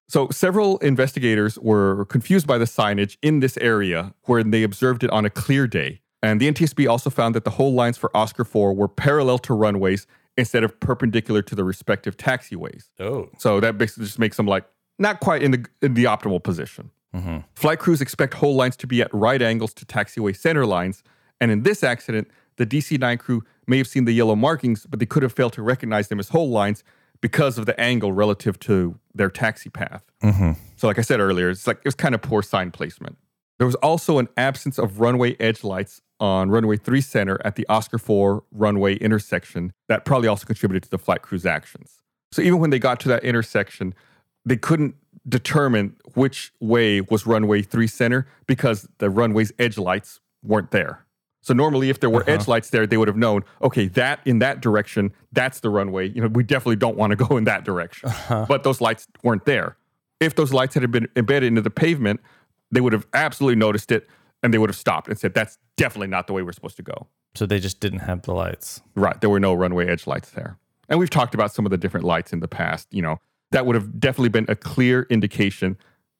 so 0.06 0.28
several 0.28 0.76
investigators 0.78 1.58
were 1.60 2.04
confused 2.04 2.46
by 2.46 2.58
the 2.58 2.66
signage 2.66 3.16
in 3.22 3.40
this 3.40 3.56
area 3.56 4.12
when 4.24 4.50
they 4.50 4.64
observed 4.64 5.02
it 5.02 5.08
on 5.08 5.24
a 5.24 5.30
clear 5.30 5.66
day. 5.66 6.01
And 6.22 6.40
the 6.40 6.50
NTSB 6.50 6.88
also 6.88 7.10
found 7.10 7.34
that 7.34 7.44
the 7.44 7.50
hold 7.50 7.74
lines 7.74 7.98
for 7.98 8.16
Oscar 8.16 8.44
4 8.44 8.74
were 8.74 8.88
parallel 8.88 9.38
to 9.40 9.54
runways 9.54 10.06
instead 10.36 10.64
of 10.64 10.78
perpendicular 10.80 11.42
to 11.42 11.54
the 11.54 11.64
respective 11.64 12.16
taxiways. 12.16 12.88
oh, 13.00 13.28
So 13.38 13.60
that 13.60 13.76
basically 13.76 14.06
just 14.06 14.18
makes 14.18 14.36
them 14.36 14.46
like 14.46 14.64
not 14.98 15.20
quite 15.20 15.42
in 15.42 15.50
the 15.50 15.66
in 15.80 15.94
the 15.94 16.04
optimal 16.04 16.42
position. 16.42 16.90
Mm-hmm. 17.14 17.38
Flight 17.54 17.78
crews 17.78 18.00
expect 18.00 18.34
hold 18.34 18.56
lines 18.56 18.76
to 18.78 18.86
be 18.86 19.02
at 19.02 19.12
right 19.12 19.42
angles 19.42 19.74
to 19.74 19.84
taxiway 19.84 20.34
center 20.34 20.64
lines, 20.64 21.02
and 21.40 21.50
in 21.50 21.62
this 21.62 21.82
accident, 21.82 22.28
the 22.56 22.64
DC-9 22.64 23.18
crew 23.18 23.42
may 23.66 23.78
have 23.78 23.86
seen 23.86 24.04
the 24.04 24.12
yellow 24.12 24.36
markings, 24.36 24.86
but 24.86 24.98
they 24.98 25.06
could 25.06 25.22
have 25.22 25.32
failed 25.32 25.52
to 25.54 25.62
recognize 25.62 26.08
them 26.08 26.18
as 26.18 26.30
whole 26.30 26.50
lines 26.50 26.84
because 27.20 27.58
of 27.58 27.66
the 27.66 27.78
angle 27.80 28.12
relative 28.12 28.58
to 28.60 28.98
their 29.14 29.30
taxi 29.30 29.70
path. 29.70 30.04
Mm-hmm. 30.22 30.52
So, 30.76 30.86
like 30.86 30.98
I 30.98 31.02
said 31.02 31.20
earlier, 31.20 31.50
it's 31.50 31.66
like 31.66 31.78
it 31.78 31.84
was 31.84 31.94
kind 31.94 32.14
of 32.14 32.22
poor 32.22 32.42
sign 32.42 32.70
placement. 32.70 33.16
There 33.58 33.66
was 33.66 33.76
also 33.76 34.18
an 34.18 34.28
absence 34.36 34.78
of 34.78 35.00
runway 35.00 35.36
edge 35.38 35.62
lights 35.62 36.00
on 36.22 36.50
runway 36.50 36.76
3 36.76 37.00
center 37.00 37.40
at 37.44 37.56
the 37.56 37.66
Oscar 37.68 37.98
4 37.98 38.44
runway 38.52 38.94
intersection 38.94 39.72
that 39.88 40.04
probably 40.04 40.28
also 40.28 40.46
contributed 40.46 40.84
to 40.84 40.88
the 40.88 40.98
flight 40.98 41.20
crew's 41.20 41.44
actions. 41.44 42.00
So 42.30 42.40
even 42.42 42.60
when 42.60 42.70
they 42.70 42.78
got 42.78 43.00
to 43.00 43.08
that 43.08 43.24
intersection, 43.24 43.92
they 44.46 44.56
couldn't 44.56 44.94
determine 45.28 45.96
which 46.14 46.52
way 46.60 47.00
was 47.00 47.26
runway 47.26 47.62
3 47.62 47.88
center 47.88 48.28
because 48.46 48.88
the 48.98 49.10
runway's 49.10 49.52
edge 49.58 49.76
lights 49.76 50.20
weren't 50.44 50.70
there. 50.70 51.04
So 51.40 51.54
normally 51.54 51.90
if 51.90 51.98
there 51.98 52.08
were 52.08 52.22
uh-huh. 52.22 52.30
edge 52.30 52.46
lights 52.46 52.70
there, 52.70 52.86
they 52.86 52.96
would 52.96 53.08
have 53.08 53.16
known, 53.16 53.42
okay, 53.60 53.88
that 53.88 54.20
in 54.24 54.38
that 54.38 54.60
direction, 54.60 55.12
that's 55.32 55.58
the 55.58 55.70
runway. 55.70 56.08
You 56.08 56.22
know, 56.22 56.28
we 56.28 56.44
definitely 56.44 56.76
don't 56.76 56.96
want 56.96 57.10
to 57.10 57.16
go 57.16 57.36
in 57.36 57.44
that 57.44 57.64
direction. 57.64 58.08
Uh-huh. 58.08 58.46
But 58.48 58.62
those 58.62 58.80
lights 58.80 59.08
weren't 59.24 59.44
there. 59.44 59.76
If 60.20 60.36
those 60.36 60.52
lights 60.52 60.74
had 60.74 60.88
been 60.92 61.08
embedded 61.16 61.48
into 61.48 61.62
the 61.62 61.70
pavement, 61.70 62.20
they 62.70 62.80
would 62.80 62.92
have 62.92 63.08
absolutely 63.12 63.56
noticed 63.56 63.90
it 63.90 64.08
and 64.42 64.52
they 64.52 64.58
would 64.58 64.70
have 64.70 64.76
stopped 64.76 65.08
and 65.08 65.18
said, 65.18 65.34
that's 65.34 65.58
definitely 65.76 66.08
not 66.08 66.26
the 66.26 66.32
way 66.32 66.42
we're 66.42 66.52
supposed 66.52 66.76
to 66.76 66.82
go. 66.82 67.08
so 67.34 67.46
they 67.46 67.58
just 67.58 67.80
didn't 67.80 68.00
have 68.00 68.22
the 68.22 68.32
lights. 68.32 68.82
Right. 68.94 69.20
There 69.20 69.30
were 69.30 69.40
no 69.40 69.54
runway 69.54 69.86
edge 69.86 70.06
lights 70.06 70.30
there. 70.30 70.58
And 70.88 70.98
we've 70.98 71.10
talked 71.10 71.34
about 71.34 71.52
some 71.54 71.64
of 71.64 71.70
the 71.70 71.78
different 71.78 72.04
lights 72.04 72.32
in 72.32 72.40
the 72.40 72.48
past. 72.48 72.88
You 72.90 73.02
know, 73.02 73.18
that 73.52 73.64
would 73.66 73.74
have 73.74 73.98
definitely 73.98 74.28
been 74.28 74.46
a 74.48 74.56
clear 74.56 75.06
indication 75.08 75.78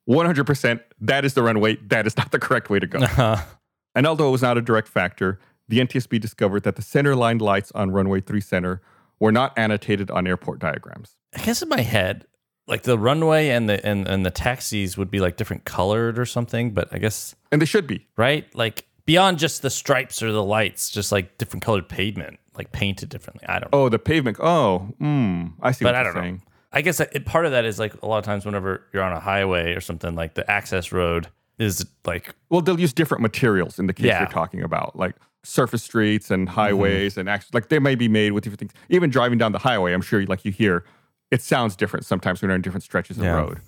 100% 0.09 0.81
that 1.01 1.25
is 1.25 1.35
the 1.35 1.43
runway. 1.43 1.77
That 1.77 2.07
is 2.07 2.17
not 2.17 2.33
the 2.33 2.39
correct 2.39 2.71
way 2.71 2.79
to 2.79 2.87
go. 2.87 3.01
and 3.95 4.07
although 4.07 4.29
it 4.29 4.33
was 4.33 4.43
not 4.43 4.59
a 4.59 4.63
direct 4.63 4.89
factor, 4.89 5.39
the 5.69 5.79
NTSB 5.79 6.21
discovered 6.21 6.65
that 6.65 6.77
the 6.77 6.83
center 6.83 7.15
line 7.15 7.39
lights 7.39 7.71
on 7.73 7.91
runway 7.91 8.21
3 8.21 8.41
center 8.41 8.83
were 9.21 9.33
not 9.33 9.57
annotated 9.57 10.11
on 10.11 10.27
airport 10.27 10.59
diagrams. 10.59 11.17
I 11.35 11.43
guess 11.43 11.63
in 11.63 11.69
my 11.69 11.81
head, 11.83 12.27
like 12.67 12.83
the 12.83 12.99
runway 12.99 13.49
and 13.49 13.69
the 13.69 13.85
and, 13.85 14.07
and 14.09 14.25
the 14.25 14.31
taxis 14.31 14.97
would 14.97 15.11
be 15.11 15.19
like 15.21 15.37
different 15.37 15.65
colored 15.65 16.19
or 16.19 16.25
something, 16.27 16.71
but 16.73 16.89
I 16.93 16.99
guess 16.99 17.35
And 17.51 17.61
they 17.61 17.67
should 17.67 17.87
be. 17.87 18.07
right? 18.17 18.47
Like 18.55 18.87
beyond 19.05 19.39
just 19.39 19.63
the 19.63 19.71
stripes 19.71 20.23
or 20.23 20.31
the 20.33 20.45
lights, 20.45 20.91
just 20.91 21.11
like 21.13 21.39
different 21.39 21.65
colored 21.65 21.89
pavement, 21.89 22.39
like 22.57 22.71
painted 22.73 23.09
differently. 23.09 23.47
I 23.49 23.59
don't 23.59 23.73
know. 23.73 23.79
Oh, 23.85 23.89
the 23.89 23.99
pavement. 23.99 24.39
Oh, 24.41 24.89
mm, 25.01 25.53
I 25.61 25.73
see 25.73 25.85
but 25.85 25.95
what 25.95 26.01
I 26.01 26.03
don't 26.05 26.15
saying. 26.15 26.35
know. 26.37 26.41
I 26.75 26.81
guess 26.81 27.01
it, 27.01 27.27
part 27.27 27.45
of 27.45 27.53
that 27.53 27.65
is 27.67 27.79
like 27.79 28.01
a 28.03 28.07
lot 28.07 28.19
of 28.19 28.25
times 28.25 28.47
whenever 28.47 28.83
you're 28.95 29.03
on 29.03 29.13
a 29.13 29.21
highway 29.21 29.75
or 29.75 29.81
something, 29.81 30.15
like 30.15 30.35
the 30.35 30.49
access 30.51 30.91
road 30.93 31.29
is 31.59 31.85
like 32.07 32.35
Well, 32.49 32.63
they'll 32.63 32.81
use 32.81 32.93
different 32.95 33.21
materials 33.23 33.79
in 33.79 33.87
the 33.89 33.93
case 33.93 34.07
Yeah. 34.07 34.21
you're 34.21 34.29
talking 34.31 34.63
about, 34.63 34.97
like 34.97 35.17
surface 35.43 35.83
streets 35.83 36.31
and 36.31 36.49
highways, 36.49 37.19
and 37.19 37.29
act- 37.29 37.53
like 37.53 37.69
they 37.69 37.79
may 37.81 37.95
be 37.97 38.09
made 38.09 38.33
with 38.33 38.45
different 38.45 38.61
things. 38.61 38.73
Even 38.89 39.11
driving 39.11 39.37
down 39.37 39.51
the 39.53 39.59
highway, 39.59 39.93
I'm 39.93 40.01
sure, 40.01 40.25
like 40.27 40.45
you 40.45 40.53
hear, 40.53 40.85
it 41.33 41.43
sounds 41.43 41.75
different 41.75 42.07
sometimes 42.07 42.41
when 42.41 42.49
you're 42.51 42.57
in 42.57 42.63
different 42.63 42.85
stretches 42.85 43.19
of 43.19 43.25
Yeah. 43.25 43.33
road. 43.35 43.61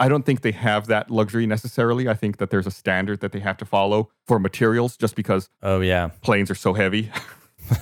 I 0.00 0.08
don't 0.08 0.24
think 0.24 0.42
they 0.42 0.52
have 0.52 0.86
that 0.86 1.10
luxury 1.10 1.44
necessarily. 1.46 2.08
I 2.08 2.14
think 2.14 2.36
that 2.38 2.50
there's 2.50 2.66
a 2.68 2.70
standard 2.70 3.18
that 3.20 3.32
they 3.32 3.40
have 3.40 3.56
to 3.58 3.64
follow 3.66 4.10
for 4.26 4.38
materials, 4.38 4.96
just 4.96 5.14
because 5.16 5.50
oh 5.62 5.80
yeah, 5.80 6.08
planes 6.22 6.50
are 6.50 6.54
so 6.54 6.72
heavy. 6.74 7.10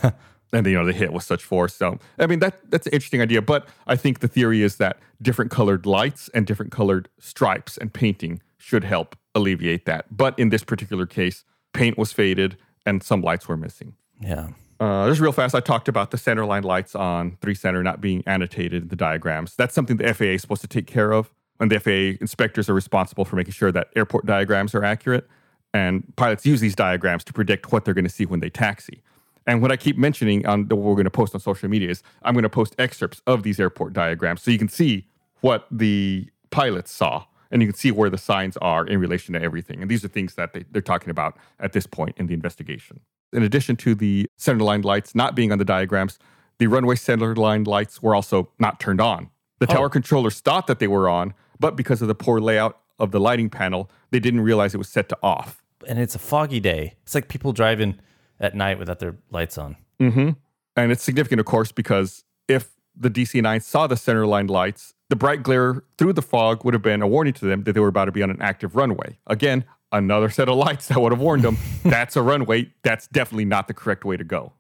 and 0.53 0.67
you 0.67 0.75
know 0.75 0.87
they 0.87 0.93
hit 0.95 1.13
with 1.13 1.23
such 1.25 1.45
force. 1.45 1.75
So 1.75 1.99
I 2.19 2.27
mean 2.27 2.39
that 2.41 2.55
that's 2.71 2.87
an 2.87 2.93
interesting 2.95 3.21
idea. 3.21 3.43
But 3.43 3.69
I 3.87 3.97
think 3.97 4.21
the 4.21 4.29
theory 4.29 4.63
is 4.63 4.77
that 4.77 4.99
different 5.21 5.51
colored 5.51 5.85
lights 5.87 6.31
and 6.35 6.47
different 6.47 6.73
colored 6.73 7.09
stripes 7.19 7.77
and 7.77 7.93
painting 7.93 8.41
should 8.57 8.85
help 8.85 9.15
alleviate 9.35 9.85
that. 9.85 10.07
But 10.11 10.39
in 10.39 10.49
this 10.49 10.65
particular 10.65 11.05
case, 11.07 11.45
paint 11.75 11.99
was 11.99 12.13
faded 12.13 12.57
and 12.87 13.03
some 13.03 13.21
lights 13.21 13.47
were 13.49 13.57
missing. 13.59 13.95
yeah. 14.21 14.49
Uh, 14.79 15.09
just 15.09 15.21
real 15.21 15.33
fast, 15.33 15.55
I 15.55 15.61
talked 15.61 15.89
about 15.89 16.11
the 16.11 16.19
center 16.19 16.45
line 16.45 16.63
lights 16.63 16.95
on 16.95 17.39
three 17.41 17.55
center 17.55 17.83
not 17.83 18.01
being 18.01 18.23
annotated 18.27 18.83
in 18.83 18.89
the 18.89 18.97
diagrams. 18.97 19.57
That's 19.57 19.75
something 19.75 19.97
the 19.97 20.13
FAA 20.13 20.25
is 20.25 20.43
supposed 20.43 20.61
to 20.63 20.69
take 20.69 20.87
care 20.87 21.13
of. 21.13 21.33
And 21.59 21.71
the 21.71 21.81
FAA 21.81 22.21
inspectors 22.21 22.69
are 22.69 22.75
responsible 22.75 23.25
for 23.25 23.37
making 23.37 23.53
sure 23.53 23.73
that 23.73 23.89
airport 23.97 24.27
diagrams 24.27 24.75
are 24.75 24.85
accurate. 24.85 25.27
And 25.73 26.15
pilots 26.17 26.45
use 26.45 26.61
these 26.61 26.75
diagrams 26.75 27.25
to 27.25 27.33
predict 27.33 27.73
what 27.73 27.85
they're 27.85 27.95
going 27.95 28.05
to 28.05 28.11
see 28.11 28.27
when 28.27 28.41
they 28.41 28.51
taxi. 28.51 29.03
And 29.47 29.63
what 29.63 29.73
I 29.73 29.77
keep 29.77 29.97
mentioning 29.97 30.45
on 30.47 30.69
the, 30.69 30.77
what 30.77 30.85
we're 30.85 30.95
going 30.95 31.05
to 31.05 31.11
post 31.11 31.35
on 31.35 31.41
social 31.41 31.69
media 31.69 31.89
is 31.89 32.03
I'm 32.23 32.35
going 32.35 32.43
to 32.43 32.51
post 32.51 32.75
excerpts 32.79 33.23
of 33.27 33.43
these 33.43 33.61
airport 33.61 33.93
diagrams 33.93 34.43
so 34.43 34.51
you 34.51 34.59
can 34.59 34.69
see 34.69 35.07
what 35.41 35.67
the 35.71 36.29
pilots 36.51 36.91
saw 36.93 37.25
and 37.51 37.63
you 37.63 37.69
can 37.69 37.77
see 37.77 37.93
where 37.93 38.11
the 38.11 38.19
signs 38.19 38.57
are 38.59 38.85
in 38.85 38.99
relation 38.99 39.35
to 39.35 39.43
everything. 39.43 39.81
And 39.81 39.91
these 39.91 40.05
are 40.05 40.09
things 40.09 40.35
that 40.35 40.53
they, 40.53 40.65
they're 40.71 40.83
talking 40.83 41.11
about 41.11 41.37
at 41.61 41.73
this 41.73 41.87
point 41.87 42.17
in 42.19 42.27
the 42.27 42.35
investigation. 42.35 43.01
In 43.33 43.43
addition 43.43 43.77
to 43.77 43.95
the 43.95 44.27
center 44.37 44.65
line 44.65 44.83
lights 44.83 45.15
not 45.15 45.35
being 45.35 45.53
on 45.53 45.59
the 45.59 45.65
diagrams, 45.65 46.19
The 46.59 46.69
runway 46.69 46.95
center 46.97 47.37
line 47.37 47.65
lights 47.65 48.01
were 48.03 48.15
also 48.15 48.49
not 48.59 48.81
turned 48.81 48.99
on. 48.99 49.29
The 49.59 49.67
tower 49.67 49.87
Oh. 49.87 49.91
controllers 49.91 50.41
thought 50.41 50.67
that 50.69 50.79
they 50.79 50.89
were 50.89 51.07
on, 51.07 51.35
but 51.61 51.77
because 51.77 52.01
of 52.01 52.09
the 52.09 52.15
poor 52.15 52.41
layout 52.41 52.81
of 52.99 53.11
the 53.11 53.21
lighting 53.21 53.51
panel, 53.51 53.91
they 54.11 54.21
didn't 54.21 54.41
realize 54.41 54.73
it 54.75 54.79
was 54.79 54.89
set 54.89 55.07
to 55.11 55.19
off. 55.23 55.63
And 55.87 55.99
it's 55.99 56.15
a 56.15 56.19
foggy 56.19 56.59
day. 56.61 56.95
It's 57.03 57.15
like 57.15 57.29
people 57.29 57.53
driving 57.53 57.99
at 58.41 58.55
night 58.55 58.79
without 58.79 59.01
their 59.01 59.17
lights 59.31 59.59
on. 59.59 59.77
Mm-hmm. 60.01 60.31
And 60.77 60.93
it's 60.93 61.03
significant, 61.03 61.41
of 61.41 61.47
course, 61.47 61.73
because 61.73 62.25
if 62.49 62.71
the 62.99 63.11
DC 63.11 63.43
9 63.43 63.61
saw 63.61 63.87
the 63.87 63.97
center 63.99 64.27
line 64.27 64.47
lights, 64.47 64.95
the 65.11 65.17
bright 65.17 65.43
glare 65.43 65.83
through 65.99 66.15
the 66.15 66.23
fog 66.23 66.65
would 66.65 66.73
have 66.73 66.83
been 66.83 67.03
a 67.03 67.07
warning 67.07 67.35
to 67.35 67.45
them 67.45 67.65
that 67.65 67.75
they 67.75 67.81
were 67.81 67.89
about 67.89 68.07
to 68.07 68.13
be 68.13 68.23
on 68.23 68.31
an 68.31 68.41
active 68.41 68.75
runway. 68.77 69.19
Again, 69.27 69.65
another 69.97 70.31
set 70.31 70.49
of 70.49 70.57
lights 70.57 70.89
that 70.89 71.01
would 71.01 71.13
have 71.13 71.21
warned 71.21 71.43
them 71.43 71.57
that's 71.85 72.17
a 72.17 72.23
runway. 72.23 72.73
That's 72.83 73.07
definitely 73.09 73.45
not 73.45 73.69
the 73.69 73.75
correct 73.75 74.05
way 74.05 74.17
to 74.17 74.25
go. 74.25 74.53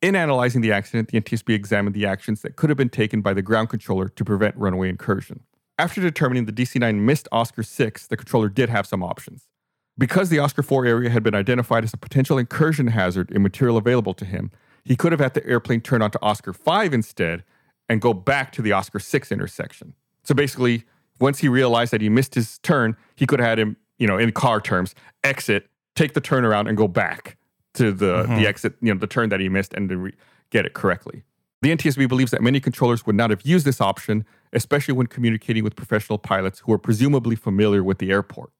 In 0.00 0.16
analyzing 0.16 0.62
the 0.62 0.72
accident, 0.72 1.10
the 1.10 1.20
NTSB 1.20 1.54
examined 1.54 1.94
the 1.94 2.06
actions 2.06 2.42
that 2.42 2.56
could 2.56 2.70
have 2.70 2.76
been 2.76 2.88
taken 2.88 3.20
by 3.20 3.32
the 3.34 3.42
ground 3.42 3.70
controller 3.70 4.08
to 4.08 4.24
prevent 4.24 4.56
runway 4.56 4.88
incursion. 4.88 5.44
After 5.78 6.00
determining 6.00 6.44
the 6.44 6.52
DC 6.52 6.78
9 6.80 7.04
missed 7.06 7.28
Oscar 7.30 7.62
6, 7.62 8.08
the 8.08 8.16
controller 8.16 8.48
did 8.48 8.68
have 8.68 8.86
some 8.86 9.02
options. 9.02 9.48
Because 9.96 10.28
the 10.28 10.38
Oscar 10.38 10.62
4 10.62 10.86
area 10.86 11.10
had 11.10 11.22
been 11.22 11.34
identified 11.34 11.84
as 11.84 11.94
a 11.94 11.98
potential 11.98 12.38
incursion 12.38 12.88
hazard 12.88 13.30
in 13.30 13.42
material 13.42 13.76
available 13.76 14.14
to 14.14 14.24
him, 14.24 14.50
he 14.84 14.96
could 14.96 15.12
have 15.12 15.20
had 15.20 15.34
the 15.34 15.46
airplane 15.46 15.80
turn 15.80 16.02
onto 16.02 16.18
Oscar 16.20 16.52
5 16.52 16.92
instead 16.92 17.44
and 17.88 18.00
go 18.00 18.12
back 18.12 18.52
to 18.52 18.62
the 18.62 18.72
Oscar 18.72 18.98
6 18.98 19.30
intersection. 19.30 19.94
So 20.24 20.34
basically, 20.34 20.84
once 21.20 21.38
he 21.38 21.48
realized 21.48 21.92
that 21.92 22.00
he 22.00 22.08
missed 22.08 22.34
his 22.34 22.58
turn, 22.58 22.96
he 23.14 23.26
could 23.26 23.38
have 23.38 23.48
had 23.48 23.58
him, 23.58 23.76
you 24.02 24.08
know, 24.08 24.18
in 24.18 24.32
car 24.32 24.60
terms, 24.60 24.96
exit, 25.22 25.68
take 25.94 26.14
the 26.14 26.20
turnaround, 26.20 26.68
and 26.68 26.76
go 26.76 26.88
back 26.88 27.36
to 27.74 27.92
the, 27.92 28.06
the 28.06 28.22
mm-hmm. 28.24 28.46
exit, 28.46 28.74
you 28.80 28.92
know, 28.92 28.98
the 28.98 29.06
turn 29.06 29.28
that 29.28 29.38
he 29.38 29.48
missed 29.48 29.72
and 29.74 29.88
then 29.88 29.98
re- 29.98 30.14
get 30.50 30.66
it 30.66 30.74
correctly. 30.74 31.22
The 31.62 31.70
NTSB 31.70 32.08
believes 32.08 32.32
that 32.32 32.42
many 32.42 32.58
controllers 32.58 33.06
would 33.06 33.14
not 33.14 33.30
have 33.30 33.42
used 33.42 33.64
this 33.64 33.80
option, 33.80 34.24
especially 34.52 34.92
when 34.92 35.06
communicating 35.06 35.62
with 35.62 35.76
professional 35.76 36.18
pilots 36.18 36.58
who 36.58 36.72
are 36.72 36.78
presumably 36.78 37.36
familiar 37.36 37.84
with 37.84 37.98
the 37.98 38.10
airport. 38.10 38.50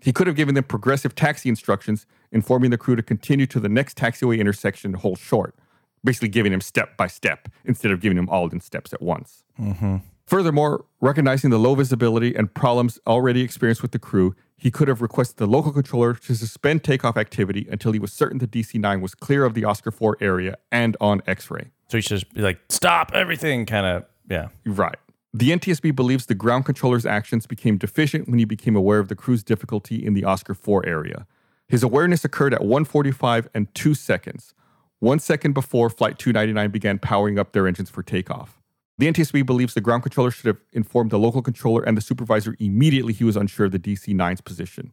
He 0.00 0.12
could 0.12 0.26
have 0.26 0.34
given 0.34 0.56
them 0.56 0.64
progressive 0.64 1.14
taxi 1.14 1.48
instructions, 1.48 2.04
informing 2.32 2.70
the 2.70 2.78
crew 2.78 2.96
to 2.96 3.02
continue 3.02 3.46
to 3.46 3.60
the 3.60 3.68
next 3.68 3.96
taxiway 3.96 4.40
intersection 4.40 4.92
and 4.92 5.00
hold 5.00 5.20
short, 5.20 5.54
basically 6.02 6.30
giving 6.30 6.50
them 6.50 6.60
step 6.60 6.96
by 6.96 7.06
step 7.06 7.46
instead 7.64 7.92
of 7.92 8.00
giving 8.00 8.16
them 8.16 8.28
all 8.28 8.48
in 8.48 8.60
steps 8.60 8.92
at 8.92 9.00
once. 9.00 9.44
Mm-hmm. 9.60 9.98
Furthermore, 10.30 10.84
recognizing 11.00 11.50
the 11.50 11.58
low 11.58 11.74
visibility 11.74 12.36
and 12.36 12.54
problems 12.54 13.00
already 13.04 13.40
experienced 13.40 13.82
with 13.82 13.90
the 13.90 13.98
crew, 13.98 14.36
he 14.56 14.70
could 14.70 14.86
have 14.86 15.02
requested 15.02 15.38
the 15.38 15.46
local 15.48 15.72
controller 15.72 16.14
to 16.14 16.36
suspend 16.36 16.84
takeoff 16.84 17.16
activity 17.16 17.66
until 17.68 17.90
he 17.90 17.98
was 17.98 18.12
certain 18.12 18.38
the 18.38 18.46
DC 18.46 18.78
9 18.78 19.00
was 19.00 19.16
clear 19.16 19.44
of 19.44 19.54
the 19.54 19.64
Oscar 19.64 19.90
4 19.90 20.18
area 20.20 20.56
and 20.70 20.96
on 21.00 21.20
X 21.26 21.50
ray. 21.50 21.72
So 21.88 21.98
he 21.98 22.02
should 22.02 22.20
just 22.20 22.32
be 22.32 22.42
like, 22.42 22.60
stop 22.68 23.10
everything, 23.12 23.66
kind 23.66 23.84
of. 23.84 24.04
Yeah. 24.28 24.50
Right. 24.64 24.94
The 25.34 25.50
NTSB 25.50 25.96
believes 25.96 26.26
the 26.26 26.36
ground 26.36 26.64
controller's 26.64 27.04
actions 27.04 27.48
became 27.48 27.76
deficient 27.76 28.28
when 28.28 28.38
he 28.38 28.44
became 28.44 28.76
aware 28.76 29.00
of 29.00 29.08
the 29.08 29.16
crew's 29.16 29.42
difficulty 29.42 29.96
in 29.96 30.14
the 30.14 30.22
Oscar 30.22 30.54
4 30.54 30.86
area. 30.86 31.26
His 31.66 31.82
awareness 31.82 32.24
occurred 32.24 32.54
at 32.54 32.60
145 32.60 33.48
and 33.52 33.74
2 33.74 33.94
seconds, 33.94 34.54
one 35.00 35.18
second 35.18 35.54
before 35.54 35.90
Flight 35.90 36.20
299 36.20 36.70
began 36.70 37.00
powering 37.00 37.36
up 37.36 37.50
their 37.50 37.66
engines 37.66 37.90
for 37.90 38.04
takeoff. 38.04 38.59
The 39.00 39.06
NTSB 39.06 39.46
believes 39.46 39.72
the 39.72 39.80
ground 39.80 40.02
controller 40.02 40.30
should 40.30 40.44
have 40.44 40.58
informed 40.74 41.10
the 41.10 41.18
local 41.18 41.40
controller 41.40 41.82
and 41.82 41.96
the 41.96 42.02
supervisor 42.02 42.54
immediately 42.58 43.14
he 43.14 43.24
was 43.24 43.34
unsure 43.34 43.64
of 43.64 43.72
the 43.72 43.78
DC 43.78 44.14
9's 44.14 44.42
position. 44.42 44.92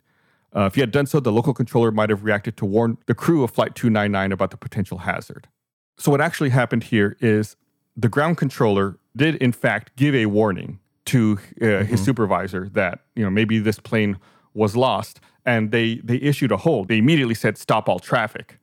Uh, 0.55 0.61
if 0.61 0.75
he 0.75 0.79
had 0.79 0.91
done 0.91 1.05
so, 1.05 1.19
the 1.19 1.31
local 1.31 1.53
controller 1.53 1.91
might 1.91 2.09
have 2.09 2.23
reacted 2.23 2.55
to 2.55 2.65
warn 2.65 2.97
the 3.07 3.13
crew 3.13 3.43
of 3.43 3.51
Flight 3.51 3.75
299 3.75 4.31
about 4.31 4.51
the 4.51 4.55
potential 4.55 4.99
hazard. 4.99 5.49
So, 5.97 6.09
what 6.09 6.21
actually 6.21 6.51
happened 6.51 6.85
here 6.85 7.17
is 7.19 7.57
the 7.97 8.07
ground 8.07 8.37
controller 8.37 8.97
did, 9.13 9.35
in 9.35 9.51
fact, 9.51 9.93
give 9.97 10.15
a 10.15 10.27
warning 10.27 10.79
to 11.07 11.37
uh, 11.61 11.83
his 11.83 12.01
supervisor 12.01 12.69
that 12.69 13.01
you 13.13 13.25
know 13.25 13.29
maybe 13.29 13.59
this 13.59 13.77
plane 13.77 14.17
was 14.53 14.77
lost, 14.77 15.19
and 15.45 15.71
they 15.71 15.95
they 15.95 16.15
issued 16.15 16.53
a 16.53 16.57
hold. 16.57 16.87
They 16.87 16.99
immediately 16.99 17.35
said 17.35 17.57
stop 17.57 17.89
all 17.89 17.99
traffic. 17.99 18.57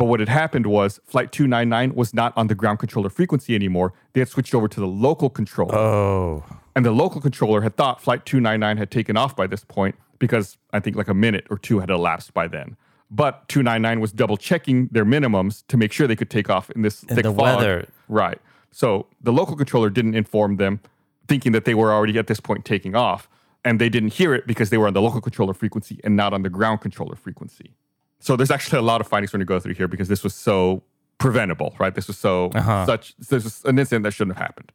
But 0.00 0.06
what 0.06 0.18
had 0.18 0.30
happened 0.30 0.64
was 0.64 0.98
Flight 1.04 1.30
299 1.30 1.94
was 1.94 2.14
not 2.14 2.32
on 2.34 2.46
the 2.46 2.54
ground 2.54 2.78
controller 2.78 3.10
frequency 3.10 3.54
anymore. 3.54 3.92
They 4.14 4.22
had 4.22 4.30
switched 4.30 4.54
over 4.54 4.66
to 4.66 4.80
the 4.80 4.86
local 4.86 5.28
controller. 5.28 5.76
Oh. 5.76 6.42
And 6.74 6.86
the 6.86 6.90
local 6.90 7.20
controller 7.20 7.60
had 7.60 7.76
thought 7.76 8.00
Flight 8.00 8.24
299 8.24 8.78
had 8.78 8.90
taken 8.90 9.18
off 9.18 9.36
by 9.36 9.46
this 9.46 9.62
point 9.62 9.96
because 10.18 10.56
I 10.72 10.80
think 10.80 10.96
like 10.96 11.08
a 11.08 11.12
minute 11.12 11.46
or 11.50 11.58
two 11.58 11.80
had 11.80 11.90
elapsed 11.90 12.32
by 12.32 12.48
then. 12.48 12.78
But 13.10 13.46
299 13.50 14.00
was 14.00 14.12
double 14.12 14.38
checking 14.38 14.86
their 14.86 15.04
minimums 15.04 15.64
to 15.68 15.76
make 15.76 15.92
sure 15.92 16.06
they 16.06 16.16
could 16.16 16.30
take 16.30 16.48
off 16.48 16.70
in 16.70 16.80
this 16.80 17.00
thick 17.00 17.24
the 17.24 17.34
fog. 17.34 17.58
weather. 17.58 17.86
Right. 18.08 18.40
So 18.70 19.06
the 19.20 19.34
local 19.34 19.54
controller 19.54 19.90
didn't 19.90 20.14
inform 20.14 20.56
them, 20.56 20.80
thinking 21.28 21.52
that 21.52 21.66
they 21.66 21.74
were 21.74 21.92
already 21.92 22.18
at 22.18 22.26
this 22.26 22.40
point 22.40 22.64
taking 22.64 22.96
off. 22.96 23.28
And 23.66 23.78
they 23.78 23.90
didn't 23.90 24.14
hear 24.14 24.34
it 24.34 24.46
because 24.46 24.70
they 24.70 24.78
were 24.78 24.86
on 24.86 24.94
the 24.94 25.02
local 25.02 25.20
controller 25.20 25.52
frequency 25.52 26.00
and 26.02 26.16
not 26.16 26.32
on 26.32 26.42
the 26.42 26.48
ground 26.48 26.80
controller 26.80 27.16
frequency. 27.16 27.74
So 28.20 28.36
there's 28.36 28.50
actually 28.50 28.78
a 28.78 28.82
lot 28.82 29.00
of 29.00 29.08
findings 29.08 29.32
when 29.32 29.40
you 29.40 29.46
go 29.46 29.58
through 29.58 29.74
here 29.74 29.88
because 29.88 30.08
this 30.08 30.22
was 30.22 30.34
so 30.34 30.82
preventable, 31.18 31.74
right? 31.78 31.94
This 31.94 32.06
was 32.06 32.18
so 32.18 32.50
Uh-huh. 32.54 32.86
such 32.86 33.16
this 33.16 33.44
was 33.44 33.64
an 33.64 33.78
incident 33.78 34.04
that 34.04 34.12
shouldn't 34.12 34.36
have 34.36 34.46
happened. 34.46 34.72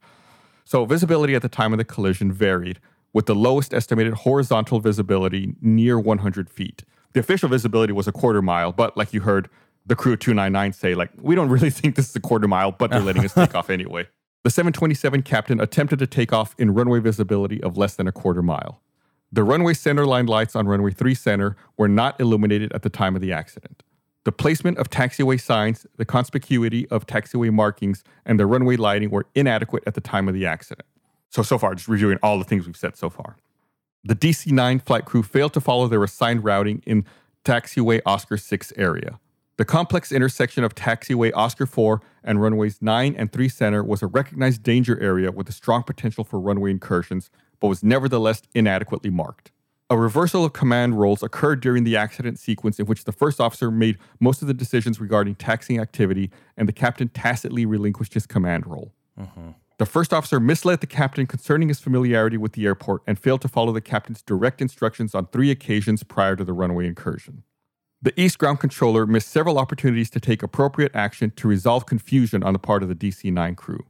So 0.64 0.84
visibility 0.84 1.34
at 1.34 1.42
the 1.42 1.48
time 1.48 1.72
of 1.72 1.78
the 1.78 1.84
collision 1.84 2.32
varied, 2.32 2.80
with 3.12 3.26
the 3.26 3.34
lowest 3.34 3.72
estimated 3.72 4.12
horizontal 4.14 4.78
visibility 4.80 5.54
near 5.62 5.98
100 5.98 6.50
feet. 6.50 6.84
The 7.14 7.20
official 7.20 7.48
visibility 7.48 7.92
was 7.92 8.06
a 8.06 8.12
quarter 8.12 8.42
mile, 8.42 8.72
but 8.72 8.96
like 8.96 9.14
you 9.14 9.20
heard 9.22 9.48
the 9.86 9.94
crew 9.96 10.16
299 10.16 10.72
say, 10.72 10.94
like, 10.94 11.10
we 11.20 11.34
don't 11.34 11.48
really 11.56 11.70
think 11.70 11.94
this 11.94 12.10
is 12.10 12.16
a 12.16 12.20
quarter 12.20 12.46
mile, 12.48 12.72
but 12.72 12.90
they're 12.90 13.00
letting 13.00 13.24
us 13.24 13.32
take 13.32 13.54
off 13.58 13.70
anyway. 13.70 14.06
The 14.44 14.50
727 14.50 15.22
captain 15.22 15.60
attempted 15.60 15.98
to 16.00 16.06
take 16.06 16.32
off 16.32 16.54
in 16.58 16.74
runway 16.74 16.98
visibility 17.00 17.62
of 17.62 17.76
less 17.76 17.94
than 17.94 18.06
a 18.06 18.12
quarter 18.12 18.42
mile. 18.42 18.80
The 19.32 19.42
runway 19.42 19.74
center 19.74 20.06
line 20.06 20.26
lights 20.26 20.54
on 20.54 20.66
runway 20.66 20.92
3 20.92 21.14
center 21.14 21.56
were 21.76 21.88
not 21.88 22.20
illuminated 22.20 22.72
at 22.72 22.82
the 22.82 22.90
time 22.90 23.14
of 23.14 23.22
the 23.22 23.32
accident. 23.32 23.82
The 24.24 24.32
placement 24.32 24.78
of 24.78 24.90
taxiway 24.90 25.40
signs, 25.40 25.86
the 25.96 26.04
conspicuity 26.04 26.86
of 26.90 27.06
taxiway 27.06 27.52
markings, 27.52 28.02
and 28.24 28.40
the 28.40 28.46
runway 28.46 28.76
lighting 28.76 29.10
were 29.10 29.26
inadequate 29.34 29.84
at 29.86 29.94
the 29.94 30.00
time 30.00 30.26
of 30.26 30.34
the 30.34 30.46
accident. 30.46 30.86
So, 31.30 31.42
so 31.42 31.58
far, 31.58 31.74
just 31.74 31.88
reviewing 31.88 32.18
all 32.22 32.38
the 32.38 32.44
things 32.44 32.66
we've 32.66 32.76
said 32.76 32.96
so 32.96 33.10
far. 33.10 33.36
The 34.02 34.14
DC 34.14 34.50
9 34.52 34.80
flight 34.80 35.04
crew 35.04 35.22
failed 35.22 35.52
to 35.54 35.60
follow 35.60 35.88
their 35.88 36.02
assigned 36.02 36.44
routing 36.44 36.82
in 36.86 37.04
taxiway 37.44 38.00
Oscar 38.06 38.36
6 38.36 38.72
area. 38.76 39.18
The 39.58 39.64
complex 39.64 40.12
intersection 40.12 40.64
of 40.64 40.74
taxiway 40.74 41.32
Oscar 41.34 41.66
4 41.66 42.02
and 42.22 42.42
runways 42.42 42.82
9 42.82 43.14
and 43.16 43.32
3 43.32 43.48
center 43.48 43.82
was 43.82 44.02
a 44.02 44.06
recognized 44.06 44.62
danger 44.62 45.00
area 45.00 45.32
with 45.32 45.48
a 45.48 45.52
strong 45.52 45.82
potential 45.82 46.24
for 46.24 46.38
runway 46.38 46.70
incursions, 46.70 47.30
but 47.60 47.68
was 47.68 47.82
nevertheless 47.82 48.42
inadequately 48.54 49.10
marked. 49.10 49.52
A 49.88 49.96
reversal 49.96 50.44
of 50.44 50.52
command 50.52 50.98
roles 50.98 51.22
occurred 51.22 51.60
during 51.60 51.84
the 51.84 51.96
accident 51.96 52.40
sequence 52.40 52.80
in 52.80 52.86
which 52.86 53.04
the 53.04 53.12
first 53.12 53.40
officer 53.40 53.70
made 53.70 53.98
most 54.18 54.42
of 54.42 54.48
the 54.48 54.54
decisions 54.54 55.00
regarding 55.00 55.36
taxiing 55.36 55.80
activity 55.80 56.30
and 56.56 56.68
the 56.68 56.72
captain 56.72 57.08
tacitly 57.08 57.64
relinquished 57.64 58.14
his 58.14 58.26
command 58.26 58.66
role. 58.66 58.92
Mm-hmm. 59.18 59.50
The 59.78 59.86
first 59.86 60.12
officer 60.12 60.40
misled 60.40 60.80
the 60.80 60.86
captain 60.86 61.26
concerning 61.26 61.68
his 61.68 61.78
familiarity 61.78 62.36
with 62.36 62.54
the 62.54 62.64
airport 62.64 63.02
and 63.06 63.18
failed 63.18 63.42
to 63.42 63.48
follow 63.48 63.72
the 63.72 63.80
captain's 63.80 64.22
direct 64.22 64.60
instructions 64.60 65.14
on 65.14 65.26
three 65.26 65.50
occasions 65.50 66.02
prior 66.02 66.34
to 66.34 66.44
the 66.44 66.54
runway 66.54 66.86
incursion. 66.86 67.44
The 68.02 68.18
East 68.20 68.38
Ground 68.38 68.58
Controller 68.58 69.06
missed 69.06 69.28
several 69.28 69.58
opportunities 69.58 70.10
to 70.10 70.20
take 70.20 70.42
appropriate 70.42 70.94
action 70.94 71.30
to 71.36 71.48
resolve 71.48 71.86
confusion 71.86 72.42
on 72.42 72.54
the 72.54 72.58
part 72.58 72.82
of 72.82 72.88
the 72.88 72.94
DC 72.94 73.32
9 73.32 73.54
crew. 73.54 73.84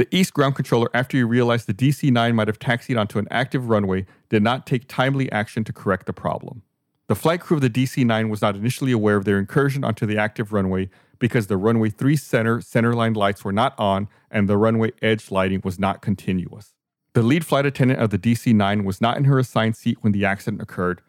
The 0.00 0.16
East 0.16 0.32
Ground 0.32 0.54
Controller, 0.54 0.88
after 0.94 1.18
he 1.18 1.22
realized 1.22 1.66
the 1.66 1.74
DC 1.74 2.10
9 2.10 2.34
might 2.34 2.48
have 2.48 2.58
taxied 2.58 2.96
onto 2.96 3.18
an 3.18 3.28
active 3.30 3.68
runway, 3.68 4.06
did 4.30 4.42
not 4.42 4.66
take 4.66 4.88
timely 4.88 5.30
action 5.30 5.62
to 5.64 5.74
correct 5.74 6.06
the 6.06 6.14
problem. 6.14 6.62
The 7.08 7.14
flight 7.14 7.42
crew 7.42 7.58
of 7.58 7.60
the 7.60 7.68
DC 7.68 8.06
9 8.06 8.30
was 8.30 8.40
not 8.40 8.56
initially 8.56 8.92
aware 8.92 9.16
of 9.16 9.26
their 9.26 9.38
incursion 9.38 9.84
onto 9.84 10.06
the 10.06 10.16
active 10.16 10.54
runway 10.54 10.88
because 11.18 11.48
the 11.48 11.58
runway 11.58 11.90
3 11.90 12.16
center 12.16 12.60
centerline 12.60 13.14
lights 13.14 13.44
were 13.44 13.52
not 13.52 13.78
on 13.78 14.08
and 14.30 14.48
the 14.48 14.56
runway 14.56 14.92
edge 15.02 15.30
lighting 15.30 15.60
was 15.64 15.78
not 15.78 16.00
continuous. 16.00 16.72
The 17.12 17.22
lead 17.22 17.44
flight 17.44 17.66
attendant 17.66 18.00
of 18.00 18.08
the 18.08 18.18
DC 18.18 18.54
9 18.54 18.84
was 18.84 19.02
not 19.02 19.18
in 19.18 19.24
her 19.24 19.38
assigned 19.38 19.76
seat 19.76 19.98
when 20.00 20.14
the 20.14 20.24
accident 20.24 20.62
occurred, 20.62 21.02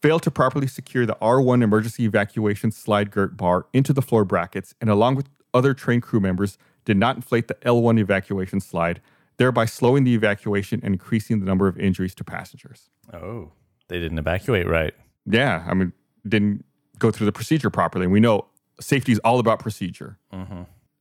failed 0.00 0.22
to 0.22 0.30
properly 0.30 0.66
secure 0.66 1.04
the 1.04 1.18
R1 1.20 1.62
emergency 1.62 2.04
evacuation 2.04 2.72
slide 2.72 3.10
girt 3.10 3.36
bar 3.36 3.66
into 3.74 3.92
the 3.92 4.00
floor 4.00 4.24
brackets, 4.24 4.74
and 4.80 4.88
along 4.88 5.16
with 5.16 5.28
other 5.52 5.74
train 5.74 6.00
crew 6.00 6.20
members, 6.20 6.56
did 6.84 6.96
not 6.96 7.16
inflate 7.16 7.48
the 7.48 7.54
L1 7.56 7.98
evacuation 7.98 8.60
slide, 8.60 9.00
thereby 9.36 9.64
slowing 9.64 10.04
the 10.04 10.14
evacuation 10.14 10.80
and 10.82 10.94
increasing 10.94 11.40
the 11.40 11.46
number 11.46 11.68
of 11.68 11.78
injuries 11.78 12.14
to 12.16 12.24
passengers. 12.24 12.90
Oh. 13.12 13.52
They 13.88 13.98
didn't 13.98 14.18
evacuate 14.18 14.68
right. 14.68 14.94
Yeah, 15.26 15.64
I 15.68 15.74
mean, 15.74 15.92
didn't 16.26 16.64
go 16.98 17.10
through 17.10 17.26
the 17.26 17.32
procedure 17.32 17.70
properly. 17.70 18.06
We 18.06 18.20
know 18.20 18.46
safety 18.80 19.12
is 19.12 19.18
all 19.20 19.40
about 19.40 19.58
procedure. 19.58 20.18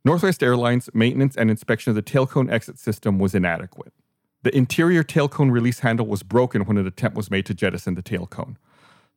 Northwest 0.04 0.42
Airlines 0.42 0.90
maintenance 0.94 1.36
and 1.36 1.50
inspection 1.52 1.92
of 1.92 1.96
the 1.96 2.02
tail 2.02 2.26
cone 2.26 2.50
exit 2.50 2.80
system 2.80 3.20
was 3.20 3.36
inadequate. 3.36 3.94
The 4.42 4.56
interior 4.56 5.04
tail 5.04 5.28
cone 5.28 5.52
release 5.52 5.80
handle 5.80 6.08
was 6.08 6.24
broken 6.24 6.64
when 6.64 6.78
an 6.78 6.88
attempt 6.88 7.16
was 7.16 7.30
made 7.30 7.46
to 7.48 7.54
jettison 7.54 7.96
the 7.96 8.02
tail 8.02 8.26
cone, 8.26 8.58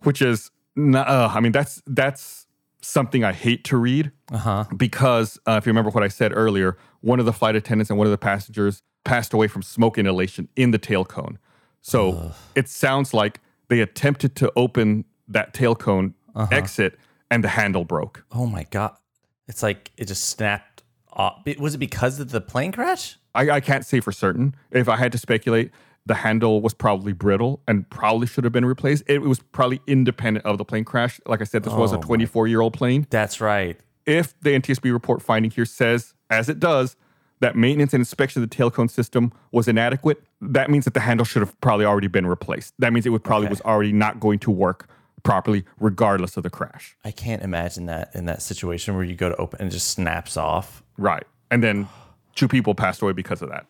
which 0.00 0.20
is, 0.20 0.50
uh, 0.76 1.30
I 1.32 1.40
mean, 1.40 1.52
that's 1.52 1.80
that's 1.86 2.46
something 2.82 3.24
I 3.24 3.32
hate 3.32 3.64
to 3.64 3.76
read 3.76 4.10
Uh-huh. 4.30 4.64
because 4.76 5.38
uh, 5.46 5.52
if 5.52 5.66
you 5.66 5.70
remember 5.70 5.90
what 5.90 6.02
I 6.02 6.08
said 6.08 6.32
earlier, 6.34 6.76
one 7.00 7.20
of 7.20 7.26
the 7.26 7.32
flight 7.32 7.56
attendants 7.56 7.90
and 7.90 7.98
one 7.98 8.06
of 8.06 8.10
the 8.10 8.18
passengers 8.18 8.82
passed 9.04 9.32
away 9.32 9.48
from 9.48 9.62
smoke 9.62 9.98
inhalation 9.98 10.48
in 10.56 10.70
the 10.72 10.78
tail 10.78 11.04
cone. 11.04 11.38
So 11.80 12.32
it 12.54 12.68
sounds 12.68 13.12
like 13.14 13.40
they 13.68 13.80
attempted 13.80 14.36
to 14.36 14.52
open 14.56 15.04
that 15.28 15.54
tail 15.54 15.74
cone 15.74 16.14
exit 16.50 16.98
and 17.30 17.42
the 17.42 17.48
handle 17.48 17.84
broke. 17.84 18.24
Oh 18.32 18.46
my 18.46 18.64
god. 18.70 18.96
It's 19.48 19.62
like 19.62 19.90
it 19.96 20.06
just 20.06 20.24
snapped 20.28 20.82
off. 21.12 21.42
Was 21.58 21.74
it 21.74 21.78
because 21.78 22.20
of 22.20 22.30
the 22.30 22.40
plane 22.40 22.72
crash? 22.72 23.16
I, 23.34 23.50
I 23.50 23.60
can't 23.60 23.84
say 23.84 24.00
for 24.00 24.12
certain. 24.12 24.54
If 24.70 24.88
I 24.88 24.96
had 24.96 25.10
to 25.12 25.18
speculate, 25.18 25.70
the 26.06 26.14
handle 26.14 26.60
was 26.60 26.74
probably 26.74 27.12
brittle 27.12 27.60
and 27.68 27.88
probably 27.90 28.26
should 28.26 28.44
have 28.44 28.52
been 28.52 28.64
replaced. 28.64 29.04
It 29.06 29.20
was 29.22 29.38
probably 29.40 29.80
independent 29.86 30.44
of 30.44 30.58
the 30.58 30.64
plane 30.64 30.84
crash. 30.84 31.20
Like 31.26 31.40
I 31.40 31.44
said, 31.44 31.62
this 31.62 31.72
was 31.72 31.92
a 31.92 31.96
Oh 31.98 32.00
24 32.00 32.48
year 32.48 32.60
old 32.60 32.72
plane. 32.74 33.06
That's 33.10 33.40
right. 33.40 33.78
if 34.04 34.38
the 34.40 34.50
NTSB 34.50 34.92
report 34.92 35.22
finding 35.22 35.50
here 35.52 35.64
says, 35.64 36.12
as 36.28 36.48
it 36.48 36.58
does, 36.58 36.96
that 37.40 37.54
maintenance 37.56 37.92
and 37.92 38.00
inspection 38.00 38.42
of 38.42 38.48
the 38.50 38.54
tail 38.56 38.70
cone 38.70 38.88
system 38.88 39.32
was 39.52 39.68
inadequate, 39.68 40.22
that 40.40 40.70
means 40.70 40.84
that 40.86 40.94
the 40.94 41.00
handle 41.00 41.24
should 41.24 41.40
have 41.42 41.60
probably 41.60 41.84
already 41.84 42.08
been 42.08 42.26
replaced. 42.26 42.74
That 42.80 42.92
means 42.92 43.06
it 43.06 43.10
would 43.10 43.22
probably 43.24 43.46
Okay. 43.46 43.52
was 43.52 43.60
already 43.62 43.92
not 43.92 44.18
going 44.20 44.38
to 44.40 44.50
work 44.50 44.88
properly, 45.24 45.64
regardless 45.78 46.36
of 46.36 46.42
the 46.42 46.50
crash. 46.50 46.96
I 47.04 47.12
can't 47.12 47.42
imagine 47.42 47.86
that 47.86 48.10
in 48.14 48.26
that 48.26 48.42
situation 48.42 48.96
where 48.96 49.04
you 49.04 49.14
go 49.14 49.28
to 49.28 49.36
open 49.36 49.60
and 49.60 49.68
it 49.70 49.72
just 49.72 49.88
snaps 49.88 50.36
off. 50.36 50.82
Right. 50.98 51.24
And 51.50 51.62
then 51.62 51.88
two 52.34 52.48
people 52.48 52.74
passed 52.74 53.02
away 53.02 53.12
because 53.12 53.40
of 53.42 53.48
that. 53.50 53.66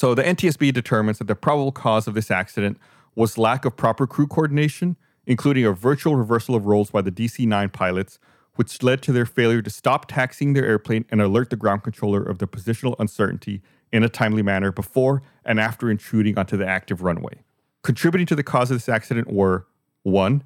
So 0.00 0.14
the 0.14 0.22
NTSB 0.22 0.72
determines 0.72 1.18
that 1.18 1.26
the 1.26 1.34
probable 1.34 1.72
cause 1.72 2.08
of 2.08 2.14
this 2.14 2.30
accident 2.30 2.78
was 3.14 3.36
lack 3.36 3.66
of 3.66 3.76
proper 3.76 4.06
crew 4.06 4.26
coordination, 4.26 4.96
including 5.26 5.66
a 5.66 5.72
virtual 5.72 6.16
reversal 6.16 6.54
of 6.54 6.64
roles 6.64 6.90
by 6.90 7.02
the 7.02 7.12
DC 7.12 7.46
9 7.46 7.68
pilots, 7.68 8.18
which 8.54 8.82
led 8.82 9.02
to 9.02 9.12
their 9.12 9.26
failure 9.26 9.60
to 9.60 9.68
stop 9.68 10.08
taxiing 10.08 10.54
their 10.54 10.64
airplane 10.64 11.04
and 11.10 11.20
alert 11.20 11.50
the 11.50 11.56
ground 11.56 11.82
controller 11.82 12.22
of 12.22 12.38
the 12.38 12.48
positional 12.48 12.96
uncertainty 12.98 13.60
in 13.92 14.02
a 14.02 14.08
timely 14.08 14.40
manner 14.40 14.72
before 14.72 15.20
and 15.44 15.60
after 15.60 15.90
intruding 15.90 16.38
onto 16.38 16.56
the 16.56 16.66
active 16.66 17.02
runway. 17.02 17.42
Contributing 17.82 18.26
to 18.26 18.34
the 18.34 18.42
cause 18.42 18.70
of 18.70 18.76
this 18.76 18.88
accident 18.88 19.30
were 19.30 19.66
1. 20.04 20.42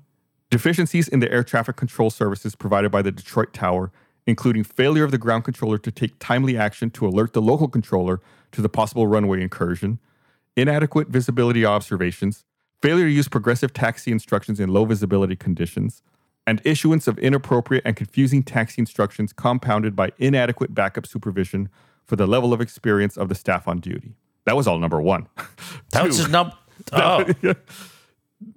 Deficiencies 0.50 1.06
in 1.06 1.20
the 1.20 1.30
air 1.30 1.44
traffic 1.44 1.76
control 1.76 2.10
services 2.10 2.56
provided 2.56 2.90
by 2.90 3.02
the 3.02 3.12
Detroit 3.12 3.52
Tower, 3.52 3.92
including 4.26 4.64
failure 4.64 5.04
of 5.04 5.10
the 5.10 5.18
ground 5.18 5.44
controller 5.44 5.78
to 5.78 5.90
take 5.90 6.18
timely 6.18 6.56
action 6.56 6.90
to 6.90 7.06
alert 7.06 7.32
the 7.32 7.42
local 7.42 7.68
controller 7.68 8.20
to 8.52 8.62
the 8.62 8.68
possible 8.68 9.06
runway 9.06 9.42
incursion, 9.42 9.98
inadequate 10.56 11.08
visibility 11.08 11.64
observations, 11.64 12.44
failure 12.80 13.06
to 13.06 13.10
use 13.10 13.28
progressive 13.28 13.72
taxi 13.72 14.10
instructions 14.10 14.60
in 14.60 14.70
low 14.70 14.84
visibility 14.84 15.36
conditions, 15.36 16.02
and 16.46 16.60
issuance 16.64 17.08
of 17.08 17.18
inappropriate 17.18 17.82
and 17.86 17.96
confusing 17.96 18.42
taxi 18.42 18.80
instructions 18.80 19.32
compounded 19.32 19.96
by 19.96 20.12
inadequate 20.18 20.74
backup 20.74 21.06
supervision 21.06 21.68
for 22.04 22.16
the 22.16 22.26
level 22.26 22.52
of 22.52 22.60
experience 22.60 23.16
of 23.16 23.28
the 23.28 23.34
staff 23.34 23.66
on 23.66 23.80
duty. 23.80 24.14
That 24.44 24.56
was 24.56 24.66
all 24.66 24.78
number 24.78 25.00
one. 25.00 25.28
That 25.90 26.04
was 26.04 26.18
just 26.18 26.30
not. 26.30 26.58
Oh, 26.92 27.24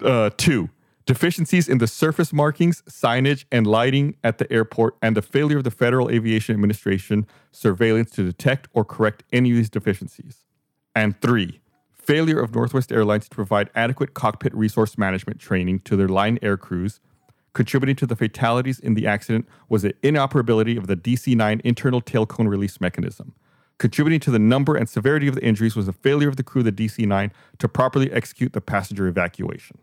uh, 0.02 0.32
two, 0.38 0.70
deficiencies 1.08 1.68
in 1.68 1.80
the 1.80 1.88
surface 1.88 2.32
markings, 2.32 2.84
signage, 2.84 3.46
and 3.52 3.66
lighting 3.66 4.16
at 4.24 4.38
the 4.38 4.52
airport, 4.54 4.96
and 5.02 5.16
the 5.16 5.22
failure 5.22 5.58
of 5.58 5.64
the 5.64 5.72
Federal 5.72 6.12
Aviation 6.12 6.54
Administration 6.54 7.26
surveillance 7.52 8.12
to 8.12 8.24
detect 8.24 8.68
or 8.74 8.86
correct 8.86 9.24
any 9.34 9.50
of 9.52 9.56
these 9.56 9.70
deficiencies. 9.70 10.44
And 10.94 11.20
three, 11.22 11.62
failure 11.94 12.40
of 12.40 12.54
Northwest 12.54 12.92
Airlines 12.92 13.30
to 13.30 13.36
provide 13.36 13.70
adequate 13.74 14.14
cockpit 14.14 14.54
resource 14.54 14.98
management 14.98 15.40
training 15.40 15.80
to 15.80 15.96
their 15.96 16.10
line 16.10 16.38
air 16.42 16.58
crews. 16.58 17.00
Contributing 17.54 17.96
to 17.96 18.06
the 18.06 18.16
fatalities 18.16 18.78
in 18.78 18.94
the 18.94 19.08
accident 19.08 19.48
was 19.70 19.82
the 19.82 19.96
inoperability 20.04 20.78
of 20.78 20.88
the 20.88 20.96
DC 20.96 21.36
9 21.36 21.62
internal 21.64 22.02
tail 22.02 22.26
cone 22.26 22.48
release 22.48 22.82
mechanism. 22.82 23.34
Contributing 23.78 24.20
to 24.20 24.32
the 24.32 24.40
number 24.40 24.76
and 24.76 24.90
severity 24.90 25.28
of 25.28 25.36
the 25.36 25.44
injuries 25.44 25.76
was 25.76 25.86
the 25.86 25.94
failure 25.94 26.28
of 26.28 26.36
the 26.36 26.44
crew 26.44 26.62
of 26.62 26.66
the 26.66 26.72
DC 26.72 27.08
9 27.08 27.32
to 27.60 27.70
properly 27.70 28.12
execute 28.12 28.54
the 28.54 28.62
passenger 28.62 29.08
evacuation. 29.08 29.78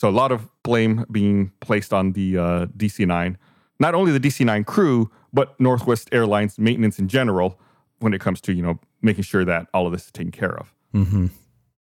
So 0.00 0.08
a 0.08 0.10
lot 0.10 0.32
of 0.32 0.48
blame 0.62 1.04
being 1.12 1.52
placed 1.60 1.92
on 1.92 2.12
the 2.12 2.38
uh, 2.38 2.66
DC 2.74 3.06
9, 3.06 3.36
not 3.80 3.94
only 3.94 4.12
the 4.12 4.20
DC 4.20 4.46
9 4.46 4.64
crew, 4.64 5.10
but 5.30 5.60
Northwest 5.60 6.08
Airlines 6.10 6.58
maintenance 6.58 6.98
in 6.98 7.06
general 7.06 7.60
when 7.98 8.14
it 8.14 8.20
comes 8.20 8.40
to, 8.42 8.54
you 8.54 8.62
know, 8.62 8.80
making 9.02 9.24
sure 9.24 9.44
that 9.44 9.66
all 9.74 9.84
of 9.84 9.92
this 9.92 10.06
is 10.06 10.10
taken 10.10 10.32
care 10.32 10.56
of. 10.56 10.72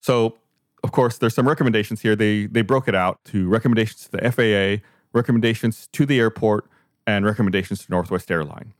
So, 0.01 0.35
of 0.83 0.91
course, 0.91 1.19
there's 1.19 1.35
some 1.35 1.47
recommendations 1.47 2.01
here. 2.01 2.15
They 2.15 2.47
they 2.47 2.63
broke 2.63 2.87
it 2.87 2.95
out 2.95 3.23
to 3.25 3.47
recommendations 3.47 4.07
to 4.07 4.11
the 4.11 4.31
FAA, 4.31 4.83
recommendations 5.13 5.87
to 5.91 6.07
the 6.07 6.19
airport, 6.19 6.65
and 7.05 7.23
recommendations 7.23 7.85
to 7.85 7.91
Northwest 7.91 8.31
Airline. 8.31 8.73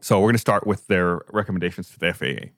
So 0.00 0.20
we're 0.20 0.26
going 0.26 0.34
to 0.34 0.38
start 0.38 0.68
with 0.68 0.86
their 0.86 1.22
recommendations 1.32 1.90
to 1.90 1.98
the 1.98 2.12
FAA. 2.12 2.50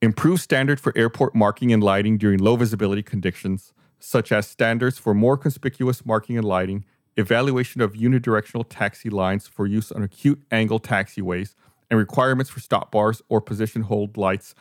Improve 0.00 0.40
standard 0.40 0.78
for 0.78 0.92
airport 0.96 1.34
marking 1.34 1.72
and 1.72 1.82
lighting 1.82 2.18
during 2.18 2.38
low 2.38 2.54
visibility 2.54 3.02
conditions, 3.02 3.72
such 4.02 4.32
as 4.32 4.46
standards 4.46 4.98
for 4.98 5.14
more 5.14 5.36
conspicuous 5.36 6.04
marking 6.04 6.36
and 6.36 6.44
lighting, 6.44 6.84
evaluation 7.16 7.80
of 7.80 7.92
unidirectional 7.94 8.64
taxi 8.68 9.10
lines 9.10 9.46
for 9.46 9.66
use 9.66 9.92
on 9.92 10.02
acute 10.02 10.42
angle 10.50 10.80
taxiways, 10.80 11.54
and 11.90 11.98
requirements 11.98 12.50
for 12.50 12.60
stop 12.60 12.90
bars 12.90 13.22
or 13.28 13.40
position 13.40 13.82
hold 13.82 14.16
lights 14.16 14.54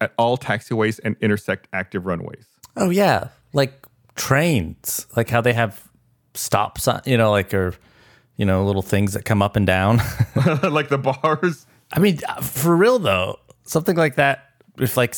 at 0.00 0.12
all 0.16 0.36
taxiways 0.36 1.00
and 1.04 1.16
intersect 1.20 1.68
active 1.72 2.06
runways. 2.06 2.46
oh 2.76 2.90
yeah, 2.90 3.28
like 3.52 3.86
trains, 4.14 5.06
like 5.16 5.28
how 5.28 5.40
they 5.40 5.52
have 5.52 5.88
stop 6.34 6.78
sign, 6.78 7.00
you 7.04 7.16
know, 7.16 7.30
like 7.30 7.52
or 7.52 7.74
you 8.36 8.44
know, 8.44 8.64
little 8.64 8.82
things 8.82 9.14
that 9.14 9.24
come 9.24 9.42
up 9.42 9.56
and 9.56 9.66
down. 9.66 9.96
like 10.62 10.88
the 10.88 10.98
bars. 10.98 11.66
I 11.92 11.98
mean, 11.98 12.20
uh, 12.28 12.40
for 12.40 12.76
real 12.76 12.98
though, 12.98 13.38
something 13.64 13.96
like 13.96 14.16
that. 14.16 14.44
If 14.78 14.96
like 14.96 15.14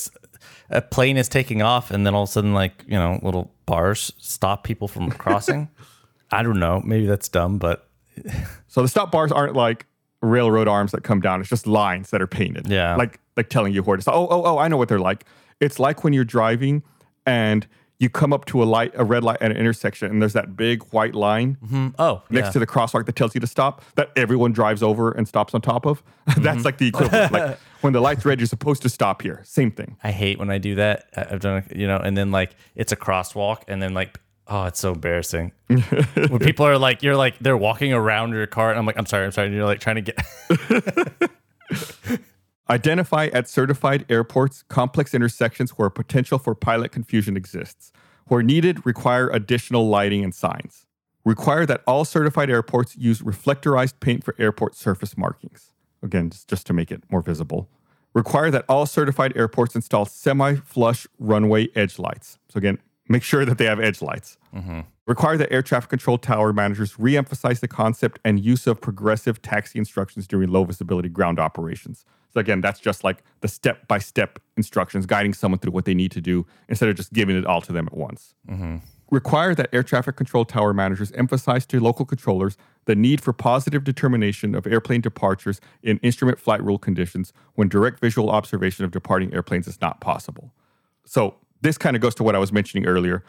a 0.71 0.83
plane 0.83 1.17
is 1.17 1.29
taking 1.29 1.63
off 1.63 1.91
and 1.91 2.07
then 2.07 2.15
all 2.15 2.25
of 2.25 2.29
a 2.29 2.33
sudden, 2.33 2.55
like 2.55 2.85
you 2.87 2.97
know, 2.99 3.19
little 3.23 3.53
bars 3.67 4.13
stop 4.19 4.65
people 4.65 4.89
from 4.89 5.11
crossing. 5.11 5.69
I 6.31 6.43
don't 6.43 6.59
know. 6.59 6.83
Maybe 6.85 7.07
that's 7.07 7.29
dumb, 7.29 7.59
but 7.59 7.89
So 8.69 8.83
the 8.83 8.89
stop 8.89 9.11
bars 9.11 9.33
aren't 9.33 9.55
like 9.55 9.87
railroad 10.21 10.69
arms 10.69 10.93
that 10.93 11.03
come 11.03 11.21
down. 11.21 11.41
It's 11.41 11.51
just 11.51 11.67
lines 11.67 12.11
that 12.11 12.21
are 12.23 12.27
painted. 12.27 12.69
Yeah. 12.69 12.97
Like 12.97 13.19
like 13.37 13.49
telling 13.49 13.73
you 13.73 13.83
where 13.83 13.97
to 13.97 14.03
stop. 14.03 14.15
Oh, 14.15 14.29
oh, 14.31 14.43
oh, 14.45 14.59
I 14.59 14.69
know 14.69 14.77
what 14.77 14.89
they're 14.89 14.99
like. 14.99 15.25
It's 15.61 15.79
like 15.79 16.05
when 16.05 16.13
you're 16.13 16.25
driving 16.25 16.83
and 17.27 17.67
you 17.99 18.09
come 18.09 18.33
up 18.33 18.45
to 18.47 18.63
a 18.63 18.65
light, 18.65 18.93
a 18.95 19.05
red 19.05 19.25
light 19.25 19.39
at 19.41 19.51
an 19.51 19.57
intersection, 19.57 20.11
and 20.11 20.23
there's 20.23 20.33
that 20.35 20.57
big 20.57 20.83
white 20.93 21.15
line 21.15 21.59
oh, 21.99 22.23
next 22.31 22.47
yeah. 22.47 22.51
to 22.53 22.59
the 22.61 22.67
crosswalk 22.67 23.07
that 23.07 23.17
tells 23.17 23.35
you 23.35 23.41
to 23.41 23.47
stop 23.47 23.85
that 23.97 24.11
everyone 24.15 24.53
drives 24.53 24.83
over 24.83 25.11
and 25.11 25.27
stops 25.27 25.55
on 25.55 25.61
top 25.61 25.87
of. 25.87 26.03
Mm-hmm. 26.29 26.43
That's 26.43 26.65
like 26.67 26.77
the 26.77 26.89
equivalent. 26.89 27.33
like 27.33 27.59
when 27.81 27.95
the 27.95 28.03
light's 28.03 28.27
red, 28.27 28.39
you're 28.39 28.47
supposed 28.47 28.83
to 28.83 28.91
stop 28.91 29.23
here. 29.23 29.41
Same 29.45 29.71
thing. 29.71 29.97
I 30.05 30.11
hate 30.11 30.39
when 30.39 30.51
I 30.51 30.59
do 30.59 30.75
that. 30.75 31.09
I've 31.17 31.41
done, 31.41 31.65
it, 31.67 31.75
you 31.75 31.87
know, 31.87 31.97
and 31.97 32.19
then 32.19 32.31
like 32.31 32.55
it's 32.77 32.93
a 32.93 32.97
crosswalk, 32.97 33.63
and 33.67 33.81
then 33.81 33.95
like, 33.95 34.21
oh, 34.47 34.65
it's 34.65 34.79
so 34.79 34.93
embarrassing. 34.93 35.53
when 35.69 36.39
people 36.41 36.67
are 36.67 36.77
like, 36.77 37.03
you're 37.03 37.17
like, 37.17 37.39
they're 37.39 37.57
walking 37.57 37.95
around 37.95 38.33
your 38.33 38.47
car, 38.47 38.69
and 38.69 38.79
I'm 38.79 38.85
like, 38.85 38.99
I'm 38.99 39.07
sorry, 39.07 39.25
I'm 39.25 39.33
sorry. 39.33 39.47
And 39.47 39.57
you're 39.57 39.65
like 39.65 39.81
trying 39.81 39.97
to 39.97 40.03
get, 40.03 40.19
Identify 42.71 43.27
at 43.33 43.49
certified 43.49 44.05
airports 44.11 44.63
complex 44.69 45.15
intersections 45.15 45.71
where 45.73 45.89
potential 45.89 46.39
for 46.39 46.55
pilot 46.55 46.93
confusion 46.93 47.35
exists. 47.35 47.93
Where 48.27 48.43
needed, 48.43 48.85
require 48.85 49.31
additional 49.31 49.89
lighting 49.89 50.23
and 50.23 50.35
signs. 50.35 50.85
Require 51.25 51.65
that 51.65 51.83
all 51.87 52.05
certified 52.05 52.51
airports 52.51 52.95
use 52.95 53.23
reflectorized 53.23 54.01
paint 54.01 54.23
for 54.23 54.35
airport 54.39 54.75
surface 54.75 55.17
markings. 55.17 55.73
Again, 56.03 56.31
just, 56.31 56.67
to 56.67 56.73
make 56.75 56.93
it 56.93 57.03
more 57.11 57.23
visible. 57.23 57.71
Require 58.13 58.51
that 58.51 58.67
all 58.69 58.85
certified 58.85 59.35
airports 59.35 59.75
install 59.75 60.05
semi 60.05 60.57
flush 60.57 61.07
runway 61.19 61.69
edge 61.75 61.99
lights. 61.99 62.39
So, 62.51 62.59
again, 62.59 62.79
make 63.09 63.23
sure 63.23 63.47
that 63.47 63.57
they 63.57 63.65
have 63.65 63.81
edge 63.81 64.03
lights. 64.03 64.37
Mm-hmm. 64.55 64.81
Require 65.07 65.39
that 65.39 65.51
air 65.51 65.63
traffic 65.63 65.89
control 65.89 66.19
tower 66.19 66.53
managers 66.53 66.99
re 66.99 67.17
emphasize 67.17 67.61
the 67.61 67.69
concept 67.69 68.19
and 68.25 68.39
use 68.39 68.67
of 68.67 68.81
progressive 68.81 69.41
taxi 69.41 69.79
instructions 69.79 70.27
during 70.27 70.51
low 70.51 70.65
visibility 70.65 71.09
ground 71.09 71.39
operations. 71.39 72.05
So, 72.33 72.41
again, 72.41 72.61
that's 72.61 72.81
just 72.81 73.05
like 73.05 73.23
the 73.41 73.49
step 73.49 73.89
by 73.89 73.99
step 73.99 74.39
instructions 74.57 75.07
guiding 75.07 75.33
someone 75.33 75.59
through 75.59 75.73
what 75.73 75.85
they 75.85 75.95
need 75.95 76.11
to 76.13 76.21
do 76.21 76.47
instead 76.69 76.89
of 76.89 76.97
just 76.97 77.13
giving 77.13 77.37
it 77.37 77.47
all 77.47 77.61
to 77.63 77.73
them 77.73 77.87
at 77.87 77.97
once. 77.97 78.35
Mm-hmm. 78.49 78.77
Require 79.11 79.55
that 79.55 79.71
air 79.73 79.83
traffic 79.83 80.17
control 80.17 80.45
tower 80.45 80.75
managers 80.75 81.11
emphasize 81.13 81.65
to 81.67 81.81
local 81.81 82.05
controllers 82.05 82.59
the 82.85 82.95
need 82.95 83.23
for 83.23 83.33
positive 83.33 83.83
determination 83.83 84.55
of 84.55 84.67
airplane 84.67 85.01
departures 85.01 85.61
in 85.83 85.97
instrument 85.99 86.39
flight 86.39 86.63
rule 86.63 86.79
conditions 86.79 87.33
when 87.55 87.69
direct 87.69 88.01
visual 88.01 88.29
observation 88.29 88.85
of 88.85 88.91
departing 88.91 89.33
airplanes 89.33 89.67
is 89.67 89.81
not 89.81 90.01
possible. 90.01 90.53
So 91.07 91.37
this 91.63 91.79
kind 91.79 91.97
of 91.97 92.03
goes 92.03 92.15
to 92.17 92.23
what 92.23 92.35
I 92.35 92.39
was 92.39 92.53
mentioning 92.53 92.87
earlier. 92.87 93.25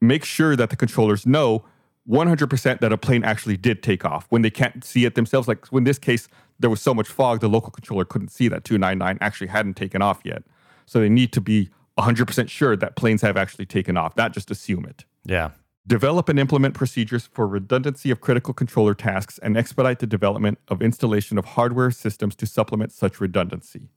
Make 0.00 0.24
sure 0.24 0.54
that 0.54 0.70
the 0.70 0.76
controllers 0.76 1.26
know 1.26 1.64
100% 2.08 2.80
that 2.80 2.92
a 2.92 2.98
plane 2.98 3.24
actually 3.24 3.56
did 3.56 3.82
take 3.82 4.04
off 4.04 4.26
when 4.28 4.42
they 4.42 4.50
can't 4.50 4.84
see 4.84 5.04
it 5.04 5.14
themselves. 5.14 5.48
Like 5.48 5.66
in 5.72 5.84
this 5.84 5.98
case, 5.98 6.28
there 6.58 6.70
was 6.70 6.80
so 6.80 6.94
much 6.94 7.08
fog, 7.08 7.40
the 7.40 7.48
local 7.48 7.70
controller 7.70 8.04
couldn't 8.04 8.28
see 8.28 8.48
that 8.48 8.64
299 8.64 9.18
actually 9.20 9.48
hadn't 9.48 9.74
taken 9.74 10.02
off 10.02 10.20
yet. 10.24 10.44
So 10.86 11.00
they 11.00 11.08
need 11.08 11.32
to 11.32 11.40
be 11.40 11.70
100% 11.98 12.48
sure 12.48 12.76
that 12.76 12.96
planes 12.96 13.22
have 13.22 13.36
actually 13.36 13.66
taken 13.66 13.96
off, 13.96 14.16
not 14.16 14.32
just 14.32 14.50
assume 14.50 14.84
it. 14.84 15.04
yeah, 15.24 15.50
develop 15.86 16.28
and 16.28 16.38
implement 16.38 16.74
procedures 16.74 17.28
for 17.32 17.46
redundancy 17.46 18.10
of 18.10 18.20
critical 18.20 18.54
controller 18.54 18.94
tasks, 18.94 19.38
and 19.38 19.56
expedite 19.56 19.98
the 19.98 20.06
development 20.06 20.58
of 20.68 20.82
installation 20.82 21.38
of 21.38 21.44
hardware 21.44 21.90
systems 21.90 22.34
to 22.36 22.46
supplement 22.46 22.92
such 22.92 23.20
redundancy. 23.20 23.88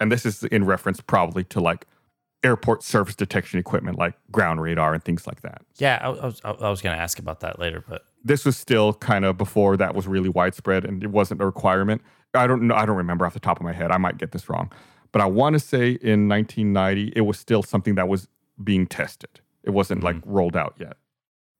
And 0.00 0.12
this 0.12 0.26
is 0.26 0.44
in 0.44 0.64
reference 0.64 1.00
probably 1.00 1.44
to 1.44 1.60
like 1.60 1.86
airport 2.42 2.82
surface 2.82 3.14
detection 3.14 3.58
equipment 3.58 3.98
like 3.98 4.14
ground 4.30 4.60
radar 4.60 4.94
and 4.94 5.02
things 5.02 5.26
like 5.26 5.40
that. 5.42 5.62
Yeah, 5.76 5.98
I, 6.02 6.08
I 6.08 6.26
was 6.26 6.40
I, 6.44 6.50
I 6.50 6.70
was 6.70 6.82
going 6.82 6.96
to 6.96 7.02
ask 7.02 7.18
about 7.18 7.40
that 7.40 7.58
later, 7.58 7.82
but 7.88 8.04
This 8.26 8.44
was 8.44 8.56
still 8.56 8.94
kind 8.94 9.24
of 9.24 9.38
before 9.38 9.76
that 9.76 9.94
was 9.94 10.08
really 10.08 10.28
widespread 10.28 10.84
and 10.84 11.04
it 11.04 11.10
wasn't 11.10 11.40
a 11.40 11.46
requirement. 11.46 12.02
I 12.34 12.46
don't 12.46 12.62
know. 12.62 12.74
I 12.74 12.84
don't 12.84 12.96
remember 12.96 13.24
off 13.24 13.34
the 13.34 13.40
top 13.40 13.58
of 13.58 13.62
my 13.62 13.72
head. 13.72 13.92
I 13.92 13.98
might 13.98 14.18
get 14.18 14.32
this 14.32 14.48
wrong, 14.48 14.72
but 15.12 15.22
I 15.22 15.26
want 15.26 15.54
to 15.54 15.60
say 15.60 15.90
in 15.92 16.28
1990 16.28 17.12
it 17.14 17.20
was 17.20 17.38
still 17.38 17.62
something 17.62 17.94
that 17.94 18.08
was 18.08 18.28
being 18.62 18.86
tested. 18.86 19.40
It 19.62 19.70
wasn't 19.70 20.02
like 20.02 20.16
mm-hmm. 20.16 20.30
rolled 20.30 20.56
out 20.56 20.74
yet. 20.78 20.96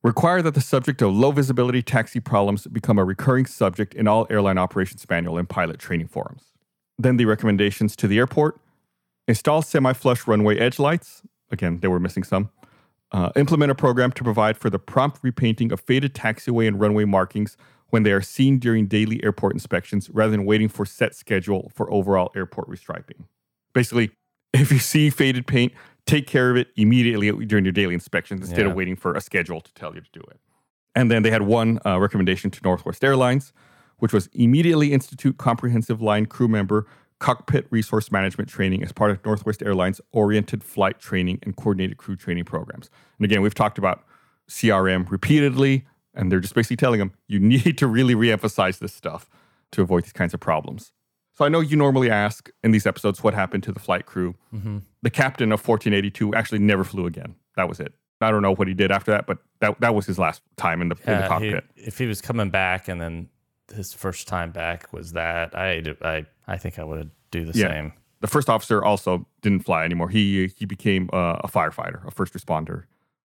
Require 0.03 0.43
that 0.43 0.55
the 0.55 0.61
subject 0.61 1.03
of 1.03 1.15
low 1.15 1.31
visibility 1.31 1.83
taxi 1.83 2.21
problems 2.21 2.67
become 2.67 2.99
a 2.99 3.05
recurring 3.05 3.47
subject 3.47 3.95
in 3.95 4.09
all 4.09 4.27
airline 4.29 4.59
operations 4.59 5.07
manual 5.09 5.39
and 5.39 5.49
pilot 5.49 5.79
training 5.79 6.09
forums. 6.09 6.53
Then 6.99 7.17
the 7.17 7.27
recommendations 7.27 7.95
to 7.97 8.09
the 8.09 8.19
airport 8.19 8.61
install 9.29 9.63
semi 9.63 9.93
flush 9.93 10.27
runway 10.27 10.59
edge 10.59 10.79
lights. 10.79 11.23
Again, 11.51 11.79
they 11.79 11.89
were 11.89 12.01
missing 12.01 12.25
some. 12.25 12.51
Uh, 13.17 13.31
implement 13.35 13.71
a 13.71 13.75
program 13.75 14.13
to 14.13 14.23
provide 14.23 14.59
for 14.59 14.69
the 14.69 14.79
prompt 14.79 15.21
repainting 15.23 15.73
of 15.73 15.81
faded 15.81 16.13
taxiway 16.13 16.69
and 16.69 16.79
runway 16.79 17.03
markings 17.07 17.57
when 17.89 18.03
they 18.03 18.13
are 18.13 18.21
seen 18.21 18.59
during 18.59 18.87
daily 18.87 19.25
airport 19.25 19.55
inspections 19.55 20.11
rather 20.11 20.31
than 20.33 20.45
waiting 20.45 20.69
for 20.69 20.85
set 20.85 21.15
schedule 21.15 21.73
for 21.75 21.91
overall 21.91 22.31
airport 22.37 22.69
restriping. 22.69 23.25
Basically, 23.73 24.11
if 24.53 24.71
you 24.71 24.79
see 24.79 25.09
faded 25.09 25.47
paint, 25.47 25.73
take 26.05 26.27
care 26.27 26.51
of 26.51 26.59
it 26.59 26.69
immediately 26.77 27.33
during 27.47 27.65
your 27.65 27.73
daily 27.73 27.95
inspections 27.95 28.43
instead 28.43 28.67
Yeah. 28.67 28.67
of 28.67 28.75
waiting 28.77 28.97
for 28.97 29.15
a 29.15 29.23
schedule 29.23 29.63
to 29.63 29.73
tell 29.73 29.95
you 29.95 30.03
to 30.03 30.11
do 30.13 30.21
it. 30.31 30.39
And 30.95 31.11
then 31.11 31.23
they 31.23 31.31
had 31.31 31.43
one 31.43 31.81
uh, 31.87 31.99
recommendation 31.99 32.51
to 32.51 32.61
Northwest 32.63 33.03
Airlines, 33.03 33.55
which 33.97 34.13
was 34.13 34.29
immediately 34.35 34.93
institute 34.93 35.39
comprehensive 35.39 36.03
line 36.03 36.27
crew 36.27 36.49
member 36.49 36.87
cockpit 37.19 37.67
resource 37.71 38.13
management 38.13 38.49
training 38.49 38.83
as 38.83 38.93
part 38.93 39.11
of 39.11 39.25
Northwest 39.25 39.63
Airlines 39.63 40.01
oriented 40.13 40.63
flight 40.63 40.99
training 40.99 41.39
and 41.43 41.57
coordinated 41.57 41.97
crew 41.97 42.17
training 42.17 42.45
programs. 42.45 42.91
And 43.19 43.25
again, 43.25 43.41
we've 43.43 43.55
talked 43.55 43.79
about 43.79 44.05
CRM 44.49 45.11
repeatedly, 45.11 45.87
and 46.15 46.31
they're 46.31 46.41
just 46.41 46.55
basically 46.55 46.77
telling 46.77 46.99
them 46.99 47.13
you 47.27 47.39
need 47.41 47.79
to 47.79 47.87
really 47.87 48.15
reemphasize 48.15 48.79
this 48.79 48.93
stuff 48.93 49.29
to 49.73 49.83
avoid 49.83 50.05
these 50.05 50.13
kinds 50.13 50.35
of 50.35 50.41
problems. 50.41 50.93
So 51.35 51.45
I 51.45 51.49
know 51.49 51.61
you 51.61 51.77
normally 51.77 52.11
ask 52.11 52.51
in 52.65 52.71
these 52.71 52.87
episodes 52.87 53.23
what 53.23 53.35
happened 53.35 53.63
to 53.65 53.73
the 53.73 53.81
flight 53.81 54.07
crew. 54.07 54.35
Mm-hmm. 54.55 54.79
The 55.03 55.11
captain 55.11 55.53
of 55.53 55.67
1482 55.67 56.35
actually 56.35 56.61
never 56.61 56.83
flew 56.83 57.07
again. 57.07 57.35
That 57.57 57.69
was 57.69 57.79
it. 57.79 57.93
I 58.23 58.31
don't 58.31 58.41
know 58.41 58.55
what 58.55 58.69
he 58.69 58.73
did 58.73 58.91
after 58.91 59.11
that, 59.11 59.27
but 59.27 59.39
that, 59.61 59.79
that 59.81 59.95
was 59.95 60.07
his 60.07 60.19
last 60.19 60.41
time 60.57 60.81
in 60.81 60.89
the, 60.89 60.97
in 60.97 61.03
the 61.05 61.13
yeah, 61.13 61.23
he- 61.23 61.29
cockpit. 61.29 61.65
if 61.77 61.99
he 61.99 62.07
was 62.07 62.23
coming 62.23 62.49
back 62.49 62.89
and 62.89 63.01
then 63.01 63.29
his 63.75 63.93
first 63.93 64.29
time 64.29 64.51
back 64.53 64.93
was 64.93 65.13
that, 65.13 65.57
I 65.57 65.83
I 66.03 66.27
I 66.47 66.57
think 66.57 66.79
I 66.79 66.85
would 66.85 67.11
do 67.31 67.45
the 67.45 67.59
Yeah. 67.59 67.69
same. 67.69 67.93
the 68.21 68.27
first 68.29 68.49
officer 68.49 68.83
also 68.83 69.27
didn't 69.43 69.65
fly 69.65 69.85
anymore. 69.85 70.09
He 70.09 70.47
he 70.57 70.65
became 70.65 71.09
uh, 71.13 71.37
a 71.45 71.49
firefighter, 71.49 72.05
a 72.07 72.11
first 72.11 72.33
responder, 72.35 72.85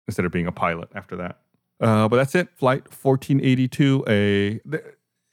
instead 0.08 0.26
of 0.26 0.32
being 0.32 0.48
a 0.48 0.52
pilot 0.52 0.90
after 0.96 1.16
that. 1.18 1.40
Uh, 1.80 2.08
but 2.08 2.16
that's 2.16 2.34
it. 2.36 2.48
Flight 2.56 2.84
1482. 2.94 4.04
A 4.08 4.60
th- 4.70 4.84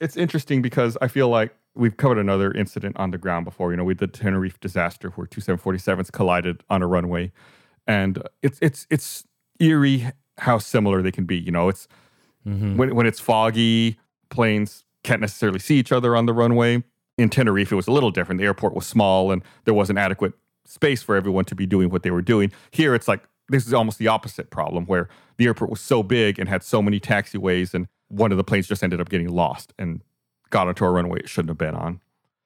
it's 0.01 0.17
interesting 0.17 0.61
because 0.61 0.97
I 1.01 1.07
feel 1.07 1.29
like 1.29 1.55
we've 1.73 1.95
covered 1.97 2.17
another 2.19 2.51
incident 2.51 2.95
on 2.97 3.11
the 3.11 3.17
ground 3.17 3.45
before. 3.45 3.71
You 3.71 3.77
know, 3.77 3.83
we 3.85 3.93
did 3.93 4.11
the 4.13 4.17
Tenerife 4.19 4.59
disaster 4.59 5.09
where 5.11 5.25
two 5.27 5.41
747s 5.41 6.11
collided 6.11 6.63
on 6.69 6.81
a 6.83 6.87
runway, 6.87 7.31
and 7.87 8.21
it's 8.43 8.59
it's 8.61 8.85
it's 8.89 9.23
eerie 9.59 10.11
how 10.39 10.57
similar 10.57 11.01
they 11.01 11.11
can 11.11 11.25
be. 11.25 11.37
You 11.37 11.51
know, 11.51 11.69
it's 11.69 11.87
when 12.43 12.93
when 12.95 13.05
it's 13.07 13.19
foggy, 13.19 13.97
planes 14.29 14.83
can't 15.05 15.21
necessarily 15.21 15.59
see 15.59 15.77
each 15.77 15.91
other 15.91 16.15
on 16.15 16.25
the 16.25 16.33
runway. 16.33 16.83
In 17.17 17.29
Tenerife, 17.29 17.71
it 17.71 17.75
was 17.75 17.87
a 17.87 17.91
little 17.91 18.11
different. 18.11 18.39
The 18.39 18.45
airport 18.45 18.73
was 18.73 18.85
small 18.85 19.31
and 19.31 19.41
there 19.63 19.73
wasn't 19.73 19.99
adequate 19.99 20.33
space 20.65 21.01
for 21.01 21.15
everyone 21.15 21.45
to 21.45 21.55
be 21.55 21.65
doing 21.65 21.89
what 21.89 22.03
they 22.03 22.11
were 22.11 22.21
doing. 22.21 22.51
Here, 22.71 22.93
it's 22.93 23.07
like 23.07 23.23
this 23.47 23.65
is 23.65 23.73
almost 23.73 23.99
the 23.99 24.07
opposite 24.07 24.49
problem 24.49 24.85
where 24.85 25.07
the 25.37 25.45
airport 25.45 25.69
was 25.69 25.79
so 25.79 26.03
big 26.03 26.39
and 26.39 26.49
had 26.49 26.63
so 26.63 26.81
many 26.81 26.99
taxiways, 26.99 27.73
and 27.73 27.87
one 28.07 28.31
of 28.31 28.37
the 28.37 28.43
planes 28.43 28.67
just 28.67 28.83
ended 28.83 28.99
up 28.99 29.09
getting 29.09 29.29
lost 29.29 29.73
and 29.77 30.01
got 30.49 30.67
onto 30.67 30.83
a 30.83 30.89
runway 30.89 31.19
it 31.19 31.29
shouldn't 31.29 31.49
have 31.49 31.57
been 31.57 31.75
on. 31.75 32.01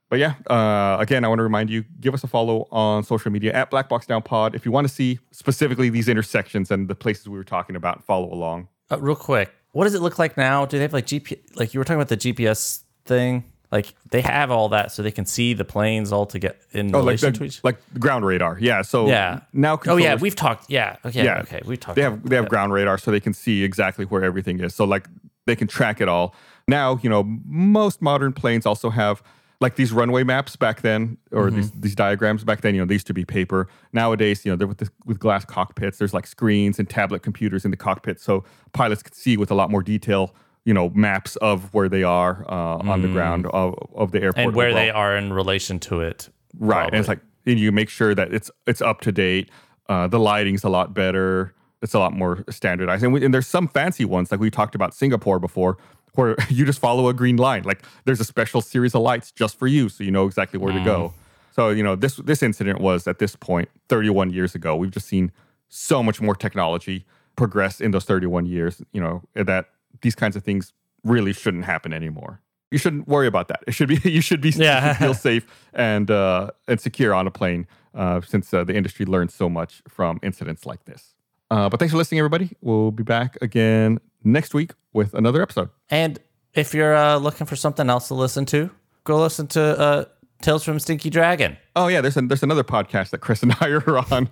But 0.09 0.19
yeah, 0.19 0.35
uh, 0.49 0.97
again, 0.99 1.23
I 1.23 1.27
want 1.27 1.39
to 1.39 1.43
remind 1.43 1.69
you 1.69 1.85
give 1.99 2.13
us 2.13 2.23
a 2.23 2.27
follow 2.27 2.67
on 2.71 3.03
social 3.03 3.31
media 3.31 3.53
at 3.53 3.69
Black 3.69 3.87
Box 3.87 4.07
Down 4.07 4.23
Pod 4.23 4.55
if 4.55 4.65
you 4.65 4.71
want 4.71 4.87
to 4.87 4.93
see 4.93 5.19
specifically 5.31 5.89
these 5.89 6.09
intersections 6.09 6.71
and 6.71 6.87
the 6.87 6.95
places 6.95 7.29
we 7.29 7.37
were 7.37 7.43
talking 7.43 7.75
about. 7.75 8.03
Follow 8.03 8.31
along. 8.33 8.67
Uh, 8.91 8.99
real 8.99 9.15
quick, 9.15 9.53
what 9.71 9.83
does 9.85 9.93
it 9.93 10.01
look 10.01 10.17
like 10.19 10.37
now? 10.37 10.65
Do 10.65 10.77
they 10.77 10.83
have 10.83 10.93
like 10.93 11.05
GPS? 11.07 11.37
Like 11.55 11.73
you 11.73 11.79
were 11.79 11.83
talking 11.83 12.01
about 12.01 12.09
the 12.09 12.17
GPS 12.17 12.83
thing. 13.05 13.43
Like 13.71 13.93
they 14.09 14.21
have 14.21 14.49
all 14.49 14.69
that, 14.69 14.91
so 14.91 15.03
they 15.03 15.11
can 15.11 15.25
see 15.27 15.53
the 15.53 15.63
planes 15.63 16.11
all 16.11 16.25
to 16.27 16.39
get 16.39 16.59
in 16.71 16.87
Oh, 16.95 16.99
like 17.01 17.21
relation 17.21 17.33
the, 17.33 17.37
to 17.39 17.45
each. 17.45 17.63
like 17.63 17.77
ground 17.99 18.25
radar. 18.25 18.57
Yeah. 18.59 18.81
So 18.81 19.07
Yeah. 19.07 19.41
now 19.53 19.79
Oh 19.85 19.97
yeah, 19.97 20.15
we've 20.15 20.35
talked. 20.35 20.71
Yeah. 20.71 20.95
Okay. 21.05 21.23
Yeah. 21.23 21.41
Okay. 21.41 21.61
We've 21.65 21.79
talked. 21.79 21.95
they 21.95 22.01
have 22.01 22.27
they 22.27 22.35
have 22.35 22.45
that. 22.45 22.49
ground 22.49 22.73
radar 22.73 22.97
so 22.97 23.11
they 23.11 23.19
can 23.19 23.33
see 23.33 23.63
exactly 23.63 24.05
where 24.05 24.23
everything 24.23 24.59
is. 24.59 24.73
So 24.73 24.85
like 24.85 25.07
they 25.45 25.55
can 25.55 25.67
track 25.67 26.01
it 26.01 26.07
all. 26.07 26.33
Now, 26.67 26.99
you 27.03 27.09
know, 27.11 27.23
most 27.45 28.01
modern 28.01 28.33
planes 28.33 28.65
also 28.65 28.89
have 28.89 29.21
like 29.61 29.75
these 29.75 29.91
runway 29.91 30.23
maps 30.23 30.55
back 30.55 30.81
then 30.81 31.17
or 31.31 31.47
Mm-hmm. 31.47 31.55
these 31.57 31.71
these 31.71 31.95
diagrams 31.95 32.43
back 32.43 32.61
then, 32.61 32.75
you 32.75 32.81
know, 32.81 32.85
they 32.87 32.95
used 32.95 33.07
to 33.07 33.13
be 33.13 33.25
paper. 33.25 33.67
Nowadays, 33.93 34.45
you 34.45 34.51
know, 34.51 34.55
they're 34.55 34.67
with 34.67 34.77
the, 34.77 34.89
with 35.05 35.19
glass 35.19 35.43
cockpits. 35.45 35.97
There's 35.97 36.13
like 36.13 36.27
screens 36.27 36.79
and 36.79 36.89
tablet 36.89 37.23
computers 37.23 37.65
in 37.65 37.71
the 37.71 37.77
cockpit 37.77 38.19
so 38.21 38.43
pilots 38.73 39.03
can 39.03 39.13
see 39.13 39.35
with 39.37 39.51
a 39.51 39.55
lot 39.55 39.69
more 39.69 39.83
detail, 39.83 40.33
you 40.65 40.73
know, 40.73 40.89
maps 40.91 41.35
of 41.37 41.73
where 41.73 41.89
they 41.89 42.03
are 42.03 42.45
uh, 42.49 42.77
on 42.89 43.01
the 43.01 43.07
ground 43.09 43.47
of, 43.47 43.75
of 43.95 44.11
the 44.11 44.21
airport 44.21 44.37
Mm. 44.45 44.47
and 44.47 44.55
where 44.55 44.67
overall. 44.69 44.83
they 44.85 44.89
are 44.91 45.17
in 45.17 45.33
relation 45.33 45.79
to 45.79 45.99
it. 46.01 46.29
Right. 46.57 46.87
And 46.87 46.95
it's 46.95 47.07
like 47.09 47.19
and 47.45 47.59
you 47.59 47.71
make 47.71 47.89
sure 47.89 48.13
that 48.15 48.33
it's 48.33 48.49
it's 48.67 48.81
up 48.81 49.01
to 49.01 49.11
date. 49.11 49.49
Uh, 49.89 50.07
the 50.07 50.19
lighting's 50.19 50.63
a 50.63 50.69
lot 50.69 50.93
better. 50.93 51.53
It's 51.81 51.93
a 51.93 51.99
lot 51.99 52.13
more 52.13 52.43
standardized. 52.49 53.03
And, 53.03 53.13
we, 53.13 53.23
and 53.23 53.33
there's 53.33 53.47
some 53.47 53.67
fancy 53.69 54.03
ones, 54.05 54.31
like 54.31 54.39
we 54.41 54.51
talked 54.51 54.75
about 54.75 54.93
Singapore 54.93 55.39
before, 55.39 55.77
where 56.15 56.35
you 56.49 56.65
just 56.65 56.79
follow 56.79 57.07
a 57.09 57.13
green 57.13 57.37
line. 57.37 57.63
Like 57.63 57.83
there's 58.05 58.19
a 58.19 58.25
special 58.25 58.61
series 58.61 58.95
of 58.95 59.01
lights 59.01 59.31
just 59.31 59.57
for 59.57 59.67
you, 59.67 59.89
so 59.89 60.03
you 60.03 60.11
know 60.11 60.25
exactly 60.25 60.59
where 60.59 60.73
to 60.73 60.83
go. 60.83 61.13
So 61.51 61.69
you 61.69 61.83
know 61.83 61.95
this 61.95 62.17
this 62.17 62.41
incident 62.43 62.79
was 62.79 63.07
at 63.07 63.19
this 63.19 63.35
point 63.35 63.69
31 63.89 64.31
years 64.31 64.55
ago. 64.55 64.75
We've 64.75 64.91
just 64.91 65.07
seen 65.07 65.31
so 65.67 66.01
much 66.01 66.21
more 66.21 66.35
technology 66.35 67.05
progress 67.35 67.79
in 67.79 67.91
those 67.91 68.05
31 68.05 68.45
years. 68.45 68.81
You 68.91 69.01
know 69.01 69.23
that 69.33 69.69
these 70.01 70.15
kinds 70.15 70.35
of 70.35 70.43
things 70.43 70.73
really 71.03 71.33
shouldn't 71.33 71.65
happen 71.65 71.93
anymore. 71.93 72.41
You 72.71 72.77
shouldn't 72.77 73.07
worry 73.07 73.27
about 73.27 73.47
that. 73.47 73.63
It 73.67 73.73
should 73.73 73.89
be 73.89 73.99
you 74.09 74.21
should 74.21 74.41
be 74.41 74.49
Yeah. 74.49 74.93
feel 74.99 75.13
safe 75.13 75.45
and 75.73 76.09
uh, 76.11 76.51
and 76.67 76.79
secure 76.79 77.13
on 77.13 77.27
a 77.27 77.31
plane 77.31 77.67
uh, 77.95 78.21
since 78.21 78.53
uh, 78.53 78.63
the 78.63 78.75
industry 78.75 79.05
learned 79.05 79.31
so 79.31 79.49
much 79.49 79.81
from 79.87 80.19
incidents 80.21 80.65
like 80.65 80.85
this. 80.85 81.15
Uh, 81.51 81.69
but 81.69 81.79
thanks 81.79 81.91
for 81.91 81.97
listening, 81.97 82.19
everybody. 82.19 82.51
We'll 82.61 82.91
be 82.91 83.03
back 83.03 83.37
again 83.41 83.99
next 84.23 84.53
week 84.53 84.71
with 84.93 85.13
another 85.13 85.41
episode. 85.41 85.69
And 85.89 86.19
if 86.53 86.73
you're 86.73 86.95
uh, 86.95 87.17
looking 87.17 87.47
for 87.47 87.55
something 87.55 87.89
else 87.89 88.07
to 88.09 88.13
listen 88.13 88.45
to, 88.47 88.69
go 89.03 89.19
listen 89.21 89.47
to 89.47 89.79
uh, 89.79 90.05
Tales 90.41 90.63
from 90.63 90.79
Stinky 90.79 91.09
Dragon. 91.09 91.57
Oh 91.75 91.87
yeah, 91.87 92.01
there's 92.01 92.17
an, 92.17 92.27
there's 92.27 92.43
another 92.43 92.63
podcast 92.63 93.09
that 93.11 93.19
Chris 93.19 93.43
and 93.43 93.55
I 93.61 93.69
are 93.69 93.97
on, 94.11 94.29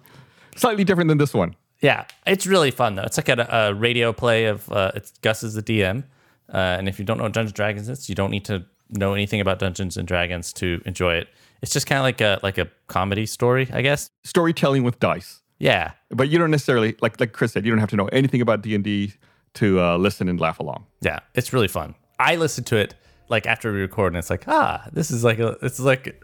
slightly 0.56 0.84
different 0.84 1.10
than 1.10 1.18
this 1.18 1.34
one. 1.34 1.56
Yeah, 1.80 2.06
it's 2.26 2.48
really 2.48 2.72
fun 2.72 2.96
though. 2.96 3.04
It's 3.04 3.18
like 3.18 3.30
a, 3.30 3.48
a 3.50 3.74
radio 3.74 4.14
play 4.14 4.46
of 4.46 4.72
uh, 4.72 4.92
it's 4.96 5.12
Gus 5.22 5.44
is 5.44 5.54
the 5.54 5.64
DM, 5.64 6.04
uh, 6.52 6.58
and 6.58 6.88
if 6.88 6.98
you 6.98 7.06
don't 7.06 7.18
know 7.18 7.24
what 7.24 7.34
Dungeons 7.34 7.52
and 7.52 7.56
Dragons 7.56 7.90
is, 7.90 8.10
you 8.10 8.16
don't 8.16 8.32
need 8.32 8.46
to 8.46 8.66
know 8.90 9.14
anything 9.14 9.42
about 9.42 9.60
Dungeons 9.60 9.98
and 9.98 10.08
Dragons 10.08 10.54
to 10.54 10.82
enjoy 10.86 11.16
it. 11.16 11.28
It's 11.62 11.74
just 11.74 11.86
kind 11.86 12.00
of 12.00 12.04
like 12.04 12.22
a 12.22 12.40
like 12.42 12.58
a 12.58 12.68
comedy 12.88 13.26
story, 13.26 13.70
I 13.72 13.82
guess. 13.82 14.10
Storytelling 14.24 14.84
with 14.84 15.00
dice, 15.00 15.42
Yeah, 15.60 15.92
but 16.10 16.30
you 16.30 16.38
don't 16.38 16.52
necessarily 16.52 16.96
like 17.02 17.20
like 17.20 17.34
Chris 17.34 17.54
said, 17.54 17.66
you 17.66 17.72
don't 17.72 17.80
have 17.80 17.90
to 17.90 17.96
know 17.96 18.08
anything 18.08 18.42
about 18.42 18.62
D 18.62 18.76
and 18.76 18.84
D 18.84 19.14
to 19.56 19.80
uh, 19.80 19.98
listen 19.98 20.30
and 20.30 20.40
laugh 20.40 20.60
along. 20.60 20.86
yeah, 21.02 21.20
it's 21.34 21.52
really 21.54 21.68
fun. 21.68 21.96
I 22.20 22.36
listen 22.36 22.64
to 22.66 22.78
it 22.78 22.96
like 23.30 23.46
after 23.46 23.72
we 23.74 23.80
record, 23.80 24.14
and 24.14 24.18
it's 24.18 24.30
like 24.30 24.48
ah, 24.48 24.88
this 24.94 25.10
is 25.12 25.24
like 25.24 25.40
a 25.40 25.58
is 25.64 25.80
like 25.80 26.24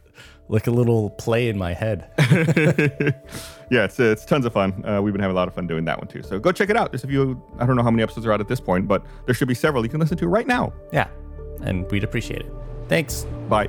like 0.49 0.67
a 0.67 0.71
little 0.71 1.09
play 1.11 1.47
in 1.49 1.57
my 1.57 1.73
head. 1.73 2.09
yeah, 3.71 3.85
it's 3.85 3.99
it's 3.99 4.25
tons 4.25 4.45
of 4.45 4.53
fun. 4.53 4.83
Uh, 4.85 5.01
we've 5.01 5.13
been 5.13 5.21
having 5.21 5.35
a 5.35 5.39
lot 5.39 5.47
of 5.47 5.55
fun 5.55 5.65
doing 5.67 5.85
that 5.85 5.97
one 5.97 6.07
too. 6.07 6.21
So 6.21 6.37
go 6.39 6.51
check 6.51 6.69
it 6.69 6.77
out. 6.77 6.91
There's 6.91 7.03
a 7.03 7.07
few. 7.07 7.41
I 7.59 7.65
don't 7.65 7.75
know 7.75 7.83
how 7.83 7.91
many 7.91 8.03
episodes 8.03 8.25
are 8.27 8.33
out 8.33 8.41
at 8.41 8.47
this 8.47 8.59
point, 8.59 8.87
but 8.87 9.03
there 9.25 9.33
should 9.33 9.47
be 9.47 9.55
several 9.55 9.83
you 9.83 9.89
can 9.89 9.99
listen 9.99 10.17
to 10.17 10.27
right 10.27 10.47
now. 10.47 10.73
yeah, 10.91 11.07
and 11.61 11.89
we'd 11.91 12.03
appreciate 12.03 12.41
it. 12.41 12.51
Thanks. 12.87 13.25
Bye. 13.49 13.67